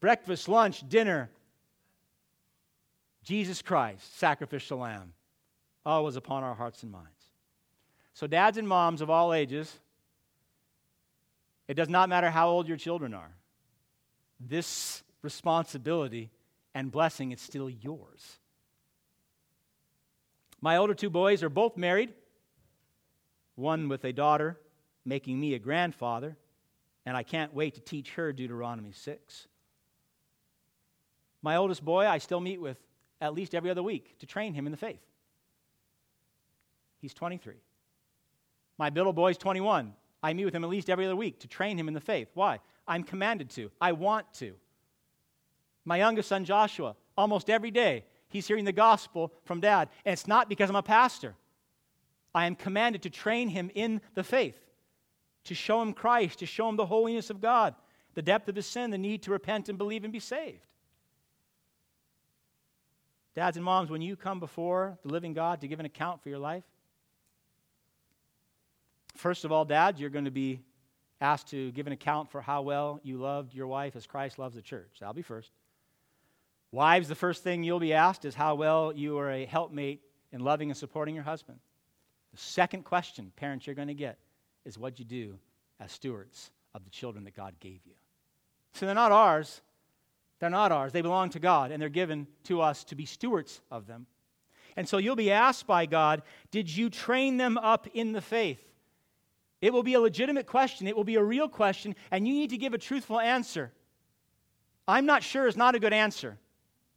Breakfast, 0.02 0.50
lunch, 0.50 0.88
dinner. 0.90 1.30
Jesus 3.24 3.62
Christ, 3.62 4.18
sacrificial 4.18 4.80
lamb, 4.80 5.14
always 5.86 6.18
upon 6.18 6.44
our 6.44 6.54
hearts 6.54 6.84
and 6.84 6.92
minds. 6.92 7.08
So, 8.14 8.28
dads 8.28 8.58
and 8.58 8.68
moms 8.68 9.02
of 9.02 9.10
all 9.10 9.34
ages, 9.34 9.80
it 11.68 11.76
does 11.76 11.90
not 11.90 12.10
matter 12.10 12.30
how 12.30 12.50
old 12.50 12.68
your 12.68 12.78
children 12.78 13.14
are. 13.14 13.32
This 14.40 15.04
responsibility 15.22 16.32
and 16.74 16.92
blessing 16.92 17.32
is 17.32 17.42
still 17.42 17.70
yours. 17.70 18.40
My 20.62 20.78
older 20.78 20.94
two 20.94 21.10
boys 21.10 21.44
are 21.44 21.50
both 21.50 21.78
married, 21.78 22.14
one 23.56 23.90
with 23.90 24.04
a 24.06 24.14
daughter, 24.14 24.60
making 25.06 25.40
me 25.40 25.54
a 25.54 25.60
grandfather, 25.60 26.38
and 27.06 27.18
I 27.18 27.24
can't 27.24 27.54
wait 27.54 27.76
to 27.76 27.82
teach 27.82 28.12
her 28.12 28.32
Deuteronomy 28.32 28.94
6. 28.94 29.48
My 31.42 31.58
oldest 31.58 31.84
boy, 31.84 32.08
I 32.08 32.18
still 32.20 32.40
meet 32.40 32.62
with 32.62 32.78
at 33.20 33.34
least 33.34 33.54
every 33.54 33.70
other 33.70 33.84
week 33.84 34.18
to 34.20 34.26
train 34.26 34.54
him 34.54 34.66
in 34.66 34.72
the 34.72 34.78
faith. 34.78 35.02
He's 37.00 37.14
23. 37.14 37.56
My 38.78 38.90
middle 38.90 39.14
boy's 39.14 39.38
21. 39.38 39.94
I 40.24 40.34
meet 40.34 40.46
with 40.46 40.56
him 40.56 40.64
at 40.64 40.70
least 40.70 40.90
every 40.90 41.06
other 41.06 41.16
week 41.16 41.40
to 41.42 41.48
train 41.48 41.78
him 41.78 41.90
in 41.90 41.94
the 41.94 42.00
faith. 42.00 42.30
Why? 42.34 42.60
I'm 42.88 43.04
commanded 43.04 43.50
to. 43.52 43.70
I 43.82 43.92
want 43.92 44.34
to. 44.36 44.56
My 45.84 45.98
youngest 45.98 46.30
son, 46.30 46.46
Joshua, 46.46 46.96
almost 47.18 47.50
every 47.50 47.72
day, 47.72 48.06
he's 48.30 48.48
hearing 48.48 48.64
the 48.64 48.72
gospel 48.72 49.34
from 49.44 49.60
dad. 49.60 49.90
And 50.06 50.14
it's 50.14 50.28
not 50.28 50.48
because 50.48 50.70
I'm 50.70 50.78
a 50.78 50.82
pastor. 50.82 51.36
I 52.34 52.46
am 52.48 52.56
commanded 52.56 53.04
to 53.04 53.10
train 53.10 53.50
him 53.50 53.70
in 53.76 54.02
the 54.16 54.24
faith, 54.24 54.58
to 55.44 55.54
show 55.54 55.82
him 55.82 55.94
Christ, 55.94 56.40
to 56.40 56.46
show 56.46 56.70
him 56.70 56.78
the 56.78 56.86
holiness 56.86 57.30
of 57.30 57.42
God, 57.42 57.76
the 58.16 58.22
depth 58.22 58.48
of 58.48 58.56
his 58.56 58.66
sin, 58.66 58.92
the 58.92 58.98
need 58.98 59.24
to 59.24 59.32
repent 59.32 59.68
and 59.68 59.78
believe 59.78 60.06
and 60.06 60.14
be 60.14 60.20
saved. 60.20 60.66
Dads 63.36 63.58
and 63.58 63.66
moms, 63.66 63.90
when 63.90 64.02
you 64.02 64.16
come 64.16 64.40
before 64.40 64.98
the 65.04 65.12
living 65.12 65.34
God 65.34 65.62
to 65.62 65.68
give 65.68 65.80
an 65.80 65.86
account 65.86 66.22
for 66.24 66.30
your 66.30 66.40
life, 66.40 66.64
First 69.16 69.46
of 69.46 69.52
all, 69.52 69.66
dad, 69.66 70.00
you're 70.00 70.10
going 70.10 70.26
to 70.26 70.32
be 70.32 70.62
asked 71.22 71.48
to 71.50 71.72
give 71.72 71.88
an 71.88 71.94
account 71.94 72.30
for 72.30 72.42
how 72.42 72.62
well 72.62 73.00
you 73.04 73.18
loved 73.18 73.54
your 73.54 73.68
wife 73.68 73.96
as 73.96 74.06
Christ 74.06 74.40
loves 74.40 74.56
the 74.56 74.62
church. 74.62 74.98
That'll 75.00 75.14
be 75.14 75.22
first. 75.22 75.52
Wives, 76.72 77.08
the 77.08 77.16
first 77.16 77.44
thing 77.44 77.64
you'll 77.64 77.80
be 77.80 77.94
asked 77.94 78.26
is 78.26 78.34
how 78.34 78.56
well 78.56 78.92
you 78.94 79.18
are 79.20 79.32
a 79.32 79.46
helpmate 79.46 80.02
in 80.32 80.42
loving 80.42 80.70
and 80.70 80.78
supporting 80.78 81.16
your 81.16 81.24
husband. 81.24 81.60
The 82.32 82.40
second 82.40 82.84
question, 82.84 83.32
parents, 83.36 83.68
you're 83.68 83.76
going 83.76 83.90
to 83.90 83.94
get 83.94 84.18
is 84.66 84.78
what 84.78 84.98
you 84.98 85.06
do 85.06 85.38
as 85.80 85.92
stewards 85.92 86.50
of 86.74 86.84
the 86.84 86.90
children 86.90 87.24
that 87.26 87.36
God 87.36 87.54
gave 87.60 87.80
you. 87.86 87.94
So 88.74 88.88
they're 88.88 88.96
not 88.96 89.12
ours. 89.12 89.62
They're 90.40 90.50
not 90.50 90.72
ours. 90.72 90.92
They 90.92 91.02
belong 91.02 91.30
to 91.32 91.40
God, 91.40 91.72
and 91.72 91.80
they're 91.80 91.90
given 91.90 92.28
to 92.46 92.62
us 92.62 92.84
to 92.86 92.96
be 92.96 93.06
stewards 93.06 93.62
of 93.70 93.86
them. 93.86 94.08
And 94.76 94.90
so 94.90 94.98
you'll 94.98 95.16
be 95.16 95.32
asked 95.32 95.68
by 95.68 95.86
God, 95.86 96.24
Did 96.50 96.76
you 96.76 96.90
train 96.90 97.38
them 97.38 97.58
up 97.60 97.88
in 97.94 98.12
the 98.12 98.22
faith? 98.22 98.73
It 99.64 99.72
will 99.72 99.82
be 99.82 99.94
a 99.94 100.02
legitimate 100.02 100.46
question, 100.46 100.88
it 100.88 100.98
will 100.98 101.06
be 101.06 101.16
a 101.16 101.24
real 101.24 101.48
question, 101.48 101.96
and 102.12 102.28
you 102.28 102.34
need 102.34 102.50
to 102.50 102.58
give 102.58 102.74
a 102.74 102.78
truthful 102.78 103.18
answer. 103.18 103.72
I'm 104.90 105.06
not 105.06 105.24
sure 105.24 105.48
is 105.48 105.56
not 105.56 105.74
a 105.74 105.80
good 105.80 105.94
answer. 105.94 106.38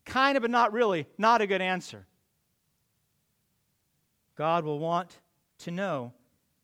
Kind 0.05 0.37
of, 0.37 0.43
but 0.43 0.51
not 0.51 0.73
really, 0.73 1.07
not 1.17 1.41
a 1.41 1.47
good 1.47 1.63
answer. 1.63 2.09
God 4.35 4.65
will 4.65 4.81
want 4.81 5.17
to 5.59 5.71
know 5.71 6.13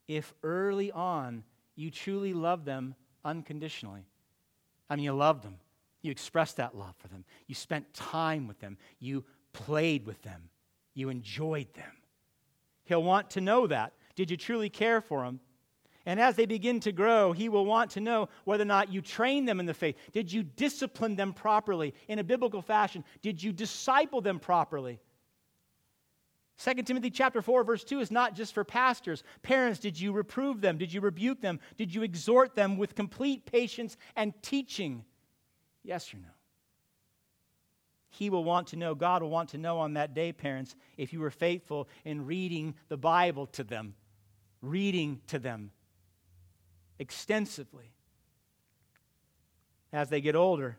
if 0.08 0.34
early 0.42 0.90
on 0.90 1.44
you 1.76 1.88
truly 1.88 2.32
love 2.32 2.64
them 2.64 2.96
unconditionally. 3.24 4.04
I 4.90 4.96
mean, 4.96 5.04
you 5.04 5.12
loved 5.12 5.44
them. 5.44 5.60
You 6.00 6.10
expressed 6.10 6.56
that 6.56 6.76
love 6.76 6.96
for 6.96 7.06
them. 7.06 7.24
You 7.46 7.54
spent 7.54 7.94
time 7.94 8.48
with 8.48 8.58
them. 8.58 8.76
You 8.98 9.22
played 9.52 10.04
with 10.04 10.20
them. 10.22 10.50
You 10.94 11.10
enjoyed 11.10 11.72
them. 11.74 11.92
He'll 12.86 13.04
want 13.04 13.30
to 13.30 13.40
know 13.40 13.68
that. 13.68 13.92
Did 14.16 14.32
you 14.32 14.36
truly 14.36 14.68
care 14.68 15.00
for 15.00 15.22
them? 15.22 15.38
And 16.04 16.20
as 16.20 16.34
they 16.34 16.46
begin 16.46 16.80
to 16.80 16.92
grow, 16.92 17.32
he 17.32 17.48
will 17.48 17.64
want 17.64 17.92
to 17.92 18.00
know 18.00 18.28
whether 18.44 18.62
or 18.62 18.66
not 18.66 18.92
you 18.92 19.00
train 19.00 19.44
them 19.44 19.60
in 19.60 19.66
the 19.66 19.74
faith. 19.74 19.96
Did 20.12 20.32
you 20.32 20.42
discipline 20.42 21.14
them 21.14 21.32
properly 21.32 21.94
in 22.08 22.18
a 22.18 22.24
biblical 22.24 22.60
fashion? 22.60 23.04
Did 23.22 23.42
you 23.42 23.52
disciple 23.52 24.20
them 24.20 24.40
properly? 24.40 25.00
2 26.58 26.74
Timothy 26.82 27.10
chapter 27.10 27.40
4 27.40 27.64
verse 27.64 27.84
2 27.84 28.00
is 28.00 28.10
not 28.10 28.34
just 28.34 28.52
for 28.52 28.64
pastors. 28.64 29.22
Parents, 29.42 29.78
did 29.78 29.98
you 29.98 30.12
reprove 30.12 30.60
them? 30.60 30.76
Did 30.76 30.92
you 30.92 31.00
rebuke 31.00 31.40
them? 31.40 31.60
Did 31.76 31.94
you 31.94 32.02
exhort 32.02 32.54
them 32.54 32.76
with 32.76 32.94
complete 32.94 33.46
patience 33.46 33.96
and 34.16 34.34
teaching? 34.42 35.04
Yes 35.84 36.12
or 36.12 36.18
no? 36.18 36.28
He 38.10 38.28
will 38.28 38.44
want 38.44 38.68
to 38.68 38.76
know, 38.76 38.94
God 38.94 39.22
will 39.22 39.30
want 39.30 39.50
to 39.50 39.58
know 39.58 39.78
on 39.78 39.94
that 39.94 40.14
day, 40.14 40.32
parents, 40.32 40.74
if 40.98 41.12
you 41.12 41.20
were 41.20 41.30
faithful 41.30 41.88
in 42.04 42.26
reading 42.26 42.74
the 42.88 42.98
Bible 42.98 43.46
to 43.46 43.64
them, 43.64 43.94
reading 44.60 45.20
to 45.28 45.38
them 45.38 45.70
extensively 47.02 47.92
as 49.92 50.08
they 50.08 50.20
get 50.20 50.36
older, 50.36 50.78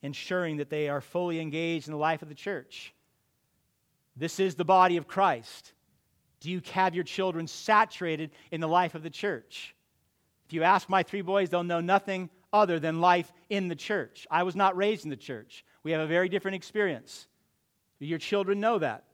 ensuring 0.00 0.58
that 0.58 0.70
they 0.70 0.88
are 0.88 1.00
fully 1.00 1.40
engaged 1.40 1.88
in 1.88 1.92
the 1.92 1.98
life 1.98 2.22
of 2.22 2.28
the 2.28 2.34
church. 2.34 2.94
This 4.16 4.38
is 4.38 4.54
the 4.54 4.64
body 4.64 4.96
of 4.96 5.08
Christ. 5.08 5.72
Do 6.40 6.50
you 6.50 6.62
have 6.72 6.94
your 6.94 7.04
children 7.04 7.48
saturated 7.48 8.30
in 8.52 8.60
the 8.60 8.68
life 8.68 8.94
of 8.94 9.02
the 9.02 9.10
church? 9.10 9.74
If 10.46 10.52
you 10.52 10.62
ask 10.62 10.88
my 10.88 11.02
three 11.02 11.22
boys, 11.22 11.50
they'll 11.50 11.64
know 11.64 11.80
nothing 11.80 12.30
other 12.52 12.78
than 12.78 13.00
life 13.00 13.32
in 13.50 13.66
the 13.66 13.74
church. 13.74 14.28
I 14.30 14.44
was 14.44 14.54
not 14.54 14.76
raised 14.76 15.02
in 15.02 15.10
the 15.10 15.16
church. 15.16 15.64
We 15.82 15.90
have 15.90 16.00
a 16.00 16.06
very 16.06 16.28
different 16.28 16.54
experience. 16.54 17.26
Do 17.98 18.06
your 18.06 18.20
children 18.20 18.60
know 18.60 18.78
that. 18.78 19.04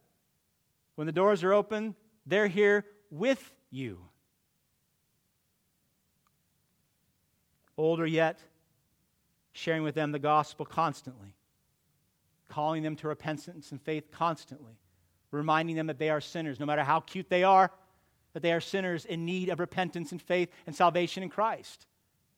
When 0.96 1.06
the 1.06 1.12
doors 1.12 1.42
are 1.44 1.54
open, 1.54 1.94
they're 2.26 2.46
here 2.46 2.85
with 3.11 3.52
you. 3.70 4.10
Older 7.80 8.06
yet, 8.06 8.38
sharing 9.52 9.82
with 9.82 9.94
them 9.94 10.12
the 10.12 10.18
gospel 10.18 10.66
constantly, 10.66 11.35
calling 12.46 12.83
them 12.83 12.94
to 12.96 13.08
repentance 13.08 13.72
and 13.72 13.81
faith 13.81 14.10
constantly, 14.10 14.74
reminding 15.31 15.76
them 15.76 15.87
that 15.87 15.98
they 15.98 16.10
are 16.10 16.20
sinners, 16.20 16.60
no 16.60 16.66
matter 16.66 16.85
how 16.85 17.00
cute 17.00 17.31
they 17.31 17.42
are, 17.42 17.70
that 18.35 18.42
they 18.42 18.52
are 18.52 18.60
sinners 18.60 19.06
in 19.06 19.24
need 19.24 19.48
of 19.48 19.60
repentance 19.60 20.12
and 20.12 20.20
faith 20.20 20.50
and 20.66 20.76
salvation 20.76 21.22
in 21.22 21.31
Christ. 21.31 21.87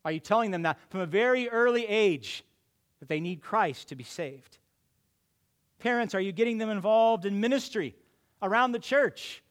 Are 0.04 0.12
you 0.12 0.20
telling 0.20 0.52
them 0.52 0.62
that 0.62 0.78
from 0.90 1.00
a 1.00 1.06
very 1.06 1.48
early 1.48 1.88
age 1.88 2.44
that 3.00 3.08
they 3.08 3.18
need 3.18 3.42
Christ 3.42 3.88
to 3.88 3.96
be 3.96 4.04
saved? 4.04 4.58
Parents, 5.80 6.14
are 6.14 6.20
you 6.20 6.30
getting 6.30 6.58
them 6.58 6.70
involved 6.70 7.26
in 7.26 7.40
ministry 7.40 7.96
around 8.40 8.72
the 8.72 8.78
church? 8.78 9.42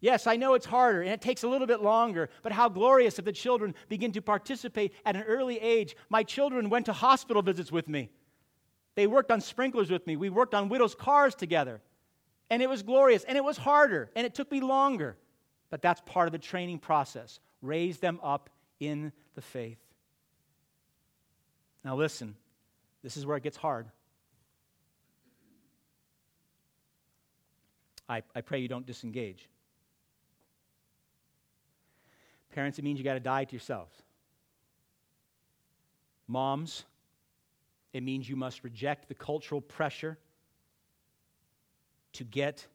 Yes, 0.00 0.26
I 0.26 0.36
know 0.36 0.54
it's 0.54 0.66
harder 0.66 1.00
and 1.00 1.10
it 1.10 1.20
takes 1.20 1.42
a 1.42 1.48
little 1.48 1.66
bit 1.66 1.80
longer, 1.80 2.28
but 2.42 2.52
how 2.52 2.68
glorious 2.68 3.18
if 3.18 3.24
the 3.24 3.32
children 3.32 3.74
begin 3.88 4.12
to 4.12 4.22
participate 4.22 4.92
at 5.04 5.16
an 5.16 5.22
early 5.22 5.58
age. 5.58 5.96
My 6.08 6.22
children 6.22 6.68
went 6.68 6.86
to 6.86 6.92
hospital 6.92 7.42
visits 7.42 7.72
with 7.72 7.88
me. 7.88 8.10
They 8.94 9.06
worked 9.06 9.30
on 9.30 9.40
sprinklers 9.40 9.90
with 9.90 10.06
me. 10.06 10.16
We 10.16 10.30
worked 10.30 10.54
on 10.54 10.68
widows' 10.68 10.94
cars 10.94 11.34
together. 11.34 11.80
And 12.48 12.62
it 12.62 12.68
was 12.68 12.82
glorious, 12.82 13.24
and 13.24 13.36
it 13.36 13.44
was 13.44 13.56
harder, 13.56 14.10
and 14.14 14.24
it 14.24 14.34
took 14.34 14.50
me 14.52 14.60
longer. 14.60 15.16
But 15.68 15.82
that's 15.82 16.00
part 16.06 16.28
of 16.28 16.32
the 16.32 16.38
training 16.38 16.78
process. 16.78 17.40
Raise 17.60 17.98
them 17.98 18.20
up 18.22 18.50
in 18.78 19.12
the 19.34 19.42
faith. 19.42 19.78
Now, 21.84 21.96
listen, 21.96 22.36
this 23.02 23.16
is 23.16 23.26
where 23.26 23.36
it 23.36 23.42
gets 23.42 23.56
hard. 23.56 23.86
I, 28.08 28.22
I 28.34 28.40
pray 28.40 28.60
you 28.60 28.68
don't 28.68 28.86
disengage. 28.86 29.48
Parents, 32.56 32.78
it 32.78 32.84
means 32.86 32.98
you 32.98 33.04
got 33.04 33.14
to 33.14 33.20
die 33.20 33.44
to 33.44 33.52
yourselves. 33.52 33.94
Moms, 36.26 36.84
it 37.92 38.02
means 38.02 38.30
you 38.30 38.34
must 38.34 38.64
reject 38.64 39.08
the 39.08 39.14
cultural 39.14 39.60
pressure 39.60 40.16
to 42.14 42.24
get 42.24 42.66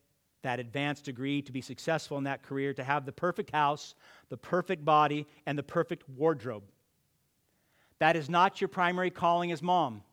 that 0.44 0.60
advanced 0.60 1.06
degree, 1.06 1.42
to 1.42 1.52
be 1.52 1.62
successful 1.62 2.20
in 2.20 2.26
that 2.26 2.44
career, 2.44 2.76
to 2.76 2.84
have 2.84 3.08
the 3.08 3.12
perfect 3.12 3.50
house, 3.50 3.96
the 4.30 4.38
perfect 4.38 4.86
body, 4.86 5.26
and 5.48 5.58
the 5.58 5.64
perfect 5.64 6.08
wardrobe. 6.08 6.64
That 7.98 8.16
is 8.16 8.30
not 8.30 8.62
your 8.62 8.68
primary 8.68 9.10
calling 9.10 9.52
as 9.52 9.64
mom. 9.64 10.04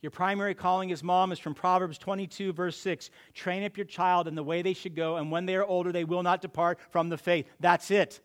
Your 0.00 0.12
primary 0.12 0.54
calling 0.54 0.92
as 0.92 1.02
mom 1.02 1.32
is 1.32 1.40
from 1.40 1.54
Proverbs 1.54 1.98
22, 1.98 2.52
verse 2.52 2.76
6. 2.76 3.10
Train 3.34 3.64
up 3.64 3.76
your 3.76 3.86
child 3.86 4.28
in 4.28 4.36
the 4.36 4.44
way 4.44 4.62
they 4.62 4.74
should 4.74 4.94
go, 4.94 5.16
and 5.16 5.32
when 5.32 5.44
they 5.44 5.56
are 5.56 5.64
older, 5.64 5.90
they 5.90 6.04
will 6.04 6.22
not 6.22 6.40
depart 6.40 6.78
from 6.90 7.08
the 7.08 7.18
faith. 7.18 7.48
That's 7.58 7.90
it. 7.90 8.20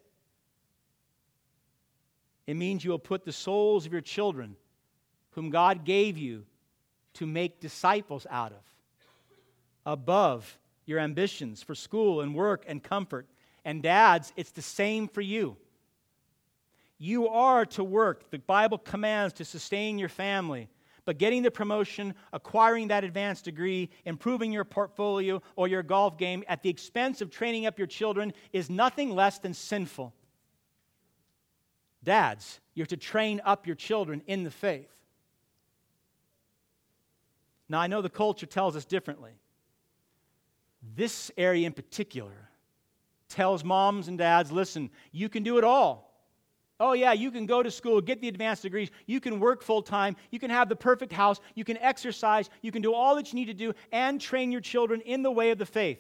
It 2.47 2.55
means 2.55 2.83
you 2.83 2.91
will 2.91 2.99
put 2.99 3.23
the 3.23 3.31
souls 3.31 3.85
of 3.85 3.91
your 3.91 4.01
children, 4.01 4.55
whom 5.31 5.49
God 5.49 5.85
gave 5.85 6.17
you 6.17 6.45
to 7.15 7.25
make 7.25 7.59
disciples 7.59 8.27
out 8.29 8.51
of, 8.51 8.61
above 9.85 10.57
your 10.85 10.99
ambitions 10.99 11.63
for 11.63 11.75
school 11.75 12.21
and 12.21 12.35
work 12.35 12.65
and 12.67 12.83
comfort. 12.83 13.27
And 13.63 13.81
dads, 13.81 14.33
it's 14.35 14.51
the 14.51 14.61
same 14.61 15.07
for 15.07 15.21
you. 15.21 15.55
You 16.97 17.29
are 17.29 17.65
to 17.67 17.83
work. 17.83 18.29
The 18.29 18.39
Bible 18.39 18.77
commands 18.77 19.33
to 19.35 19.45
sustain 19.45 19.97
your 19.97 20.09
family 20.09 20.69
but 21.05 21.17
getting 21.17 21.43
the 21.43 21.51
promotion, 21.51 22.13
acquiring 22.31 22.87
that 22.87 23.03
advanced 23.03 23.45
degree, 23.45 23.89
improving 24.05 24.51
your 24.51 24.63
portfolio 24.63 25.41
or 25.55 25.67
your 25.67 25.83
golf 25.83 26.17
game 26.17 26.43
at 26.47 26.63
the 26.63 26.69
expense 26.69 27.21
of 27.21 27.29
training 27.29 27.65
up 27.65 27.77
your 27.77 27.87
children 27.87 28.33
is 28.53 28.69
nothing 28.69 29.09
less 29.09 29.39
than 29.39 29.53
sinful. 29.53 30.13
Dads, 32.03 32.59
you're 32.73 32.85
to 32.87 32.97
train 32.97 33.41
up 33.45 33.65
your 33.65 33.75
children 33.75 34.21
in 34.27 34.43
the 34.43 34.51
faith. 34.51 34.89
Now, 37.69 37.79
I 37.79 37.87
know 37.87 38.01
the 38.01 38.09
culture 38.09 38.45
tells 38.45 38.75
us 38.75 38.85
differently. 38.85 39.31
This 40.95 41.31
area 41.37 41.65
in 41.65 41.73
particular 41.73 42.49
tells 43.29 43.63
moms 43.63 44.09
and 44.09 44.17
dads 44.17 44.51
listen, 44.51 44.89
you 45.11 45.29
can 45.29 45.43
do 45.43 45.57
it 45.57 45.63
all. 45.63 46.13
Oh, 46.79 46.93
yeah, 46.93 47.13
you 47.13 47.31
can 47.31 47.45
go 47.45 47.63
to 47.63 47.71
school, 47.71 48.01
get 48.01 48.19
the 48.19 48.27
advanced 48.27 48.63
degrees, 48.63 48.89
you 49.05 49.21
can 49.21 49.39
work 49.39 49.63
full 49.63 49.81
time, 49.81 50.17
you 50.31 50.39
can 50.39 50.49
have 50.49 50.67
the 50.67 50.75
perfect 50.75 51.13
house, 51.13 51.39
you 51.55 51.63
can 51.63 51.77
exercise, 51.77 52.49
you 52.61 52.71
can 52.71 52.81
do 52.81 52.93
all 52.93 53.15
that 53.15 53.31
you 53.31 53.39
need 53.39 53.45
to 53.45 53.53
do, 53.53 53.73
and 53.91 54.19
train 54.19 54.51
your 54.51 54.59
children 54.59 54.99
in 55.01 55.23
the 55.23 55.31
way 55.31 55.51
of 55.51 55.57
the 55.57 55.65
faith. 55.65 55.99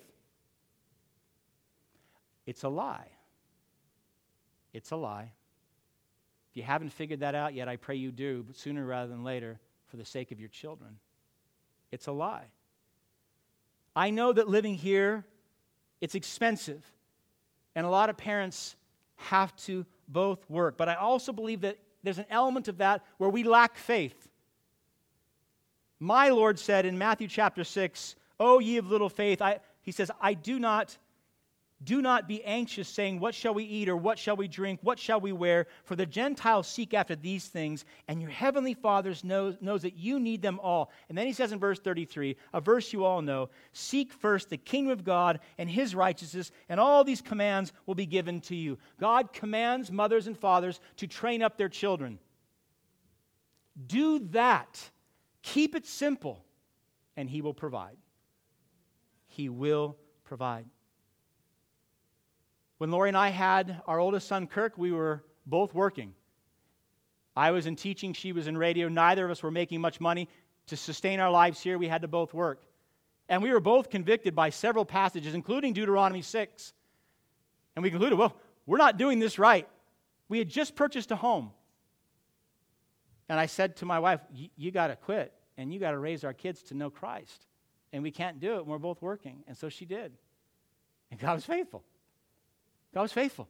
It's 2.45 2.63
a 2.63 2.69
lie. 2.69 3.07
It's 4.73 4.91
a 4.91 4.95
lie. 4.95 5.31
If 6.53 6.57
you 6.57 6.63
haven't 6.63 6.91
figured 6.91 7.21
that 7.21 7.33
out 7.33 7.55
yet, 7.55 7.67
I 7.67 7.77
pray 7.77 7.95
you 7.95 8.11
do, 8.11 8.43
but 8.45 8.55
sooner 8.55 8.85
rather 8.85 9.09
than 9.09 9.23
later, 9.23 9.59
for 9.87 9.97
the 9.97 10.05
sake 10.05 10.31
of 10.31 10.39
your 10.39 10.49
children. 10.49 10.99
It's 11.91 12.05
a 12.05 12.11
lie. 12.11 12.45
I 13.95 14.11
know 14.11 14.31
that 14.31 14.47
living 14.47 14.75
here, 14.75 15.25
it's 15.99 16.13
expensive. 16.13 16.85
And 17.73 17.87
a 17.87 17.89
lot 17.89 18.11
of 18.11 18.17
parents 18.17 18.75
have 19.15 19.55
to 19.63 19.83
both 20.07 20.47
work. 20.47 20.77
But 20.77 20.89
I 20.89 20.93
also 20.93 21.33
believe 21.33 21.61
that 21.61 21.79
there's 22.03 22.19
an 22.19 22.27
element 22.29 22.67
of 22.67 22.77
that 22.77 23.03
where 23.17 23.31
we 23.31 23.43
lack 23.43 23.75
faith. 23.75 24.29
My 25.99 26.29
Lord 26.29 26.59
said 26.59 26.85
in 26.85 26.99
Matthew 26.99 27.27
chapter 27.27 27.63
6, 27.63 28.15
O 28.39 28.59
ye 28.59 28.77
of 28.77 28.91
little 28.91 29.09
faith, 29.09 29.41
I, 29.41 29.59
he 29.81 29.91
says, 29.91 30.11
I 30.21 30.35
do 30.35 30.59
not 30.59 30.99
do 31.83 32.01
not 32.01 32.27
be 32.27 32.43
anxious, 32.43 32.87
saying, 32.87 33.19
What 33.19 33.35
shall 33.35 33.53
we 33.53 33.63
eat, 33.63 33.89
or 33.89 33.97
what 33.97 34.19
shall 34.19 34.35
we 34.35 34.47
drink, 34.47 34.79
what 34.83 34.99
shall 34.99 35.19
we 35.19 35.31
wear? 35.31 35.67
For 35.83 35.95
the 35.95 36.05
Gentiles 36.05 36.67
seek 36.67 36.93
after 36.93 37.15
these 37.15 37.47
things, 37.47 37.85
and 38.07 38.21
your 38.21 38.29
heavenly 38.29 38.73
Father 38.73 39.13
knows, 39.23 39.57
knows 39.59 39.81
that 39.81 39.97
you 39.97 40.19
need 40.19 40.41
them 40.41 40.59
all. 40.61 40.91
And 41.09 41.17
then 41.17 41.27
he 41.27 41.33
says 41.33 41.51
in 41.51 41.59
verse 41.59 41.79
33, 41.79 42.37
a 42.53 42.61
verse 42.61 42.93
you 42.93 43.05
all 43.05 43.21
know 43.21 43.49
Seek 43.73 44.13
first 44.13 44.49
the 44.49 44.57
kingdom 44.57 44.91
of 44.91 45.03
God 45.03 45.39
and 45.57 45.69
his 45.69 45.95
righteousness, 45.95 46.51
and 46.69 46.79
all 46.79 47.03
these 47.03 47.21
commands 47.21 47.73
will 47.85 47.95
be 47.95 48.05
given 48.05 48.39
to 48.41 48.55
you. 48.55 48.77
God 48.99 49.33
commands 49.33 49.91
mothers 49.91 50.27
and 50.27 50.37
fathers 50.37 50.79
to 50.97 51.07
train 51.07 51.41
up 51.41 51.57
their 51.57 51.69
children. 51.69 52.19
Do 53.87 54.19
that. 54.31 54.79
Keep 55.41 55.75
it 55.75 55.85
simple, 55.85 56.45
and 57.17 57.29
he 57.29 57.41
will 57.41 57.53
provide. 57.53 57.97
He 59.27 59.49
will 59.49 59.97
provide. 60.23 60.65
When 62.83 62.91
Lori 62.91 63.07
and 63.07 63.15
I 63.15 63.29
had 63.29 63.81
our 63.87 63.97
oldest 63.97 64.27
son, 64.27 64.45
Kirk, 64.45 64.77
we 64.77 64.91
were 64.91 65.23
both 65.45 65.73
working. 65.73 66.13
I 67.33 67.51
was 67.51 67.65
in 67.65 67.77
teaching, 67.77 68.11
she 68.11 68.33
was 68.33 68.47
in 68.47 68.57
radio. 68.57 68.89
Neither 68.89 69.23
of 69.23 69.31
us 69.31 69.41
were 69.41 69.51
making 69.51 69.79
much 69.79 70.01
money. 70.01 70.27
To 70.67 70.75
sustain 70.75 71.21
our 71.21 71.31
lives 71.31 71.61
here, 71.61 71.77
we 71.77 71.87
had 71.87 72.01
to 72.01 72.09
both 72.09 72.33
work. 72.33 72.61
And 73.29 73.41
we 73.41 73.53
were 73.53 73.61
both 73.61 73.89
convicted 73.89 74.35
by 74.35 74.49
several 74.49 74.83
passages, 74.83 75.33
including 75.33 75.71
Deuteronomy 75.71 76.21
6. 76.21 76.73
And 77.77 77.83
we 77.83 77.89
concluded, 77.89 78.19
well, 78.19 78.35
we're 78.65 78.79
not 78.79 78.97
doing 78.97 79.17
this 79.17 79.39
right. 79.39 79.65
We 80.27 80.37
had 80.37 80.49
just 80.49 80.75
purchased 80.75 81.09
a 81.11 81.15
home. 81.15 81.51
And 83.29 83.39
I 83.39 83.45
said 83.45 83.77
to 83.77 83.85
my 83.85 83.99
wife, 83.99 84.19
You 84.57 84.71
got 84.71 84.87
to 84.87 84.97
quit 84.97 85.31
and 85.57 85.73
you 85.73 85.79
got 85.79 85.91
to 85.91 85.99
raise 85.99 86.25
our 86.25 86.33
kids 86.33 86.61
to 86.63 86.73
know 86.73 86.89
Christ. 86.89 87.45
And 87.93 88.03
we 88.03 88.11
can't 88.11 88.41
do 88.41 88.55
it 88.55 88.65
when 88.65 88.71
we're 88.71 88.77
both 88.77 89.01
working. 89.01 89.45
And 89.47 89.55
so 89.55 89.69
she 89.69 89.85
did. 89.85 90.11
And 91.11 91.17
God 91.17 91.35
was 91.35 91.45
faithful. 91.45 91.85
God 92.93 93.01
was 93.01 93.13
faithful. 93.13 93.47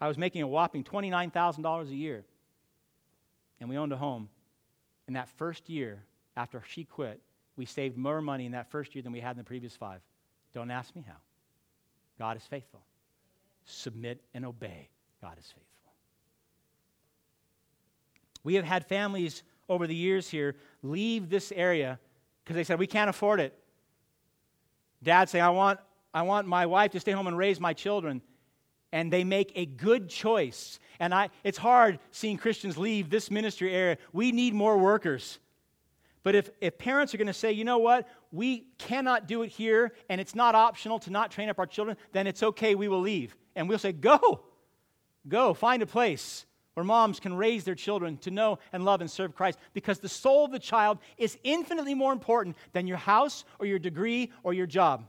I 0.00 0.08
was 0.08 0.16
making 0.16 0.42
a 0.42 0.46
whopping 0.46 0.84
$29,000 0.84 1.88
a 1.88 1.94
year, 1.94 2.24
and 3.60 3.68
we 3.68 3.76
owned 3.76 3.92
a 3.92 3.96
home. 3.96 4.28
In 5.08 5.14
that 5.14 5.28
first 5.28 5.68
year, 5.68 6.04
after 6.36 6.62
she 6.66 6.84
quit, 6.84 7.20
we 7.56 7.66
saved 7.66 7.96
more 7.96 8.22
money 8.22 8.46
in 8.46 8.52
that 8.52 8.70
first 8.70 8.94
year 8.94 9.02
than 9.02 9.12
we 9.12 9.20
had 9.20 9.32
in 9.32 9.38
the 9.38 9.44
previous 9.44 9.76
five. 9.76 10.00
Don't 10.54 10.70
ask 10.70 10.94
me 10.94 11.04
how. 11.06 11.16
God 12.18 12.36
is 12.36 12.44
faithful. 12.44 12.80
Submit 13.64 14.20
and 14.32 14.46
obey. 14.46 14.88
God 15.20 15.36
is 15.38 15.46
faithful. 15.46 15.64
We 18.42 18.54
have 18.54 18.64
had 18.64 18.86
families 18.86 19.42
over 19.68 19.86
the 19.86 19.94
years 19.94 20.28
here 20.28 20.56
leave 20.82 21.28
this 21.28 21.52
area 21.54 21.98
because 22.42 22.56
they 22.56 22.64
said, 22.64 22.78
We 22.78 22.86
can't 22.86 23.10
afford 23.10 23.40
it. 23.40 23.56
Dad 25.02 25.28
saying, 25.28 25.44
I 25.44 25.50
want 25.50 25.80
I 26.12 26.22
want 26.22 26.46
my 26.46 26.66
wife 26.66 26.92
to 26.92 27.00
stay 27.00 27.12
home 27.12 27.26
and 27.26 27.36
raise 27.36 27.60
my 27.60 27.72
children. 27.72 28.22
And 28.92 29.12
they 29.12 29.22
make 29.22 29.52
a 29.54 29.66
good 29.66 30.08
choice. 30.08 30.80
And 30.98 31.14
I, 31.14 31.30
it's 31.44 31.58
hard 31.58 32.00
seeing 32.10 32.36
Christians 32.36 32.76
leave 32.76 33.08
this 33.08 33.30
ministry 33.30 33.72
area. 33.72 33.98
We 34.12 34.32
need 34.32 34.52
more 34.52 34.76
workers. 34.78 35.38
But 36.22 36.34
if, 36.34 36.50
if 36.60 36.76
parents 36.76 37.14
are 37.14 37.16
going 37.16 37.28
to 37.28 37.32
say, 37.32 37.52
you 37.52 37.64
know 37.64 37.78
what, 37.78 38.08
we 38.32 38.66
cannot 38.78 39.26
do 39.26 39.42
it 39.42 39.48
here, 39.48 39.92
and 40.08 40.20
it's 40.20 40.34
not 40.34 40.54
optional 40.54 40.98
to 41.00 41.10
not 41.10 41.30
train 41.30 41.48
up 41.48 41.58
our 41.58 41.66
children, 41.66 41.96
then 42.12 42.26
it's 42.26 42.42
okay, 42.42 42.74
we 42.74 42.88
will 42.88 43.00
leave. 43.00 43.34
And 43.56 43.68
we'll 43.68 43.78
say, 43.78 43.92
go, 43.92 44.42
go, 45.26 45.54
find 45.54 45.82
a 45.82 45.86
place 45.86 46.44
where 46.74 46.84
moms 46.84 47.20
can 47.20 47.34
raise 47.34 47.64
their 47.64 47.74
children 47.74 48.16
to 48.18 48.30
know 48.30 48.58
and 48.72 48.84
love 48.84 49.00
and 49.00 49.10
serve 49.10 49.34
Christ 49.34 49.58
because 49.72 49.98
the 49.98 50.08
soul 50.08 50.44
of 50.44 50.52
the 50.52 50.58
child 50.58 50.98
is 51.16 51.38
infinitely 51.42 51.94
more 51.94 52.12
important 52.12 52.56
than 52.72 52.86
your 52.86 52.96
house 52.96 53.44
or 53.58 53.66
your 53.66 53.78
degree 53.78 54.30
or 54.42 54.52
your 54.52 54.66
job. 54.66 55.04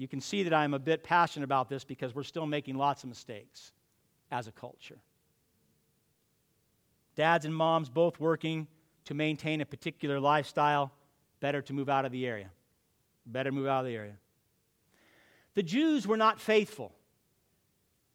You 0.00 0.08
can 0.08 0.22
see 0.22 0.44
that 0.44 0.54
I'm 0.54 0.72
a 0.72 0.78
bit 0.78 1.04
passionate 1.04 1.44
about 1.44 1.68
this 1.68 1.84
because 1.84 2.14
we're 2.14 2.22
still 2.22 2.46
making 2.46 2.74
lots 2.74 3.02
of 3.02 3.10
mistakes 3.10 3.70
as 4.30 4.46
a 4.46 4.50
culture. 4.50 4.96
Dads 7.16 7.44
and 7.44 7.54
moms 7.54 7.90
both 7.90 8.18
working 8.18 8.66
to 9.04 9.12
maintain 9.12 9.60
a 9.60 9.66
particular 9.66 10.18
lifestyle, 10.18 10.90
better 11.40 11.60
to 11.60 11.74
move 11.74 11.90
out 11.90 12.06
of 12.06 12.12
the 12.12 12.26
area. 12.26 12.50
Better 13.26 13.52
move 13.52 13.66
out 13.66 13.80
of 13.80 13.86
the 13.88 13.94
area. 13.94 14.14
The 15.52 15.62
Jews 15.62 16.06
were 16.06 16.16
not 16.16 16.40
faithful 16.40 16.94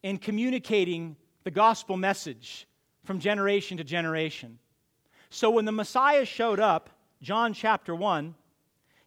in 0.01 0.17
communicating 0.17 1.15
the 1.43 1.51
gospel 1.51 1.97
message 1.97 2.67
from 3.03 3.19
generation 3.19 3.77
to 3.77 3.83
generation. 3.83 4.57
So 5.29 5.51
when 5.51 5.65
the 5.65 5.71
Messiah 5.71 6.25
showed 6.25 6.59
up, 6.59 6.89
John 7.21 7.53
chapter 7.53 7.93
1, 7.93 8.33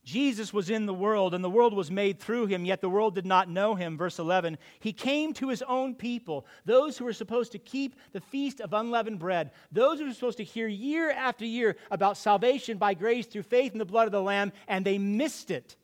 Jesus 0.09 0.55
was 0.55 0.71
in 0.71 0.87
the 0.87 0.95
world, 0.95 1.35
and 1.35 1.45
the 1.45 1.51
world 1.51 1.75
was 1.75 1.91
made 1.91 2.19
through 2.19 2.47
him, 2.47 2.65
yet 2.65 2.81
the 2.81 2.89
world 2.89 3.15
did 3.15 3.27
not 3.27 3.51
know 3.51 3.75
him. 3.75 3.99
Verse 3.99 4.19
11 4.19 4.57
He 4.81 4.91
came 4.91 5.35
to 5.35 5.51
his 5.51 5.61
own 5.61 5.95
people, 5.95 6.47
those 6.65 6.97
who 6.97 7.05
were 7.05 7.13
supposed 7.13 7.53
to 7.53 7.59
keep 7.59 7.95
the 8.13 8.23
feast 8.23 8.63
of 8.63 8.73
unleavened 8.73 9.19
bread, 9.19 9.51
those 9.71 9.99
who 9.99 10.07
were 10.07 10.15
supposed 10.15 10.39
to 10.39 10.45
hear 10.45 10.67
year 10.67 11.11
after 11.11 11.45
year 11.45 11.77
about 11.91 12.17
salvation 12.17 12.79
by 12.79 12.95
grace 12.95 13.27
through 13.27 13.43
faith 13.43 13.75
in 13.75 13.79
the 13.79 13.85
blood 13.85 14.07
of 14.07 14.13
the 14.13 14.23
Lamb, 14.23 14.51
and 14.67 14.83
they 14.83 14.97
missed 14.97 15.51
it. 15.51 15.77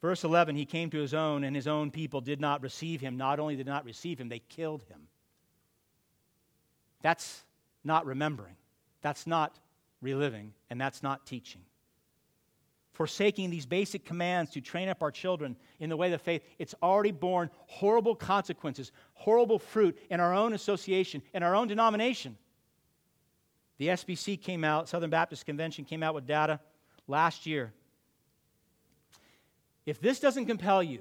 Verse 0.00 0.24
11 0.24 0.56
He 0.56 0.64
came 0.64 0.88
to 0.88 0.98
his 0.98 1.12
own, 1.12 1.44
and 1.44 1.54
his 1.54 1.66
own 1.66 1.90
people 1.90 2.22
did 2.22 2.40
not 2.40 2.62
receive 2.62 3.02
him. 3.02 3.18
Not 3.18 3.38
only 3.38 3.54
did 3.54 3.66
not 3.66 3.84
receive 3.84 4.18
him, 4.18 4.30
they 4.30 4.38
killed 4.38 4.82
him. 4.84 5.08
That's 7.02 7.44
not 7.84 8.06
remembering, 8.06 8.56
that's 9.02 9.26
not 9.26 9.58
reliving, 10.00 10.54
and 10.70 10.80
that's 10.80 11.02
not 11.02 11.26
teaching 11.26 11.60
forsaking 13.00 13.48
these 13.48 13.64
basic 13.64 14.04
commands 14.04 14.50
to 14.50 14.60
train 14.60 14.86
up 14.86 15.02
our 15.02 15.10
children 15.10 15.56
in 15.78 15.88
the 15.88 15.96
way 15.96 16.08
of 16.08 16.12
the 16.12 16.18
faith, 16.18 16.42
it's 16.58 16.74
already 16.82 17.10
borne 17.10 17.48
horrible 17.66 18.14
consequences, 18.14 18.92
horrible 19.14 19.58
fruit 19.58 19.98
in 20.10 20.20
our 20.20 20.34
own 20.34 20.52
association, 20.52 21.22
in 21.32 21.42
our 21.42 21.56
own 21.56 21.66
denomination. 21.66 22.36
The 23.78 23.86
SBC 23.86 24.42
came 24.42 24.64
out, 24.64 24.86
Southern 24.86 25.08
Baptist 25.08 25.46
Convention 25.46 25.86
came 25.86 26.02
out 26.02 26.14
with 26.14 26.26
data 26.26 26.60
last 27.08 27.46
year. 27.46 27.72
If 29.86 29.98
this 29.98 30.20
doesn't 30.20 30.44
compel 30.44 30.82
you, 30.82 31.00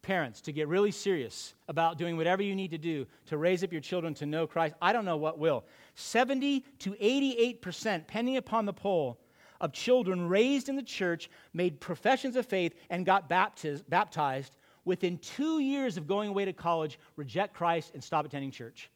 parents, 0.00 0.40
to 0.40 0.52
get 0.52 0.66
really 0.66 0.92
serious 0.92 1.52
about 1.68 1.98
doing 1.98 2.16
whatever 2.16 2.42
you 2.42 2.56
need 2.56 2.70
to 2.70 2.78
do 2.78 3.06
to 3.26 3.36
raise 3.36 3.62
up 3.62 3.70
your 3.70 3.82
children 3.82 4.14
to 4.14 4.24
know 4.24 4.46
Christ, 4.46 4.76
I 4.80 4.94
don't 4.94 5.04
know 5.04 5.18
what 5.18 5.38
will. 5.38 5.66
70 5.94 6.64
to 6.78 6.92
88%, 6.92 7.98
depending 7.98 8.38
upon 8.38 8.64
the 8.64 8.72
poll, 8.72 9.20
of 9.60 9.72
children 9.72 10.28
raised 10.28 10.68
in 10.68 10.76
the 10.76 10.82
church 10.82 11.30
made 11.52 11.80
professions 11.80 12.36
of 12.36 12.46
faith 12.46 12.74
and 12.90 13.06
got 13.06 13.28
baptized 13.28 14.56
within 14.84 15.18
two 15.18 15.60
years 15.60 15.96
of 15.96 16.06
going 16.06 16.28
away 16.28 16.44
to 16.44 16.52
college, 16.52 16.98
reject 17.16 17.54
Christ, 17.54 17.92
and 17.94 18.02
stop 18.02 18.24
attending 18.26 18.50
church. 18.50 18.90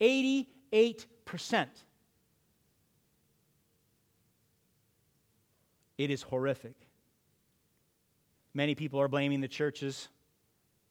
88%. 0.00 0.46
It 5.96 6.10
is 6.10 6.22
horrific. 6.22 6.74
Many 8.52 8.74
people 8.74 9.00
are 9.00 9.08
blaming 9.08 9.40
the 9.40 9.48
churches, 9.48 10.08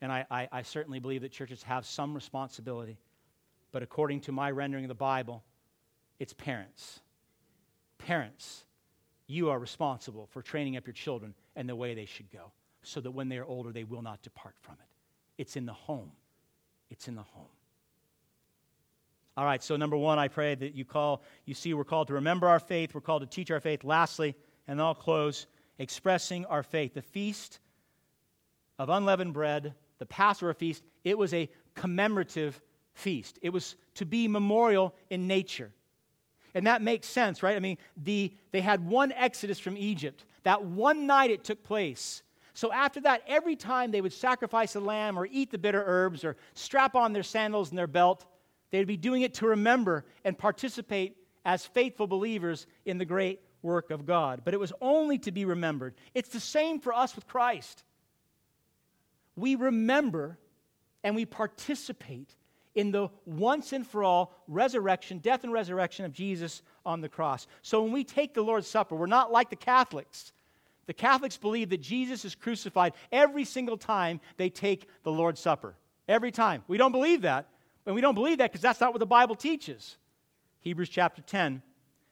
and 0.01 0.11
I, 0.11 0.25
I, 0.29 0.47
I, 0.51 0.61
certainly 0.61 0.99
believe 0.99 1.21
that 1.21 1.31
churches 1.31 1.63
have 1.63 1.85
some 1.85 2.13
responsibility. 2.13 2.97
But 3.71 3.83
according 3.83 4.21
to 4.21 4.31
my 4.31 4.51
rendering 4.51 4.85
of 4.85 4.89
the 4.89 4.95
Bible, 4.95 5.43
it's 6.19 6.33
parents. 6.33 6.99
Parents, 8.05 8.65
you 9.27 9.49
are 9.49 9.57
responsible 9.57 10.27
for 10.31 10.41
training 10.41 10.77
up 10.77 10.85
your 10.85 10.93
children 10.93 11.33
and 11.55 11.69
the 11.69 11.75
way 11.75 11.95
they 11.95 12.05
should 12.05 12.29
go 12.31 12.51
so 12.81 12.99
that 12.99 13.11
when 13.11 13.29
they 13.29 13.37
are 13.37 13.45
older, 13.45 13.71
they 13.71 13.85
will 13.85 14.01
not 14.01 14.21
depart 14.21 14.55
from 14.61 14.75
it. 14.75 15.41
It's 15.41 15.55
in 15.55 15.65
the 15.65 15.73
home. 15.73 16.11
It's 16.89 17.07
in 17.07 17.15
the 17.15 17.23
home. 17.23 17.47
All 19.35 19.45
right, 19.45 19.63
so 19.63 19.77
number 19.77 19.97
one, 19.97 20.19
I 20.19 20.27
pray 20.27 20.53
that 20.53 20.75
you 20.75 20.85
call, 20.85 21.23
you 21.45 21.53
see, 21.53 21.73
we're 21.73 21.85
called 21.85 22.07
to 22.09 22.13
remember 22.13 22.47
our 22.47 22.59
faith, 22.59 22.93
we're 22.93 23.01
called 23.01 23.21
to 23.23 23.27
teach 23.27 23.49
our 23.49 23.59
faith. 23.59 23.83
Lastly, 23.83 24.35
and 24.67 24.79
I'll 24.81 24.93
close, 24.93 25.47
expressing 25.79 26.45
our 26.45 26.61
faith. 26.61 26.93
The 26.93 27.01
feast 27.01 27.59
of 28.77 28.89
unleavened 28.89 29.33
bread, 29.33 29.73
the 29.97 30.05
Passover 30.05 30.53
feast, 30.53 30.83
it 31.03 31.17
was 31.17 31.33
a 31.33 31.49
commemorative 31.73 32.61
feast. 32.93 33.39
It 33.41 33.49
was 33.49 33.75
to 33.95 34.05
be 34.05 34.27
memorial 34.27 34.93
in 35.09 35.25
nature. 35.25 35.71
And 36.55 36.67
that 36.67 36.81
makes 36.81 37.07
sense, 37.07 37.41
right? 37.41 37.55
I 37.55 37.59
mean, 37.59 37.77
the, 37.97 38.33
they 38.51 38.61
had 38.61 38.85
one 38.85 39.11
exodus 39.11 39.59
from 39.59 39.77
Egypt. 39.77 40.25
That 40.43 40.63
one 40.63 41.07
night 41.07 41.31
it 41.31 41.43
took 41.43 41.63
place. 41.63 42.21
So 42.53 42.71
after 42.71 43.01
that, 43.01 43.23
every 43.27 43.55
time 43.55 43.91
they 43.91 44.01
would 44.01 44.13
sacrifice 44.13 44.75
a 44.75 44.79
lamb 44.79 45.17
or 45.17 45.27
eat 45.31 45.51
the 45.51 45.57
bitter 45.57 45.83
herbs 45.85 46.23
or 46.23 46.37
strap 46.53 46.95
on 46.95 47.13
their 47.13 47.23
sandals 47.23 47.69
and 47.69 47.77
their 47.77 47.87
belt, 47.87 48.25
they'd 48.69 48.85
be 48.85 48.97
doing 48.97 49.23
it 49.23 49.33
to 49.35 49.47
remember 49.47 50.05
and 50.23 50.37
participate 50.37 51.17
as 51.45 51.65
faithful 51.65 52.05
believers 52.05 52.67
in 52.85 52.97
the 52.99 53.05
great 53.05 53.41
work 53.63 53.89
of 53.89 54.05
God. 54.05 54.41
But 54.45 54.53
it 54.53 54.59
was 54.59 54.73
only 54.81 55.17
to 55.19 55.31
be 55.31 55.45
remembered. 55.45 55.95
It's 56.13 56.29
the 56.29 56.39
same 56.39 56.79
for 56.79 56.93
us 56.93 57.15
with 57.15 57.27
Christ. 57.27 57.83
We 59.35 59.55
remember 59.55 60.37
and 61.03 61.15
we 61.15 61.25
participate 61.25 62.35
in 62.75 62.91
the 62.91 63.09
once 63.25 63.73
and 63.73 63.85
for 63.85 64.03
all 64.03 64.33
resurrection, 64.47 65.19
death 65.19 65.43
and 65.43 65.53
resurrection 65.53 66.05
of 66.05 66.13
Jesus 66.13 66.61
on 66.85 67.01
the 67.01 67.09
cross. 67.09 67.47
So 67.61 67.83
when 67.83 67.91
we 67.91 68.03
take 68.03 68.33
the 68.33 68.41
Lord's 68.41 68.67
Supper, 68.67 68.95
we're 68.95 69.05
not 69.05 69.31
like 69.31 69.49
the 69.49 69.55
Catholics. 69.55 70.33
The 70.85 70.93
Catholics 70.93 71.37
believe 71.37 71.69
that 71.69 71.81
Jesus 71.81 72.25
is 72.25 72.35
crucified 72.35 72.93
every 73.11 73.45
single 73.45 73.77
time 73.77 74.19
they 74.37 74.49
take 74.49 74.87
the 75.03 75.11
Lord's 75.11 75.39
Supper. 75.39 75.75
Every 76.07 76.31
time. 76.31 76.63
We 76.67 76.77
don't 76.77 76.91
believe 76.91 77.21
that. 77.21 77.47
And 77.85 77.95
we 77.95 78.01
don't 78.01 78.15
believe 78.15 78.39
that 78.39 78.51
because 78.51 78.61
that's 78.61 78.81
not 78.81 78.93
what 78.93 78.99
the 78.99 79.05
Bible 79.05 79.35
teaches. 79.35 79.97
Hebrews 80.61 80.89
chapter 80.89 81.21
10, 81.21 81.61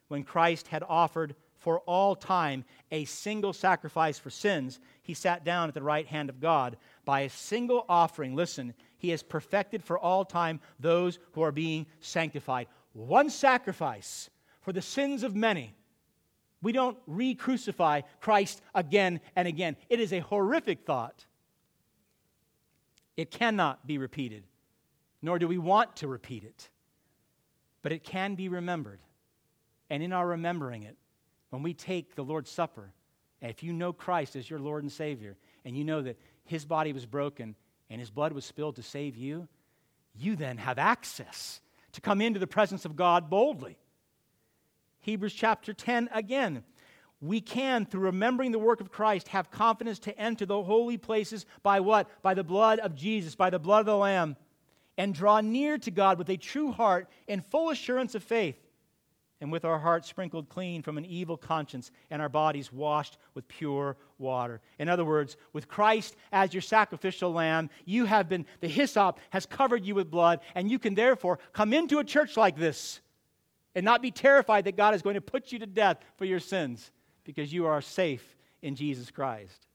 when 0.08 0.22
Christ 0.22 0.68
had 0.68 0.82
offered 0.86 1.34
for 1.58 1.80
all 1.80 2.14
time 2.16 2.64
a 2.90 3.04
single 3.04 3.52
sacrifice 3.52 4.18
for 4.18 4.30
sins, 4.30 4.80
he 5.02 5.14
sat 5.14 5.44
down 5.44 5.68
at 5.68 5.74
the 5.74 5.82
right 5.82 6.06
hand 6.06 6.28
of 6.28 6.40
God. 6.40 6.76
By 7.04 7.20
a 7.20 7.30
single 7.30 7.84
offering, 7.88 8.34
listen, 8.34 8.74
he 8.98 9.10
has 9.10 9.22
perfected 9.22 9.82
for 9.82 9.98
all 9.98 10.24
time 10.24 10.60
those 10.78 11.18
who 11.32 11.42
are 11.42 11.52
being 11.52 11.86
sanctified. 12.00 12.68
One 12.92 13.30
sacrifice 13.30 14.30
for 14.60 14.72
the 14.72 14.82
sins 14.82 15.22
of 15.22 15.34
many. 15.34 15.74
We 16.62 16.70
don't 16.72 16.96
re 17.08 17.34
crucify 17.34 18.02
Christ 18.20 18.62
again 18.74 19.20
and 19.34 19.48
again. 19.48 19.76
It 19.90 19.98
is 19.98 20.12
a 20.12 20.20
horrific 20.20 20.86
thought. 20.86 21.26
It 23.16 23.30
cannot 23.30 23.86
be 23.86 23.98
repeated, 23.98 24.44
nor 25.20 25.38
do 25.38 25.48
we 25.48 25.58
want 25.58 25.96
to 25.96 26.08
repeat 26.08 26.44
it. 26.44 26.70
But 27.82 27.92
it 27.92 28.04
can 28.04 28.36
be 28.36 28.48
remembered. 28.48 29.00
And 29.90 30.02
in 30.02 30.12
our 30.12 30.26
remembering 30.26 30.84
it, 30.84 30.96
when 31.50 31.62
we 31.62 31.74
take 31.74 32.14
the 32.14 32.24
Lord's 32.24 32.50
Supper, 32.50 32.92
if 33.42 33.62
you 33.62 33.72
know 33.72 33.92
Christ 33.92 34.36
as 34.36 34.48
your 34.48 34.60
Lord 34.60 34.84
and 34.84 34.92
Savior, 34.92 35.36
and 35.64 35.76
you 35.76 35.84
know 35.84 36.00
that 36.02 36.16
his 36.44 36.64
body 36.64 36.92
was 36.92 37.06
broken 37.06 37.54
and 37.90 38.00
his 38.00 38.10
blood 38.10 38.32
was 38.32 38.44
spilled 38.44 38.76
to 38.76 38.82
save 38.82 39.16
you, 39.16 39.48
you 40.14 40.36
then 40.36 40.58
have 40.58 40.78
access 40.78 41.60
to 41.92 42.00
come 42.00 42.20
into 42.20 42.40
the 42.40 42.46
presence 42.46 42.84
of 42.84 42.96
God 42.96 43.30
boldly. 43.30 43.78
Hebrews 45.00 45.34
chapter 45.34 45.72
10 45.72 46.08
again. 46.12 46.64
We 47.20 47.40
can, 47.40 47.86
through 47.86 48.00
remembering 48.00 48.50
the 48.50 48.58
work 48.58 48.80
of 48.80 48.90
Christ, 48.90 49.28
have 49.28 49.50
confidence 49.50 50.00
to 50.00 50.18
enter 50.18 50.44
the 50.44 50.62
holy 50.62 50.98
places 50.98 51.46
by 51.62 51.78
what? 51.78 52.08
By 52.22 52.34
the 52.34 52.42
blood 52.42 52.80
of 52.80 52.96
Jesus, 52.96 53.36
by 53.36 53.50
the 53.50 53.60
blood 53.60 53.80
of 53.80 53.86
the 53.86 53.96
Lamb, 53.96 54.36
and 54.98 55.14
draw 55.14 55.40
near 55.40 55.78
to 55.78 55.90
God 55.90 56.18
with 56.18 56.28
a 56.30 56.36
true 56.36 56.72
heart 56.72 57.08
and 57.28 57.44
full 57.46 57.70
assurance 57.70 58.14
of 58.14 58.24
faith 58.24 58.58
and 59.42 59.50
with 59.50 59.64
our 59.64 59.78
hearts 59.78 60.08
sprinkled 60.08 60.48
clean 60.48 60.82
from 60.82 60.96
an 60.96 61.04
evil 61.04 61.36
conscience 61.36 61.90
and 62.10 62.22
our 62.22 62.28
bodies 62.28 62.72
washed 62.72 63.18
with 63.34 63.48
pure 63.48 63.96
water. 64.22 64.62
In 64.78 64.88
other 64.88 65.04
words, 65.04 65.36
with 65.52 65.68
Christ 65.68 66.16
as 66.32 66.54
your 66.54 66.62
sacrificial 66.62 67.32
lamb, 67.32 67.68
you 67.84 68.06
have 68.06 68.28
been, 68.28 68.46
the 68.60 68.68
hyssop 68.68 69.20
has 69.30 69.44
covered 69.44 69.84
you 69.84 69.94
with 69.94 70.10
blood, 70.10 70.40
and 70.54 70.70
you 70.70 70.78
can 70.78 70.94
therefore 70.94 71.38
come 71.52 71.74
into 71.74 71.98
a 71.98 72.04
church 72.04 72.38
like 72.38 72.56
this 72.56 73.00
and 73.74 73.84
not 73.84 74.00
be 74.00 74.10
terrified 74.10 74.64
that 74.64 74.76
God 74.76 74.94
is 74.94 75.02
going 75.02 75.14
to 75.14 75.20
put 75.20 75.52
you 75.52 75.58
to 75.58 75.66
death 75.66 75.98
for 76.16 76.24
your 76.24 76.40
sins 76.40 76.90
because 77.24 77.52
you 77.52 77.66
are 77.66 77.80
safe 77.80 78.36
in 78.62 78.74
Jesus 78.74 79.10
Christ. 79.10 79.66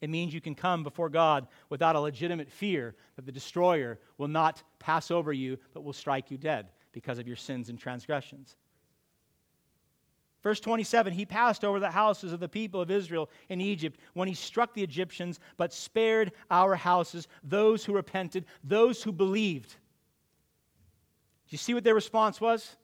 It 0.00 0.10
means 0.10 0.34
you 0.34 0.40
can 0.40 0.54
come 0.54 0.82
before 0.82 1.08
God 1.08 1.46
without 1.70 1.96
a 1.96 2.00
legitimate 2.00 2.50
fear 2.50 2.94
that 3.16 3.24
the 3.24 3.32
destroyer 3.32 3.98
will 4.18 4.28
not 4.28 4.62
pass 4.78 5.10
over 5.10 5.32
you 5.32 5.56
but 5.72 5.82
will 5.82 5.92
strike 5.92 6.30
you 6.30 6.36
dead 6.36 6.68
because 6.92 7.18
of 7.18 7.26
your 7.26 7.36
sins 7.36 7.70
and 7.70 7.78
transgressions. 7.78 8.56
Verse 10.44 10.60
27 10.60 11.12
He 11.12 11.26
passed 11.26 11.64
over 11.64 11.80
the 11.80 11.90
houses 11.90 12.32
of 12.32 12.38
the 12.38 12.48
people 12.48 12.80
of 12.80 12.90
Israel 12.90 13.28
in 13.48 13.60
Egypt 13.60 13.98
when 14.12 14.28
he 14.28 14.34
struck 14.34 14.74
the 14.74 14.84
Egyptians, 14.84 15.40
but 15.56 15.72
spared 15.72 16.30
our 16.50 16.76
houses, 16.76 17.26
those 17.42 17.84
who 17.84 17.94
repented, 17.94 18.44
those 18.62 19.02
who 19.02 19.10
believed. 19.10 19.70
Do 19.70 21.50
you 21.50 21.58
see 21.58 21.74
what 21.74 21.82
their 21.82 21.94
response 21.94 22.40
was? 22.40 22.76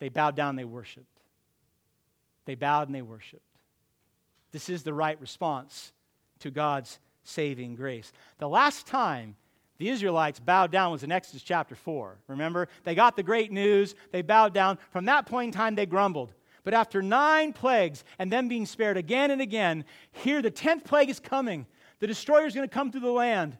They 0.00 0.10
bowed 0.10 0.36
down, 0.36 0.56
they 0.56 0.64
worshiped. 0.64 1.06
They 2.44 2.56
bowed 2.56 2.88
and 2.88 2.94
they 2.94 3.02
worshiped. 3.02 3.46
This 4.50 4.68
is 4.68 4.82
the 4.82 4.92
right 4.92 5.18
response 5.20 5.92
to 6.40 6.50
God's 6.50 6.98
saving 7.22 7.76
grace. 7.76 8.12
The 8.38 8.48
last 8.48 8.86
time 8.88 9.36
the 9.78 9.88
Israelites 9.88 10.38
bowed 10.38 10.70
down 10.70 10.92
was 10.92 11.02
in 11.02 11.12
Exodus 11.12 11.42
chapter 11.42 11.74
4. 11.74 12.18
Remember? 12.28 12.68
They 12.84 12.94
got 12.94 13.16
the 13.16 13.22
great 13.22 13.50
news, 13.50 13.94
they 14.12 14.22
bowed 14.22 14.54
down. 14.54 14.78
From 14.90 15.06
that 15.06 15.26
point 15.26 15.54
in 15.54 15.58
time, 15.58 15.74
they 15.74 15.86
grumbled. 15.86 16.34
But 16.64 16.74
after 16.74 17.02
nine 17.02 17.52
plagues 17.52 18.04
and 18.18 18.32
them 18.32 18.48
being 18.48 18.66
spared 18.66 18.96
again 18.96 19.30
and 19.30 19.40
again, 19.40 19.84
here 20.12 20.40
the 20.42 20.50
tenth 20.50 20.84
plague 20.84 21.10
is 21.10 21.18
coming. 21.18 21.66
The 21.98 22.06
destroyer 22.06 22.46
is 22.46 22.54
going 22.54 22.68
to 22.68 22.72
come 22.72 22.92
through 22.92 23.00
the 23.00 23.10
land. 23.10 23.58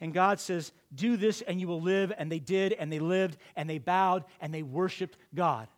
And 0.00 0.12
God 0.12 0.40
says, 0.40 0.72
Do 0.94 1.16
this 1.16 1.42
and 1.42 1.60
you 1.60 1.68
will 1.68 1.80
live. 1.80 2.12
And 2.16 2.30
they 2.30 2.40
did, 2.40 2.72
and 2.72 2.92
they 2.92 2.98
lived, 2.98 3.38
and 3.56 3.70
they 3.70 3.78
bowed, 3.78 4.24
and 4.40 4.52
they 4.52 4.62
worshiped 4.62 5.16
God. 5.34 5.68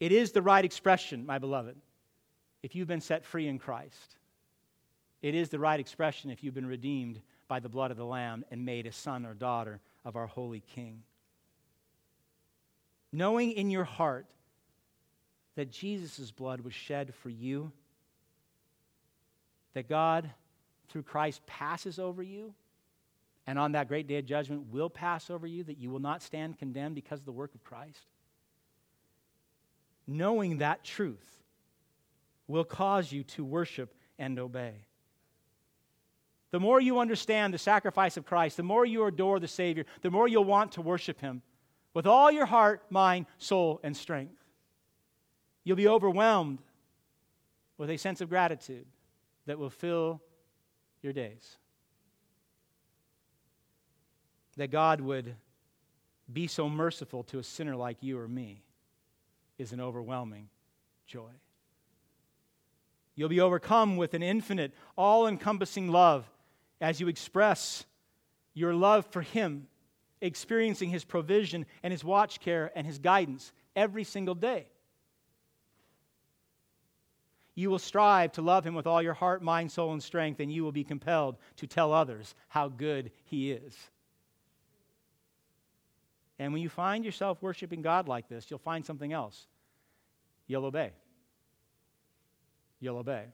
It 0.00 0.12
is 0.12 0.32
the 0.32 0.42
right 0.42 0.64
expression, 0.64 1.26
my 1.26 1.38
beloved, 1.38 1.76
if 2.62 2.74
you've 2.74 2.88
been 2.88 3.02
set 3.02 3.24
free 3.24 3.46
in 3.46 3.58
Christ. 3.58 4.16
It 5.22 5.34
is 5.34 5.50
the 5.50 5.58
right 5.58 5.78
expression 5.78 6.30
if 6.30 6.42
you've 6.42 6.54
been 6.54 6.66
redeemed 6.66 7.20
by 7.48 7.60
the 7.60 7.68
blood 7.68 7.90
of 7.90 7.96
the 7.96 8.04
Lamb 8.04 8.44
and 8.50 8.64
made 8.64 8.86
a 8.86 8.92
son 8.92 9.26
or 9.26 9.34
daughter 9.34 9.80
of 10.04 10.16
our 10.16 10.26
holy 10.26 10.60
King. 10.60 11.02
Knowing 13.12 13.52
in 13.52 13.70
your 13.70 13.84
heart 13.84 14.26
that 15.56 15.70
Jesus' 15.70 16.30
blood 16.30 16.60
was 16.60 16.72
shed 16.72 17.12
for 17.14 17.28
you, 17.28 17.72
that 19.74 19.88
God, 19.88 20.30
through 20.88 21.02
Christ, 21.02 21.44
passes 21.46 21.98
over 21.98 22.22
you, 22.22 22.54
and 23.46 23.58
on 23.58 23.72
that 23.72 23.88
great 23.88 24.06
day 24.06 24.18
of 24.18 24.26
judgment 24.26 24.72
will 24.72 24.88
pass 24.88 25.28
over 25.28 25.46
you, 25.46 25.64
that 25.64 25.78
you 25.78 25.90
will 25.90 26.00
not 26.00 26.22
stand 26.22 26.58
condemned 26.58 26.94
because 26.94 27.18
of 27.18 27.26
the 27.26 27.32
work 27.32 27.54
of 27.54 27.64
Christ. 27.64 28.06
Knowing 30.06 30.58
that 30.58 30.84
truth 30.84 31.42
will 32.46 32.64
cause 32.64 33.12
you 33.12 33.22
to 33.24 33.44
worship 33.44 33.94
and 34.18 34.38
obey. 34.38 34.74
The 36.50 36.60
more 36.60 36.80
you 36.80 36.98
understand 36.98 37.54
the 37.54 37.58
sacrifice 37.58 38.16
of 38.16 38.26
Christ, 38.26 38.56
the 38.56 38.62
more 38.62 38.84
you 38.84 39.04
adore 39.04 39.38
the 39.38 39.48
Savior, 39.48 39.84
the 40.02 40.10
more 40.10 40.26
you'll 40.26 40.44
want 40.44 40.72
to 40.72 40.82
worship 40.82 41.20
Him 41.20 41.42
with 41.94 42.06
all 42.06 42.30
your 42.30 42.46
heart, 42.46 42.82
mind, 42.90 43.26
soul, 43.38 43.80
and 43.82 43.96
strength. 43.96 44.44
You'll 45.62 45.76
be 45.76 45.88
overwhelmed 45.88 46.58
with 47.78 47.90
a 47.90 47.96
sense 47.96 48.20
of 48.20 48.28
gratitude 48.28 48.86
that 49.46 49.58
will 49.58 49.70
fill 49.70 50.20
your 51.02 51.12
days. 51.12 51.56
That 54.56 54.70
God 54.70 55.00
would 55.00 55.34
be 56.32 56.46
so 56.46 56.68
merciful 56.68 57.22
to 57.24 57.38
a 57.38 57.44
sinner 57.44 57.76
like 57.76 57.98
you 58.02 58.18
or 58.18 58.28
me 58.28 58.62
is 59.58 59.72
an 59.72 59.80
overwhelming 59.80 60.48
joy. 61.06 61.30
You'll 63.14 63.28
be 63.28 63.40
overcome 63.40 63.96
with 63.96 64.14
an 64.14 64.22
infinite, 64.22 64.72
all 64.96 65.26
encompassing 65.26 65.88
love 65.88 66.30
as 66.80 67.00
you 67.00 67.08
express 67.08 67.84
your 68.54 68.74
love 68.74 69.06
for 69.06 69.22
Him, 69.22 69.66
experiencing 70.20 70.90
His 70.90 71.04
provision 71.04 71.66
and 71.82 71.92
His 71.92 72.04
watch 72.04 72.40
care 72.40 72.72
and 72.74 72.86
His 72.86 72.98
guidance 72.98 73.52
every 73.76 74.04
single 74.04 74.34
day. 74.34 74.66
You 77.54 77.70
will 77.70 77.78
strive 77.78 78.32
to 78.32 78.42
love 78.42 78.66
Him 78.66 78.74
with 78.74 78.86
all 78.86 79.02
your 79.02 79.14
heart, 79.14 79.42
mind, 79.42 79.70
soul, 79.70 79.92
and 79.92 80.02
strength, 80.02 80.40
and 80.40 80.52
you 80.52 80.64
will 80.64 80.72
be 80.72 80.84
compelled 80.84 81.36
to 81.56 81.66
tell 81.66 81.92
others 81.92 82.34
how 82.48 82.68
good 82.68 83.10
He 83.24 83.52
is. 83.52 83.76
And 86.38 86.54
when 86.54 86.62
you 86.62 86.70
find 86.70 87.04
yourself 87.04 87.42
worshiping 87.42 87.82
God 87.82 88.08
like 88.08 88.28
this, 88.28 88.46
you'll 88.48 88.60
find 88.60 88.86
something 88.86 89.12
else. 89.12 89.46
You'll 90.46 90.64
obey. 90.64 90.92
You'll 92.80 92.96
obey. 92.96 93.26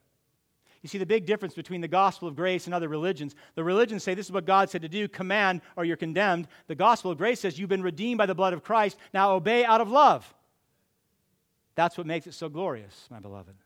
You 0.87 0.89
see 0.89 0.99
the 0.99 1.05
big 1.05 1.27
difference 1.27 1.53
between 1.53 1.81
the 1.81 1.89
gospel 1.89 2.29
of 2.29 2.37
grace 2.37 2.67
and 2.67 2.73
other 2.73 2.89
religions. 2.89 3.35
The 3.57 3.65
religions 3.65 4.05
say 4.05 4.15
this 4.15 4.27
is 4.27 4.33
what 4.33 4.45
God 4.45 4.71
said 4.71 4.83
to 4.83 4.89
do 4.89 5.09
command 5.09 5.63
or 5.75 5.85
you're 5.85 5.97
condemned. 5.97 6.47
The 6.69 6.77
gospel 6.77 7.11
of 7.11 7.19
grace 7.19 7.41
says 7.41 7.59
you've 7.59 7.69
been 7.69 7.83
redeemed 7.83 8.19
by 8.19 8.27
the 8.27 8.37
blood 8.37 8.53
of 8.53 8.63
Christ. 8.63 8.97
Now 9.13 9.33
obey 9.33 9.65
out 9.65 9.81
of 9.81 9.91
love. 9.91 10.33
That's 11.75 11.99
what 11.99 12.07
makes 12.07 12.29
it 12.29 12.35
so 12.35 12.49
glorious, 12.49 13.09
my 13.11 13.19
beloved. 13.19 13.57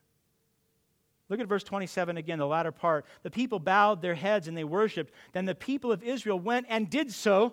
Look 1.28 1.40
at 1.40 1.46
verse 1.46 1.62
27 1.62 2.16
again, 2.16 2.38
the 2.38 2.46
latter 2.46 2.72
part. 2.72 3.04
The 3.22 3.30
people 3.30 3.58
bowed 3.58 4.00
their 4.00 4.14
heads 4.14 4.48
and 4.48 4.56
they 4.56 4.64
worshiped. 4.64 5.12
Then 5.34 5.44
the 5.44 5.54
people 5.54 5.92
of 5.92 6.02
Israel 6.02 6.38
went 6.38 6.68
and 6.70 6.88
did 6.88 7.12
so 7.12 7.52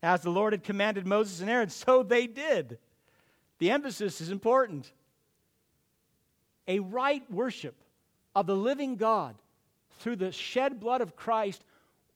as 0.00 0.22
the 0.22 0.30
Lord 0.30 0.52
had 0.52 0.62
commanded 0.62 1.08
Moses 1.08 1.40
and 1.40 1.50
Aaron. 1.50 1.70
So 1.70 2.04
they 2.04 2.28
did. 2.28 2.78
The 3.58 3.72
emphasis 3.72 4.20
is 4.20 4.30
important. 4.30 4.92
A 6.68 6.78
right 6.78 7.28
worship 7.32 7.74
of 8.34 8.46
the 8.46 8.56
living 8.56 8.96
God 8.96 9.34
through 9.98 10.16
the 10.16 10.32
shed 10.32 10.80
blood 10.80 11.00
of 11.00 11.16
Christ 11.16 11.64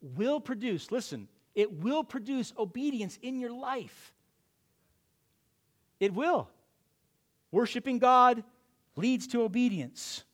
will 0.00 0.40
produce, 0.40 0.90
listen, 0.90 1.28
it 1.54 1.80
will 1.80 2.04
produce 2.04 2.52
obedience 2.58 3.18
in 3.22 3.38
your 3.38 3.52
life. 3.52 4.12
It 6.00 6.14
will. 6.14 6.48
Worshiping 7.50 7.98
God 7.98 8.42
leads 8.96 9.26
to 9.28 9.42
obedience. 9.42 10.24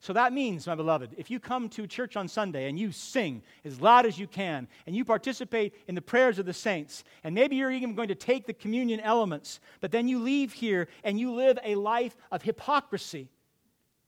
So 0.00 0.12
that 0.12 0.32
means, 0.32 0.66
my 0.66 0.76
beloved, 0.76 1.14
if 1.18 1.30
you 1.30 1.40
come 1.40 1.68
to 1.70 1.86
church 1.86 2.16
on 2.16 2.28
Sunday 2.28 2.68
and 2.68 2.78
you 2.78 2.92
sing 2.92 3.42
as 3.64 3.80
loud 3.80 4.06
as 4.06 4.18
you 4.18 4.28
can, 4.28 4.68
and 4.86 4.94
you 4.94 5.04
participate 5.04 5.74
in 5.88 5.96
the 5.96 6.02
prayers 6.02 6.38
of 6.38 6.46
the 6.46 6.52
saints, 6.52 7.02
and 7.24 7.34
maybe 7.34 7.56
you're 7.56 7.72
even 7.72 7.96
going 7.96 8.08
to 8.08 8.14
take 8.14 8.46
the 8.46 8.52
communion 8.52 9.00
elements, 9.00 9.58
but 9.80 9.90
then 9.90 10.06
you 10.06 10.20
leave 10.20 10.52
here 10.52 10.86
and 11.02 11.18
you 11.18 11.34
live 11.34 11.58
a 11.64 11.74
life 11.74 12.16
of 12.30 12.42
hypocrisy, 12.42 13.28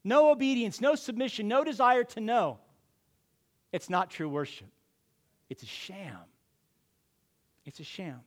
no 0.03 0.31
obedience, 0.31 0.81
no 0.81 0.95
submission, 0.95 1.47
no 1.47 1.63
desire 1.63 2.03
to 2.03 2.19
know, 2.19 2.59
it's 3.71 3.89
not 3.89 4.09
true 4.09 4.29
worship. 4.29 4.67
It's 5.49 5.63
a 5.63 5.67
sham. 5.67 6.17
It's 7.65 7.79
a 7.79 7.83
sham. 7.83 8.21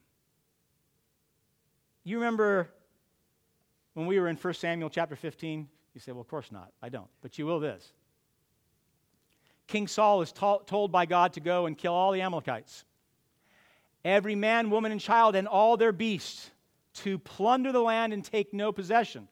You 2.04 2.18
remember 2.18 2.68
when 3.94 4.06
we 4.06 4.20
were 4.20 4.28
in 4.28 4.36
1 4.36 4.54
Samuel 4.54 4.90
chapter 4.90 5.16
15? 5.16 5.68
You 5.94 6.00
say, 6.00 6.12
well, 6.12 6.20
of 6.20 6.28
course 6.28 6.50
not. 6.52 6.70
I 6.82 6.88
don't. 6.88 7.08
But 7.22 7.38
you 7.38 7.46
will 7.46 7.60
this. 7.60 7.92
King 9.66 9.86
Saul 9.86 10.22
is 10.22 10.32
to- 10.32 10.60
told 10.66 10.92
by 10.92 11.06
God 11.06 11.32
to 11.34 11.40
go 11.40 11.66
and 11.66 11.76
kill 11.76 11.94
all 11.94 12.12
the 12.12 12.20
Amalekites. 12.20 12.84
Every 14.04 14.34
man, 14.34 14.70
woman, 14.70 14.92
and 14.92 15.00
child, 15.00 15.34
and 15.34 15.48
all 15.48 15.76
their 15.76 15.92
beasts, 15.92 16.50
to 16.94 17.18
plunder 17.18 17.72
the 17.72 17.80
land 17.80 18.12
and 18.12 18.22
take 18.22 18.52
no 18.52 18.70
possession. 18.70 19.28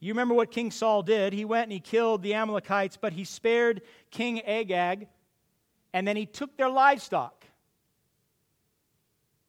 You 0.00 0.12
remember 0.12 0.34
what 0.34 0.50
King 0.50 0.70
Saul 0.70 1.02
did. 1.02 1.34
He 1.34 1.44
went 1.44 1.64
and 1.64 1.72
he 1.72 1.80
killed 1.80 2.22
the 2.22 2.34
Amalekites, 2.34 2.96
but 2.96 3.12
he 3.12 3.24
spared 3.24 3.82
King 4.10 4.40
Agag, 4.42 5.08
and 5.92 6.08
then 6.08 6.16
he 6.16 6.24
took 6.24 6.56
their 6.56 6.70
livestock. 6.70 7.44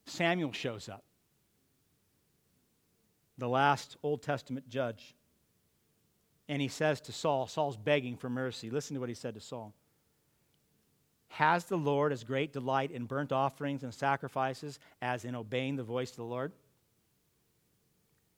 Samuel 0.05 0.51
shows 0.51 0.89
up, 0.89 1.03
the 3.37 3.47
last 3.47 3.95
Old 4.03 4.21
Testament 4.21 4.67
judge. 4.67 5.15
And 6.49 6.61
he 6.61 6.67
says 6.67 6.99
to 7.01 7.13
Saul, 7.13 7.47
Saul's 7.47 7.77
begging 7.77 8.17
for 8.17 8.29
mercy. 8.29 8.69
Listen 8.69 8.95
to 8.95 8.99
what 8.99 9.07
he 9.07 9.15
said 9.15 9.35
to 9.35 9.39
Saul. 9.39 9.73
Has 11.29 11.63
the 11.63 11.77
Lord 11.77 12.11
as 12.11 12.25
great 12.25 12.51
delight 12.51 12.91
in 12.91 13.05
burnt 13.05 13.31
offerings 13.31 13.83
and 13.83 13.93
sacrifices 13.93 14.79
as 15.01 15.23
in 15.23 15.33
obeying 15.33 15.77
the 15.77 15.83
voice 15.83 16.09
of 16.09 16.17
the 16.17 16.23
Lord? 16.23 16.51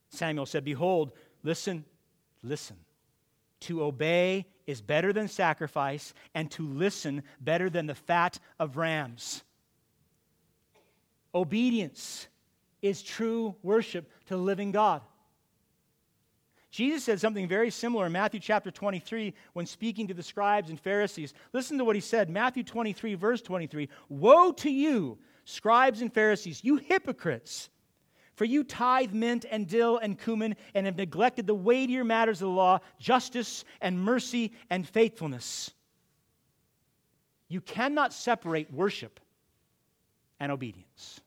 Samuel 0.09 0.45
said, 0.45 0.63
Behold, 0.63 1.13
listen, 1.41 1.85
listen. 2.43 2.77
To 3.61 3.83
obey 3.83 4.45
is 4.67 4.81
better 4.81 5.13
than 5.13 5.27
sacrifice, 5.27 6.13
and 6.35 6.49
to 6.51 6.67
listen 6.67 7.23
better 7.39 7.69
than 7.69 7.85
the 7.85 7.95
fat 7.95 8.39
of 8.59 8.77
rams. 8.77 9.43
Obedience 11.33 12.27
is 12.81 13.01
true 13.01 13.55
worship 13.63 14.09
to 14.27 14.35
the 14.35 14.41
living 14.41 14.71
God. 14.71 15.01
Jesus 16.69 17.03
said 17.03 17.19
something 17.19 17.47
very 17.47 17.69
similar 17.69 18.07
in 18.07 18.11
Matthew 18.11 18.39
chapter 18.39 18.71
23 18.71 19.33
when 19.53 19.67
speaking 19.67 20.07
to 20.07 20.13
the 20.13 20.23
scribes 20.23 20.69
and 20.69 20.79
Pharisees. 20.79 21.33
Listen 21.53 21.77
to 21.77 21.85
what 21.85 21.95
he 21.95 22.01
said 22.01 22.29
Matthew 22.29 22.63
23, 22.63 23.13
verse 23.13 23.41
23 23.41 23.89
Woe 24.09 24.51
to 24.53 24.71
you, 24.71 25.19
scribes 25.45 26.01
and 26.01 26.11
Pharisees, 26.11 26.63
you 26.63 26.77
hypocrites! 26.77 27.69
For 28.35 28.45
you 28.45 28.63
tithe 28.63 29.13
mint 29.13 29.45
and 29.49 29.67
dill 29.67 29.97
and 29.97 30.19
cumin 30.19 30.55
and 30.73 30.85
have 30.85 30.97
neglected 30.97 31.45
the 31.45 31.53
weightier 31.53 32.03
matters 32.03 32.41
of 32.41 32.47
the 32.47 32.53
law, 32.53 32.79
justice 32.99 33.63
and 33.79 33.99
mercy 33.99 34.53
and 34.69 34.87
faithfulness. 34.87 35.71
You 37.47 37.61
cannot 37.61 38.13
separate 38.13 38.73
worship 38.73 39.19
and 40.39 40.51
obedience. 40.51 41.21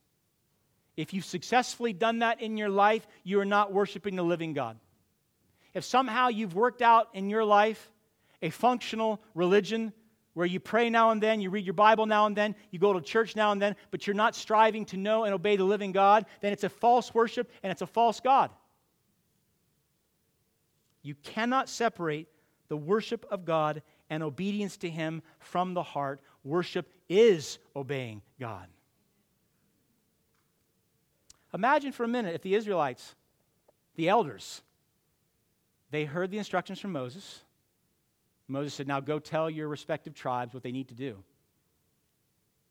If 0.97 1.15
you've 1.15 1.25
successfully 1.25 1.93
done 1.93 2.21
that 2.21 2.41
in 2.41 2.57
your 2.57 2.71
life, 2.71 3.07
you 3.23 3.39
are 3.39 3.45
not 3.45 3.73
worshiping 3.73 4.17
the 4.17 4.25
living 4.25 4.53
God. 4.53 4.79
If 5.75 5.85
somehow 5.85 6.29
you've 6.29 6.55
worked 6.55 6.83
out 6.83 7.11
in 7.13 7.31
your 7.31 7.45
life 7.45 7.91
a 8.43 8.51
functional 8.51 9.21
religion 9.35 9.93
where 10.37 10.45
you 10.45 10.61
pray 10.61 10.91
now 10.91 11.13
and 11.13 11.23
then, 11.23 11.41
you 11.41 11.49
read 11.49 11.65
your 11.65 11.73
Bible 11.73 12.05
now 12.05 12.27
and 12.27 12.37
then, 12.37 12.55
you 12.71 12.79
go 12.79 12.93
to 12.93 13.01
church 13.01 13.35
now 13.37 13.53
and 13.53 13.63
then, 13.63 13.75
but 13.91 14.07
you're 14.07 14.13
not 14.13 14.35
striving 14.35 14.85
to 14.85 14.99
know 14.99 15.25
and 15.25 15.33
obey 15.33 15.57
the 15.57 15.65
living 15.65 15.93
God, 15.93 16.27
then 16.43 16.53
it's 16.53 16.63
a 16.63 16.69
false 16.69 17.15
worship 17.15 17.51
and 17.63 17.73
it's 17.73 17.81
a 17.81 17.87
false 17.87 18.21
God. 18.21 18.51
You 21.01 21.15
cannot 21.15 21.71
separate 21.71 22.29
the 22.69 22.77
worship 22.77 23.25
of 23.31 23.47
God 23.47 23.83
and 24.11 24.23
obedience 24.23 24.77
to 24.79 24.91
Him 24.91 25.23
from 25.39 25.73
the 25.73 25.83
heart. 25.83 26.21
Worship 26.45 26.93
is 27.09 27.59
obeying 27.75 28.21
God. 28.39 28.67
Imagine 31.55 31.93
for 31.93 32.05
a 32.05 32.09
minute 32.09 32.35
if 32.35 32.43
the 32.43 32.57
Israelites, 32.57 33.15
the 33.95 34.11
elders, 34.11 34.61
they 35.91 36.05
heard 36.05 36.31
the 36.31 36.37
instructions 36.37 36.79
from 36.79 36.93
Moses 36.93 37.41
Moses 38.49 38.75
said, 38.75 38.87
Now 38.87 39.01
go 39.01 39.19
tell 39.19 39.51
your 39.51 39.69
respective 39.69 40.15
tribes 40.15 40.55
what 40.55 40.63
they 40.63 40.73
need 40.73 40.89
to 40.89 40.95
do. 40.95 41.23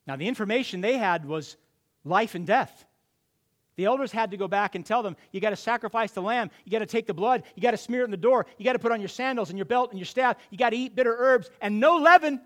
Now, 0.06 0.16
the 0.16 0.28
information 0.28 0.80
they 0.80 0.96
had 0.96 1.24
was 1.26 1.56
life 2.04 2.34
and 2.34 2.46
death. 2.46 2.84
The 3.76 3.84
elders 3.84 4.10
had 4.10 4.30
to 4.30 4.36
go 4.36 4.48
back 4.48 4.74
and 4.74 4.86
tell 4.86 5.02
them, 5.02 5.16
you 5.32 5.40
got 5.40 5.50
to 5.50 5.56
sacrifice 5.56 6.12
the 6.12 6.22
lamb. 6.22 6.50
You 6.64 6.72
got 6.72 6.78
to 6.78 6.86
take 6.86 7.06
the 7.06 7.12
blood. 7.12 7.42
You 7.54 7.62
got 7.62 7.72
to 7.72 7.76
smear 7.76 8.02
it 8.02 8.04
in 8.06 8.10
the 8.10 8.16
door. 8.16 8.46
You 8.56 8.64
got 8.64 8.72
to 8.72 8.78
put 8.78 8.92
on 8.92 9.00
your 9.00 9.08
sandals 9.08 9.50
and 9.50 9.58
your 9.58 9.66
belt 9.66 9.90
and 9.90 9.98
your 9.98 10.06
staff. 10.06 10.36
You 10.50 10.56
got 10.56 10.70
to 10.70 10.76
eat 10.76 10.94
bitter 10.94 11.14
herbs 11.14 11.50
and 11.60 11.78
no 11.78 11.96
leaven. 11.96 12.40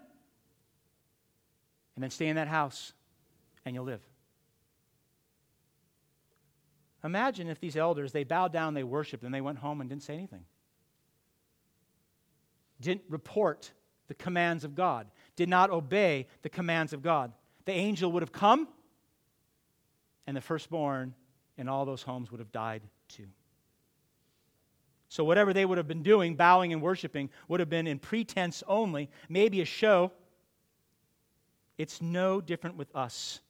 And 1.94 2.02
then 2.02 2.10
stay 2.10 2.26
in 2.26 2.36
that 2.36 2.48
house 2.48 2.92
and 3.64 3.74
you'll 3.74 3.84
live. 3.84 4.00
Imagine 7.04 7.48
if 7.48 7.60
these 7.60 7.76
elders, 7.76 8.12
they 8.12 8.24
bowed 8.24 8.52
down, 8.52 8.74
they 8.74 8.84
worshiped, 8.84 9.22
and 9.22 9.32
they 9.32 9.40
went 9.40 9.58
home 9.58 9.80
and 9.80 9.88
didn't 9.88 10.02
say 10.02 10.14
anything. 10.14 10.44
Didn't 12.80 13.04
report 13.08 13.72
the 14.08 14.14
commands 14.14 14.64
of 14.64 14.74
God, 14.74 15.06
did 15.36 15.48
not 15.48 15.70
obey 15.70 16.26
the 16.42 16.48
commands 16.48 16.92
of 16.92 17.02
God. 17.02 17.32
The 17.64 17.72
angel 17.72 18.10
would 18.12 18.22
have 18.22 18.32
come, 18.32 18.66
and 20.26 20.36
the 20.36 20.40
firstborn 20.40 21.14
in 21.56 21.68
all 21.68 21.84
those 21.84 22.02
homes 22.02 22.30
would 22.30 22.40
have 22.40 22.50
died 22.50 22.82
too. 23.08 23.26
So, 25.08 25.24
whatever 25.24 25.52
they 25.52 25.64
would 25.64 25.78
have 25.78 25.88
been 25.88 26.02
doing, 26.02 26.36
bowing 26.36 26.72
and 26.72 26.80
worshiping, 26.80 27.30
would 27.48 27.60
have 27.60 27.68
been 27.68 27.86
in 27.86 27.98
pretense 27.98 28.62
only, 28.66 29.10
maybe 29.28 29.60
a 29.60 29.64
show. 29.64 30.12
It's 31.78 32.00
no 32.00 32.40
different 32.40 32.76
with 32.76 32.94
us. 32.94 33.40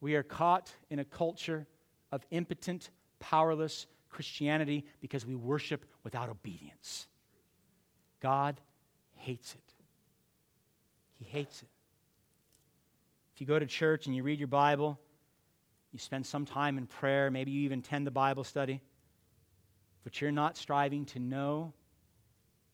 We 0.00 0.14
are 0.14 0.22
caught 0.22 0.72
in 0.90 0.98
a 0.98 1.04
culture 1.04 1.66
of 2.10 2.24
impotent, 2.30 2.90
powerless 3.20 3.86
Christianity 4.08 4.84
because 5.00 5.26
we 5.26 5.34
worship 5.34 5.84
without 6.02 6.28
obedience. 6.28 7.06
God 8.20 8.60
hates 9.16 9.54
it. 9.54 9.74
He 11.18 11.24
hates 11.24 11.62
it. 11.62 11.68
If 13.34 13.40
you 13.40 13.46
go 13.46 13.58
to 13.58 13.66
church 13.66 14.06
and 14.06 14.14
you 14.14 14.22
read 14.22 14.38
your 14.38 14.48
Bible, 14.48 14.98
you 15.92 15.98
spend 15.98 16.26
some 16.26 16.44
time 16.44 16.78
in 16.78 16.86
prayer, 16.86 17.30
maybe 17.30 17.50
you 17.50 17.62
even 17.62 17.80
attend 17.80 18.06
the 18.06 18.10
Bible 18.10 18.44
study, 18.44 18.80
but 20.04 20.20
you're 20.20 20.32
not 20.32 20.56
striving 20.56 21.04
to 21.06 21.18
know 21.18 21.72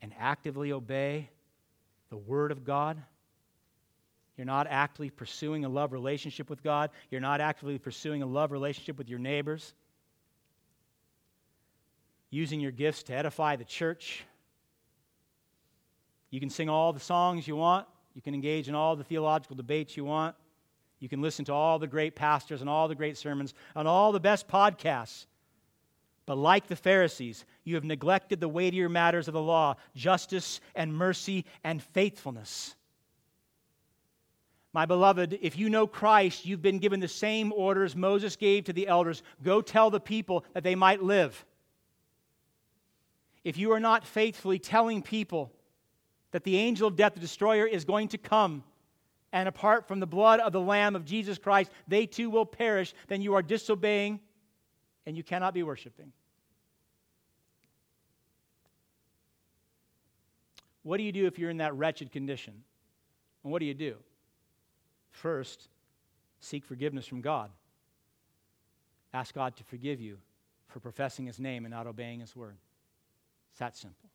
and 0.03 0.13
actively 0.19 0.73
obey 0.73 1.31
the 2.11 2.17
Word 2.17 2.53
of 2.53 2.65
God, 2.65 3.03
you're 4.37 4.45
not 4.45 4.67
actively 4.69 5.11
pursuing 5.11 5.65
a 5.65 5.69
love 5.69 5.93
relationship 5.93 6.51
with 6.51 6.63
God. 6.63 6.91
You're 7.11 7.21
not 7.21 7.41
actively 7.41 7.79
pursuing 7.79 8.23
a 8.23 8.27
love 8.27 8.51
relationship 8.51 8.99
with 8.99 9.09
your 9.09 9.21
neighbors. 9.21 9.75
Using 12.31 12.61
your 12.61 12.73
gifts 12.73 13.05
to 13.05 13.15
edify 13.15 13.57
the 13.57 13.65
church. 13.65 14.25
You 16.35 16.41
can 16.41 16.51
sing 16.51 16.69
all 16.69 16.93
the 16.93 16.99
songs 16.99 17.47
you 17.47 17.55
want. 17.55 17.87
You 18.13 18.21
can 18.21 18.35
engage 18.35 18.69
in 18.69 18.75
all 18.75 18.97
the 18.97 19.05
theological 19.05 19.55
debates 19.55 19.97
you 19.97 20.05
want. 20.05 20.35
You 20.99 21.09
can 21.09 21.23
listen 21.23 21.45
to 21.45 21.53
all 21.53 21.79
the 21.79 21.87
great 21.87 22.17
pastors 22.17 22.61
and 22.61 22.69
all 22.69 22.89
the 22.89 22.97
great 22.97 23.17
sermons 23.17 23.55
on 23.77 23.87
all 23.87 24.11
the 24.11 24.19
best 24.19 24.49
podcasts. 24.49 25.27
But 26.27 26.37
like 26.37 26.67
the 26.67 26.75
Pharisees, 26.75 27.45
you 27.63 27.77
have 27.77 27.85
neglected 27.85 28.41
the 28.41 28.49
weightier 28.49 28.89
matters 28.89 29.29
of 29.29 29.35
the 29.35 29.41
law 29.41 29.77
justice 29.95 30.61
and 30.75 30.93
mercy 30.93 31.45
and 31.63 31.81
faithfulness. 31.81 32.75
My 34.73 34.87
beloved, 34.87 35.39
if 35.41 35.57
you 35.57 35.71
know 35.71 35.87
Christ, 35.87 36.45
you've 36.45 36.63
been 36.63 36.81
given 36.81 36.99
the 36.99 37.07
same 37.07 37.53
orders 37.53 37.95
Moses 37.95 38.35
gave 38.35 38.65
to 38.65 38.73
the 38.73 38.89
elders 38.89 39.23
go 39.45 39.63
tell 39.63 39.89
the 39.89 40.01
people 40.01 40.45
that 40.53 40.65
they 40.65 40.75
might 40.75 41.01
live. 41.01 41.45
If 43.45 43.57
you 43.57 43.71
are 43.71 43.79
not 43.79 44.05
faithfully 44.05 44.59
telling 44.59 45.01
people 45.01 45.53
that 46.35 46.43
the 46.43 46.57
angel 46.57 46.89
of 46.89 46.97
death, 46.97 47.15
the 47.15 47.21
destroyer, 47.21 47.65
is 47.65 47.85
going 47.85 48.09
to 48.09 48.19
come, 48.19 48.65
and 49.33 49.49
apart 49.49 49.87
from 49.87 50.01
the 50.01 50.07
blood 50.07 50.41
of 50.41 50.53
the 50.53 50.61
Lamb 50.61 50.97
of 50.97 51.05
Jesus 51.05 51.39
Christ, 51.39 51.71
they 51.87 52.07
too 52.07 52.29
will 52.29 52.45
perish, 52.45 52.93
then 53.07 53.23
you 53.23 53.35
are 53.35 53.43
disobeying 53.43 54.19
and 55.07 55.17
you 55.17 55.23
cannot 55.23 55.55
be 55.55 55.63
worshiping. 55.63 56.11
What 60.83 60.97
do 60.97 61.05
you 61.05 61.13
do 61.13 61.27
if 61.27 61.39
you're 61.39 61.51
in 61.51 61.59
that 61.59 61.73
wretched 61.77 62.11
condition? 62.11 62.65
And 63.45 63.53
what 63.53 63.61
do 63.61 63.67
you 63.67 63.75
do? 63.75 63.95
First, 65.13 65.69
seek 66.41 66.65
forgiveness 66.65 67.07
from 67.07 67.21
God. 67.21 67.53
Ask 69.13 69.37
God 69.37 69.55
to 69.59 69.63
forgive 69.63 70.01
you 70.01 70.19
for 70.67 70.81
professing 70.81 71.27
His 71.27 71.39
name 71.39 71.65
and 71.65 71.73
not 71.73 71.87
obeying 71.87 72.19
His 72.19 72.35
word. 72.35 72.57
It's 73.53 73.61
that 73.61 73.77
simple. 73.77 74.11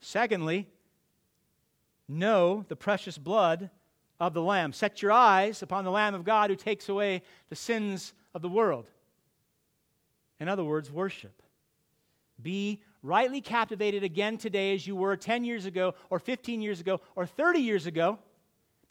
Secondly, 0.00 0.68
know 2.12 2.64
the 2.68 2.76
precious 2.76 3.18
blood 3.18 3.70
of 4.20 4.34
the 4.34 4.42
Lamb. 4.42 4.72
Set 4.72 5.02
your 5.02 5.12
eyes 5.12 5.62
upon 5.62 5.84
the 5.84 5.90
Lamb 5.90 6.14
of 6.14 6.24
God 6.24 6.50
who 6.50 6.56
takes 6.56 6.88
away 6.88 7.22
the 7.48 7.56
sins 7.56 8.12
of 8.34 8.42
the 8.42 8.48
world. 8.48 8.88
In 10.38 10.48
other 10.48 10.64
words, 10.64 10.90
worship. 10.90 11.42
Be 12.40 12.80
rightly 13.02 13.40
captivated 13.40 14.04
again 14.04 14.38
today 14.38 14.74
as 14.74 14.86
you 14.86 14.96
were 14.96 15.16
10 15.16 15.44
years 15.44 15.66
ago, 15.66 15.94
or 16.10 16.18
15 16.18 16.60
years 16.60 16.80
ago, 16.80 17.00
or 17.16 17.26
30 17.26 17.60
years 17.60 17.86
ago 17.86 18.18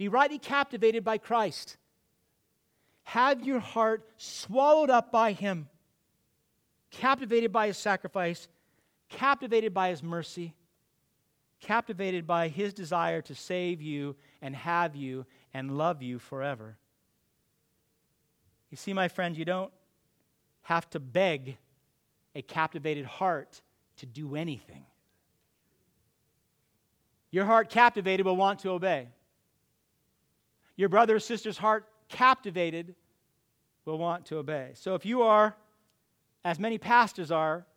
be 0.02 0.08
rightly 0.08 0.40
captivated 0.40 1.04
by 1.04 1.20
Christ. 1.20 1.78
Have 3.04 3.46
your 3.46 3.60
heart 3.60 4.04
swallowed 4.18 4.90
up 4.90 5.12
by 5.12 5.32
Him, 5.34 5.70
captivated 6.90 7.52
by 7.52 7.68
His 7.68 7.78
sacrifice, 7.78 8.48
captivated 9.10 9.76
by 9.76 9.90
His 9.90 10.02
mercy, 10.02 10.56
captivated 11.62 12.28
by 12.28 12.50
His 12.50 12.74
desire 12.74 13.22
to 13.24 13.36
save 13.36 13.82
you 13.82 14.16
and 14.42 14.56
have 14.56 14.96
you 14.96 15.26
and 15.54 15.78
love 15.78 16.02
you 16.02 16.20
forever. 16.20 16.78
You 18.70 18.78
see, 18.78 18.94
my 18.94 19.08
friend, 19.08 19.38
you 19.38 19.46
don't 19.46 19.72
have 20.64 20.90
to 20.92 21.00
beg 21.00 21.58
a 22.36 22.42
captivated 22.42 23.06
heart 23.06 23.62
to 23.98 24.06
do 24.06 24.36
anything. 24.36 24.86
Your 27.32 27.46
heart 27.46 27.70
captivated 27.70 28.26
will 28.26 28.36
want 28.36 28.60
to 28.60 28.70
obey 28.70 29.08
your 30.82 30.90
brother 30.90 31.16
or 31.16 31.20
sister's 31.20 31.60
heart 31.60 31.86
captivated 32.10 32.96
will 33.86 34.00
want 34.00 34.26
to 34.26 34.38
obey. 34.38 34.72
So 34.74 34.96
if 34.96 35.06
you 35.06 35.22
are, 35.22 35.56
as 36.44 36.60
many 36.60 36.80
pastors 36.80 37.32
are, 37.32 37.68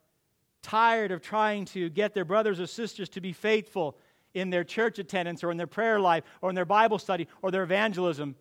tired 0.64 1.12
of 1.12 1.22
trying 1.22 1.66
to 1.66 1.88
get 1.90 2.14
their 2.14 2.24
brothers 2.24 2.58
or 2.58 2.66
sisters 2.66 3.08
to 3.10 3.20
be 3.20 3.32
faithful 3.32 3.96
in 4.32 4.50
their 4.50 4.64
church 4.64 4.98
attendance 4.98 5.44
or 5.44 5.50
in 5.50 5.56
their 5.56 5.66
prayer 5.66 6.00
life 6.00 6.24
or 6.40 6.48
in 6.48 6.56
their 6.56 6.64
Bible 6.64 6.98
study 6.98 7.28
or 7.42 7.50
their 7.50 7.62
evangelism, 7.62 8.34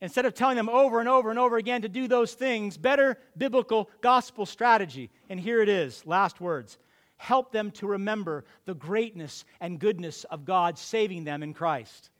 instead 0.00 0.26
of 0.26 0.34
telling 0.34 0.56
them 0.56 0.68
over 0.68 1.00
and 1.00 1.08
over 1.08 1.30
and 1.30 1.38
over 1.38 1.56
again 1.56 1.82
to 1.82 1.88
do 1.88 2.06
those 2.06 2.34
things, 2.34 2.76
better 2.76 3.18
biblical 3.36 3.90
gospel 4.00 4.46
strategy. 4.46 5.10
And 5.28 5.40
here 5.40 5.60
it 5.60 5.68
is 5.68 6.06
last 6.06 6.40
words 6.40 6.78
help 7.16 7.50
them 7.50 7.72
to 7.72 7.84
remember 7.88 8.44
the 8.64 8.74
greatness 8.74 9.44
and 9.60 9.80
goodness 9.80 10.22
of 10.24 10.44
God 10.44 10.78
saving 10.78 11.24
them 11.24 11.42
in 11.42 11.52
Christ. 11.52 12.10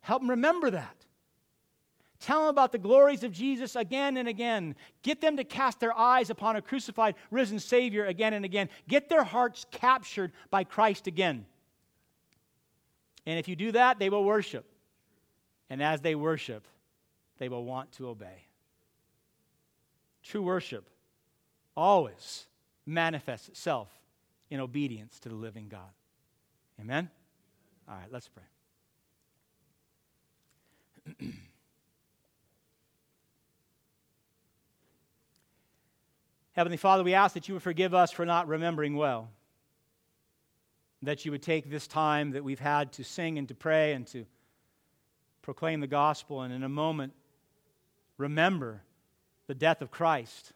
Help 0.00 0.22
them 0.22 0.30
remember 0.30 0.70
that. 0.70 0.96
Tell 2.22 2.42
them 2.42 2.50
about 2.50 2.70
the 2.70 2.78
glories 2.78 3.24
of 3.24 3.32
Jesus 3.32 3.74
again 3.74 4.16
and 4.16 4.28
again. 4.28 4.76
Get 5.02 5.20
them 5.20 5.36
to 5.38 5.44
cast 5.44 5.80
their 5.80 5.92
eyes 5.98 6.30
upon 6.30 6.54
a 6.54 6.62
crucified, 6.62 7.16
risen 7.32 7.58
Savior 7.58 8.06
again 8.06 8.32
and 8.32 8.44
again. 8.44 8.68
Get 8.86 9.08
their 9.08 9.24
hearts 9.24 9.66
captured 9.72 10.30
by 10.48 10.62
Christ 10.62 11.08
again. 11.08 11.46
And 13.26 13.40
if 13.40 13.48
you 13.48 13.56
do 13.56 13.72
that, 13.72 13.98
they 13.98 14.08
will 14.08 14.22
worship. 14.22 14.64
And 15.68 15.82
as 15.82 16.00
they 16.00 16.14
worship, 16.14 16.68
they 17.38 17.48
will 17.48 17.64
want 17.64 17.90
to 17.92 18.06
obey. 18.06 18.46
True 20.22 20.42
worship 20.42 20.88
always 21.76 22.46
manifests 22.86 23.48
itself 23.48 23.88
in 24.48 24.60
obedience 24.60 25.18
to 25.20 25.28
the 25.28 25.34
living 25.34 25.66
God. 25.68 25.90
Amen? 26.80 27.10
All 27.88 27.96
right, 27.96 28.06
let's 28.12 28.28
pray. 31.18 31.28
Heavenly 36.52 36.76
Father, 36.76 37.02
we 37.02 37.14
ask 37.14 37.34
that 37.34 37.48
you 37.48 37.54
would 37.54 37.62
forgive 37.62 37.94
us 37.94 38.12
for 38.12 38.26
not 38.26 38.46
remembering 38.46 38.94
well. 38.96 39.30
That 41.02 41.24
you 41.24 41.30
would 41.30 41.42
take 41.42 41.70
this 41.70 41.86
time 41.86 42.32
that 42.32 42.44
we've 42.44 42.60
had 42.60 42.92
to 42.92 43.04
sing 43.04 43.38
and 43.38 43.48
to 43.48 43.54
pray 43.54 43.94
and 43.94 44.06
to 44.08 44.26
proclaim 45.40 45.80
the 45.80 45.86
gospel, 45.86 46.42
and 46.42 46.52
in 46.52 46.62
a 46.62 46.68
moment, 46.68 47.14
remember 48.16 48.82
the 49.48 49.54
death 49.54 49.82
of 49.82 49.90
Christ. 49.90 50.52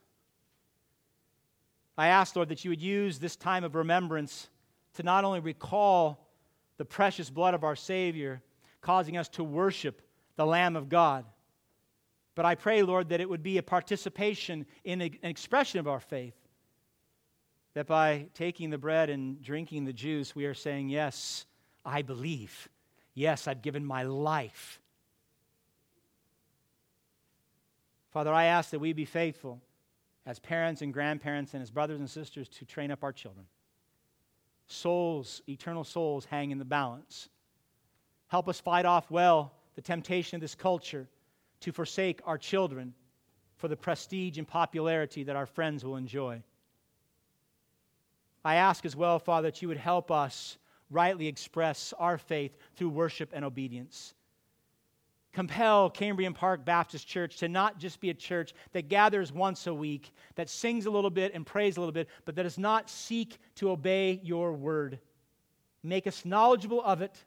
I 1.98 2.08
ask, 2.08 2.36
Lord, 2.36 2.50
that 2.50 2.64
you 2.64 2.70
would 2.70 2.82
use 2.82 3.18
this 3.18 3.34
time 3.34 3.64
of 3.64 3.74
remembrance 3.74 4.48
to 4.94 5.02
not 5.02 5.24
only 5.24 5.40
recall 5.40 6.28
the 6.76 6.84
precious 6.84 7.30
blood 7.30 7.54
of 7.54 7.64
our 7.64 7.74
Savior, 7.74 8.42
causing 8.82 9.16
us 9.16 9.28
to 9.30 9.42
worship 9.42 10.02
the 10.36 10.46
Lamb 10.46 10.76
of 10.76 10.88
God. 10.88 11.24
But 12.36 12.44
I 12.44 12.54
pray, 12.54 12.82
Lord, 12.82 13.08
that 13.08 13.20
it 13.20 13.28
would 13.28 13.42
be 13.42 13.58
a 13.58 13.62
participation 13.62 14.66
in 14.84 15.00
an 15.00 15.16
expression 15.22 15.80
of 15.80 15.88
our 15.88 15.98
faith. 15.98 16.36
That 17.74 17.86
by 17.86 18.26
taking 18.34 18.70
the 18.70 18.78
bread 18.78 19.10
and 19.10 19.42
drinking 19.42 19.86
the 19.86 19.92
juice, 19.92 20.36
we 20.36 20.44
are 20.44 20.54
saying, 20.54 20.90
Yes, 20.90 21.46
I 21.84 22.02
believe. 22.02 22.68
Yes, 23.14 23.48
I've 23.48 23.62
given 23.62 23.84
my 23.84 24.02
life. 24.02 24.78
Father, 28.10 28.32
I 28.32 28.44
ask 28.44 28.70
that 28.70 28.78
we 28.78 28.92
be 28.92 29.06
faithful 29.06 29.62
as 30.26 30.38
parents 30.38 30.82
and 30.82 30.92
grandparents 30.92 31.54
and 31.54 31.62
as 31.62 31.70
brothers 31.70 32.00
and 32.00 32.08
sisters 32.08 32.48
to 32.48 32.66
train 32.66 32.90
up 32.90 33.02
our 33.02 33.12
children. 33.12 33.46
Souls, 34.66 35.40
eternal 35.48 35.84
souls, 35.84 36.26
hang 36.26 36.50
in 36.50 36.58
the 36.58 36.64
balance. 36.64 37.30
Help 38.28 38.48
us 38.48 38.60
fight 38.60 38.84
off 38.84 39.10
well 39.10 39.54
the 39.74 39.82
temptation 39.82 40.36
of 40.36 40.40
this 40.42 40.54
culture 40.54 41.08
to 41.60 41.72
forsake 41.72 42.20
our 42.24 42.38
children 42.38 42.94
for 43.56 43.68
the 43.68 43.76
prestige 43.76 44.38
and 44.38 44.46
popularity 44.46 45.24
that 45.24 45.36
our 45.36 45.46
friends 45.46 45.84
will 45.84 45.96
enjoy. 45.96 46.42
I 48.44 48.56
ask 48.56 48.84
as 48.84 48.94
well, 48.94 49.18
Father, 49.18 49.50
that 49.50 49.62
you 49.62 49.68
would 49.68 49.76
help 49.76 50.10
us 50.10 50.58
rightly 50.90 51.26
express 51.26 51.92
our 51.98 52.18
faith 52.18 52.56
through 52.76 52.90
worship 52.90 53.30
and 53.32 53.44
obedience. 53.44 54.14
Compel 55.32 55.90
Cambrian 55.90 56.32
Park 56.32 56.64
Baptist 56.64 57.06
Church 57.06 57.36
to 57.38 57.48
not 57.48 57.78
just 57.78 58.00
be 58.00 58.08
a 58.08 58.14
church 58.14 58.54
that 58.72 58.88
gathers 58.88 59.32
once 59.32 59.66
a 59.66 59.74
week, 59.74 60.14
that 60.34 60.48
sings 60.48 60.86
a 60.86 60.90
little 60.90 61.10
bit 61.10 61.34
and 61.34 61.44
prays 61.44 61.76
a 61.76 61.80
little 61.80 61.92
bit, 61.92 62.08
but 62.24 62.34
that 62.36 62.44
does 62.44 62.56
not 62.56 62.88
seek 62.88 63.36
to 63.56 63.70
obey 63.70 64.20
your 64.22 64.52
word. 64.52 64.98
Make 65.82 66.06
us 66.06 66.24
knowledgeable 66.24 66.82
of 66.82 67.02
it, 67.02 67.22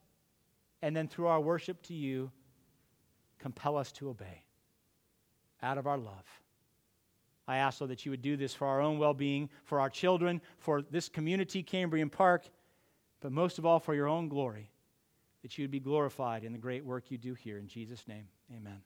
and 0.81 0.95
then 0.95 1.07
through 1.07 1.27
our 1.27 1.39
worship 1.39 1.81
to 1.83 1.93
you, 1.93 2.31
compel 3.39 3.77
us 3.77 3.91
to 3.93 4.09
obey 4.09 4.43
out 5.61 5.77
of 5.77 5.87
our 5.87 5.97
love. 5.97 6.25
I 7.47 7.57
ask, 7.57 7.81
Lord, 7.81 7.91
that 7.91 8.05
you 8.05 8.11
would 8.11 8.21
do 8.21 8.37
this 8.37 8.53
for 8.53 8.67
our 8.67 8.79
own 8.79 8.99
well 8.99 9.13
being, 9.13 9.49
for 9.65 9.79
our 9.79 9.89
children, 9.89 10.39
for 10.59 10.83
this 10.83 11.09
community, 11.09 11.63
Cambrian 11.63 12.09
Park, 12.09 12.47
but 13.21 13.31
most 13.31 13.57
of 13.57 13.65
all 13.65 13.79
for 13.79 13.95
your 13.95 14.07
own 14.07 14.29
glory, 14.29 14.69
that 15.41 15.57
you 15.57 15.63
would 15.63 15.71
be 15.71 15.79
glorified 15.79 16.43
in 16.43 16.51
the 16.51 16.59
great 16.59 16.85
work 16.85 17.09
you 17.09 17.17
do 17.17 17.33
here. 17.33 17.57
In 17.57 17.67
Jesus' 17.67 18.07
name, 18.07 18.27
amen. 18.55 18.81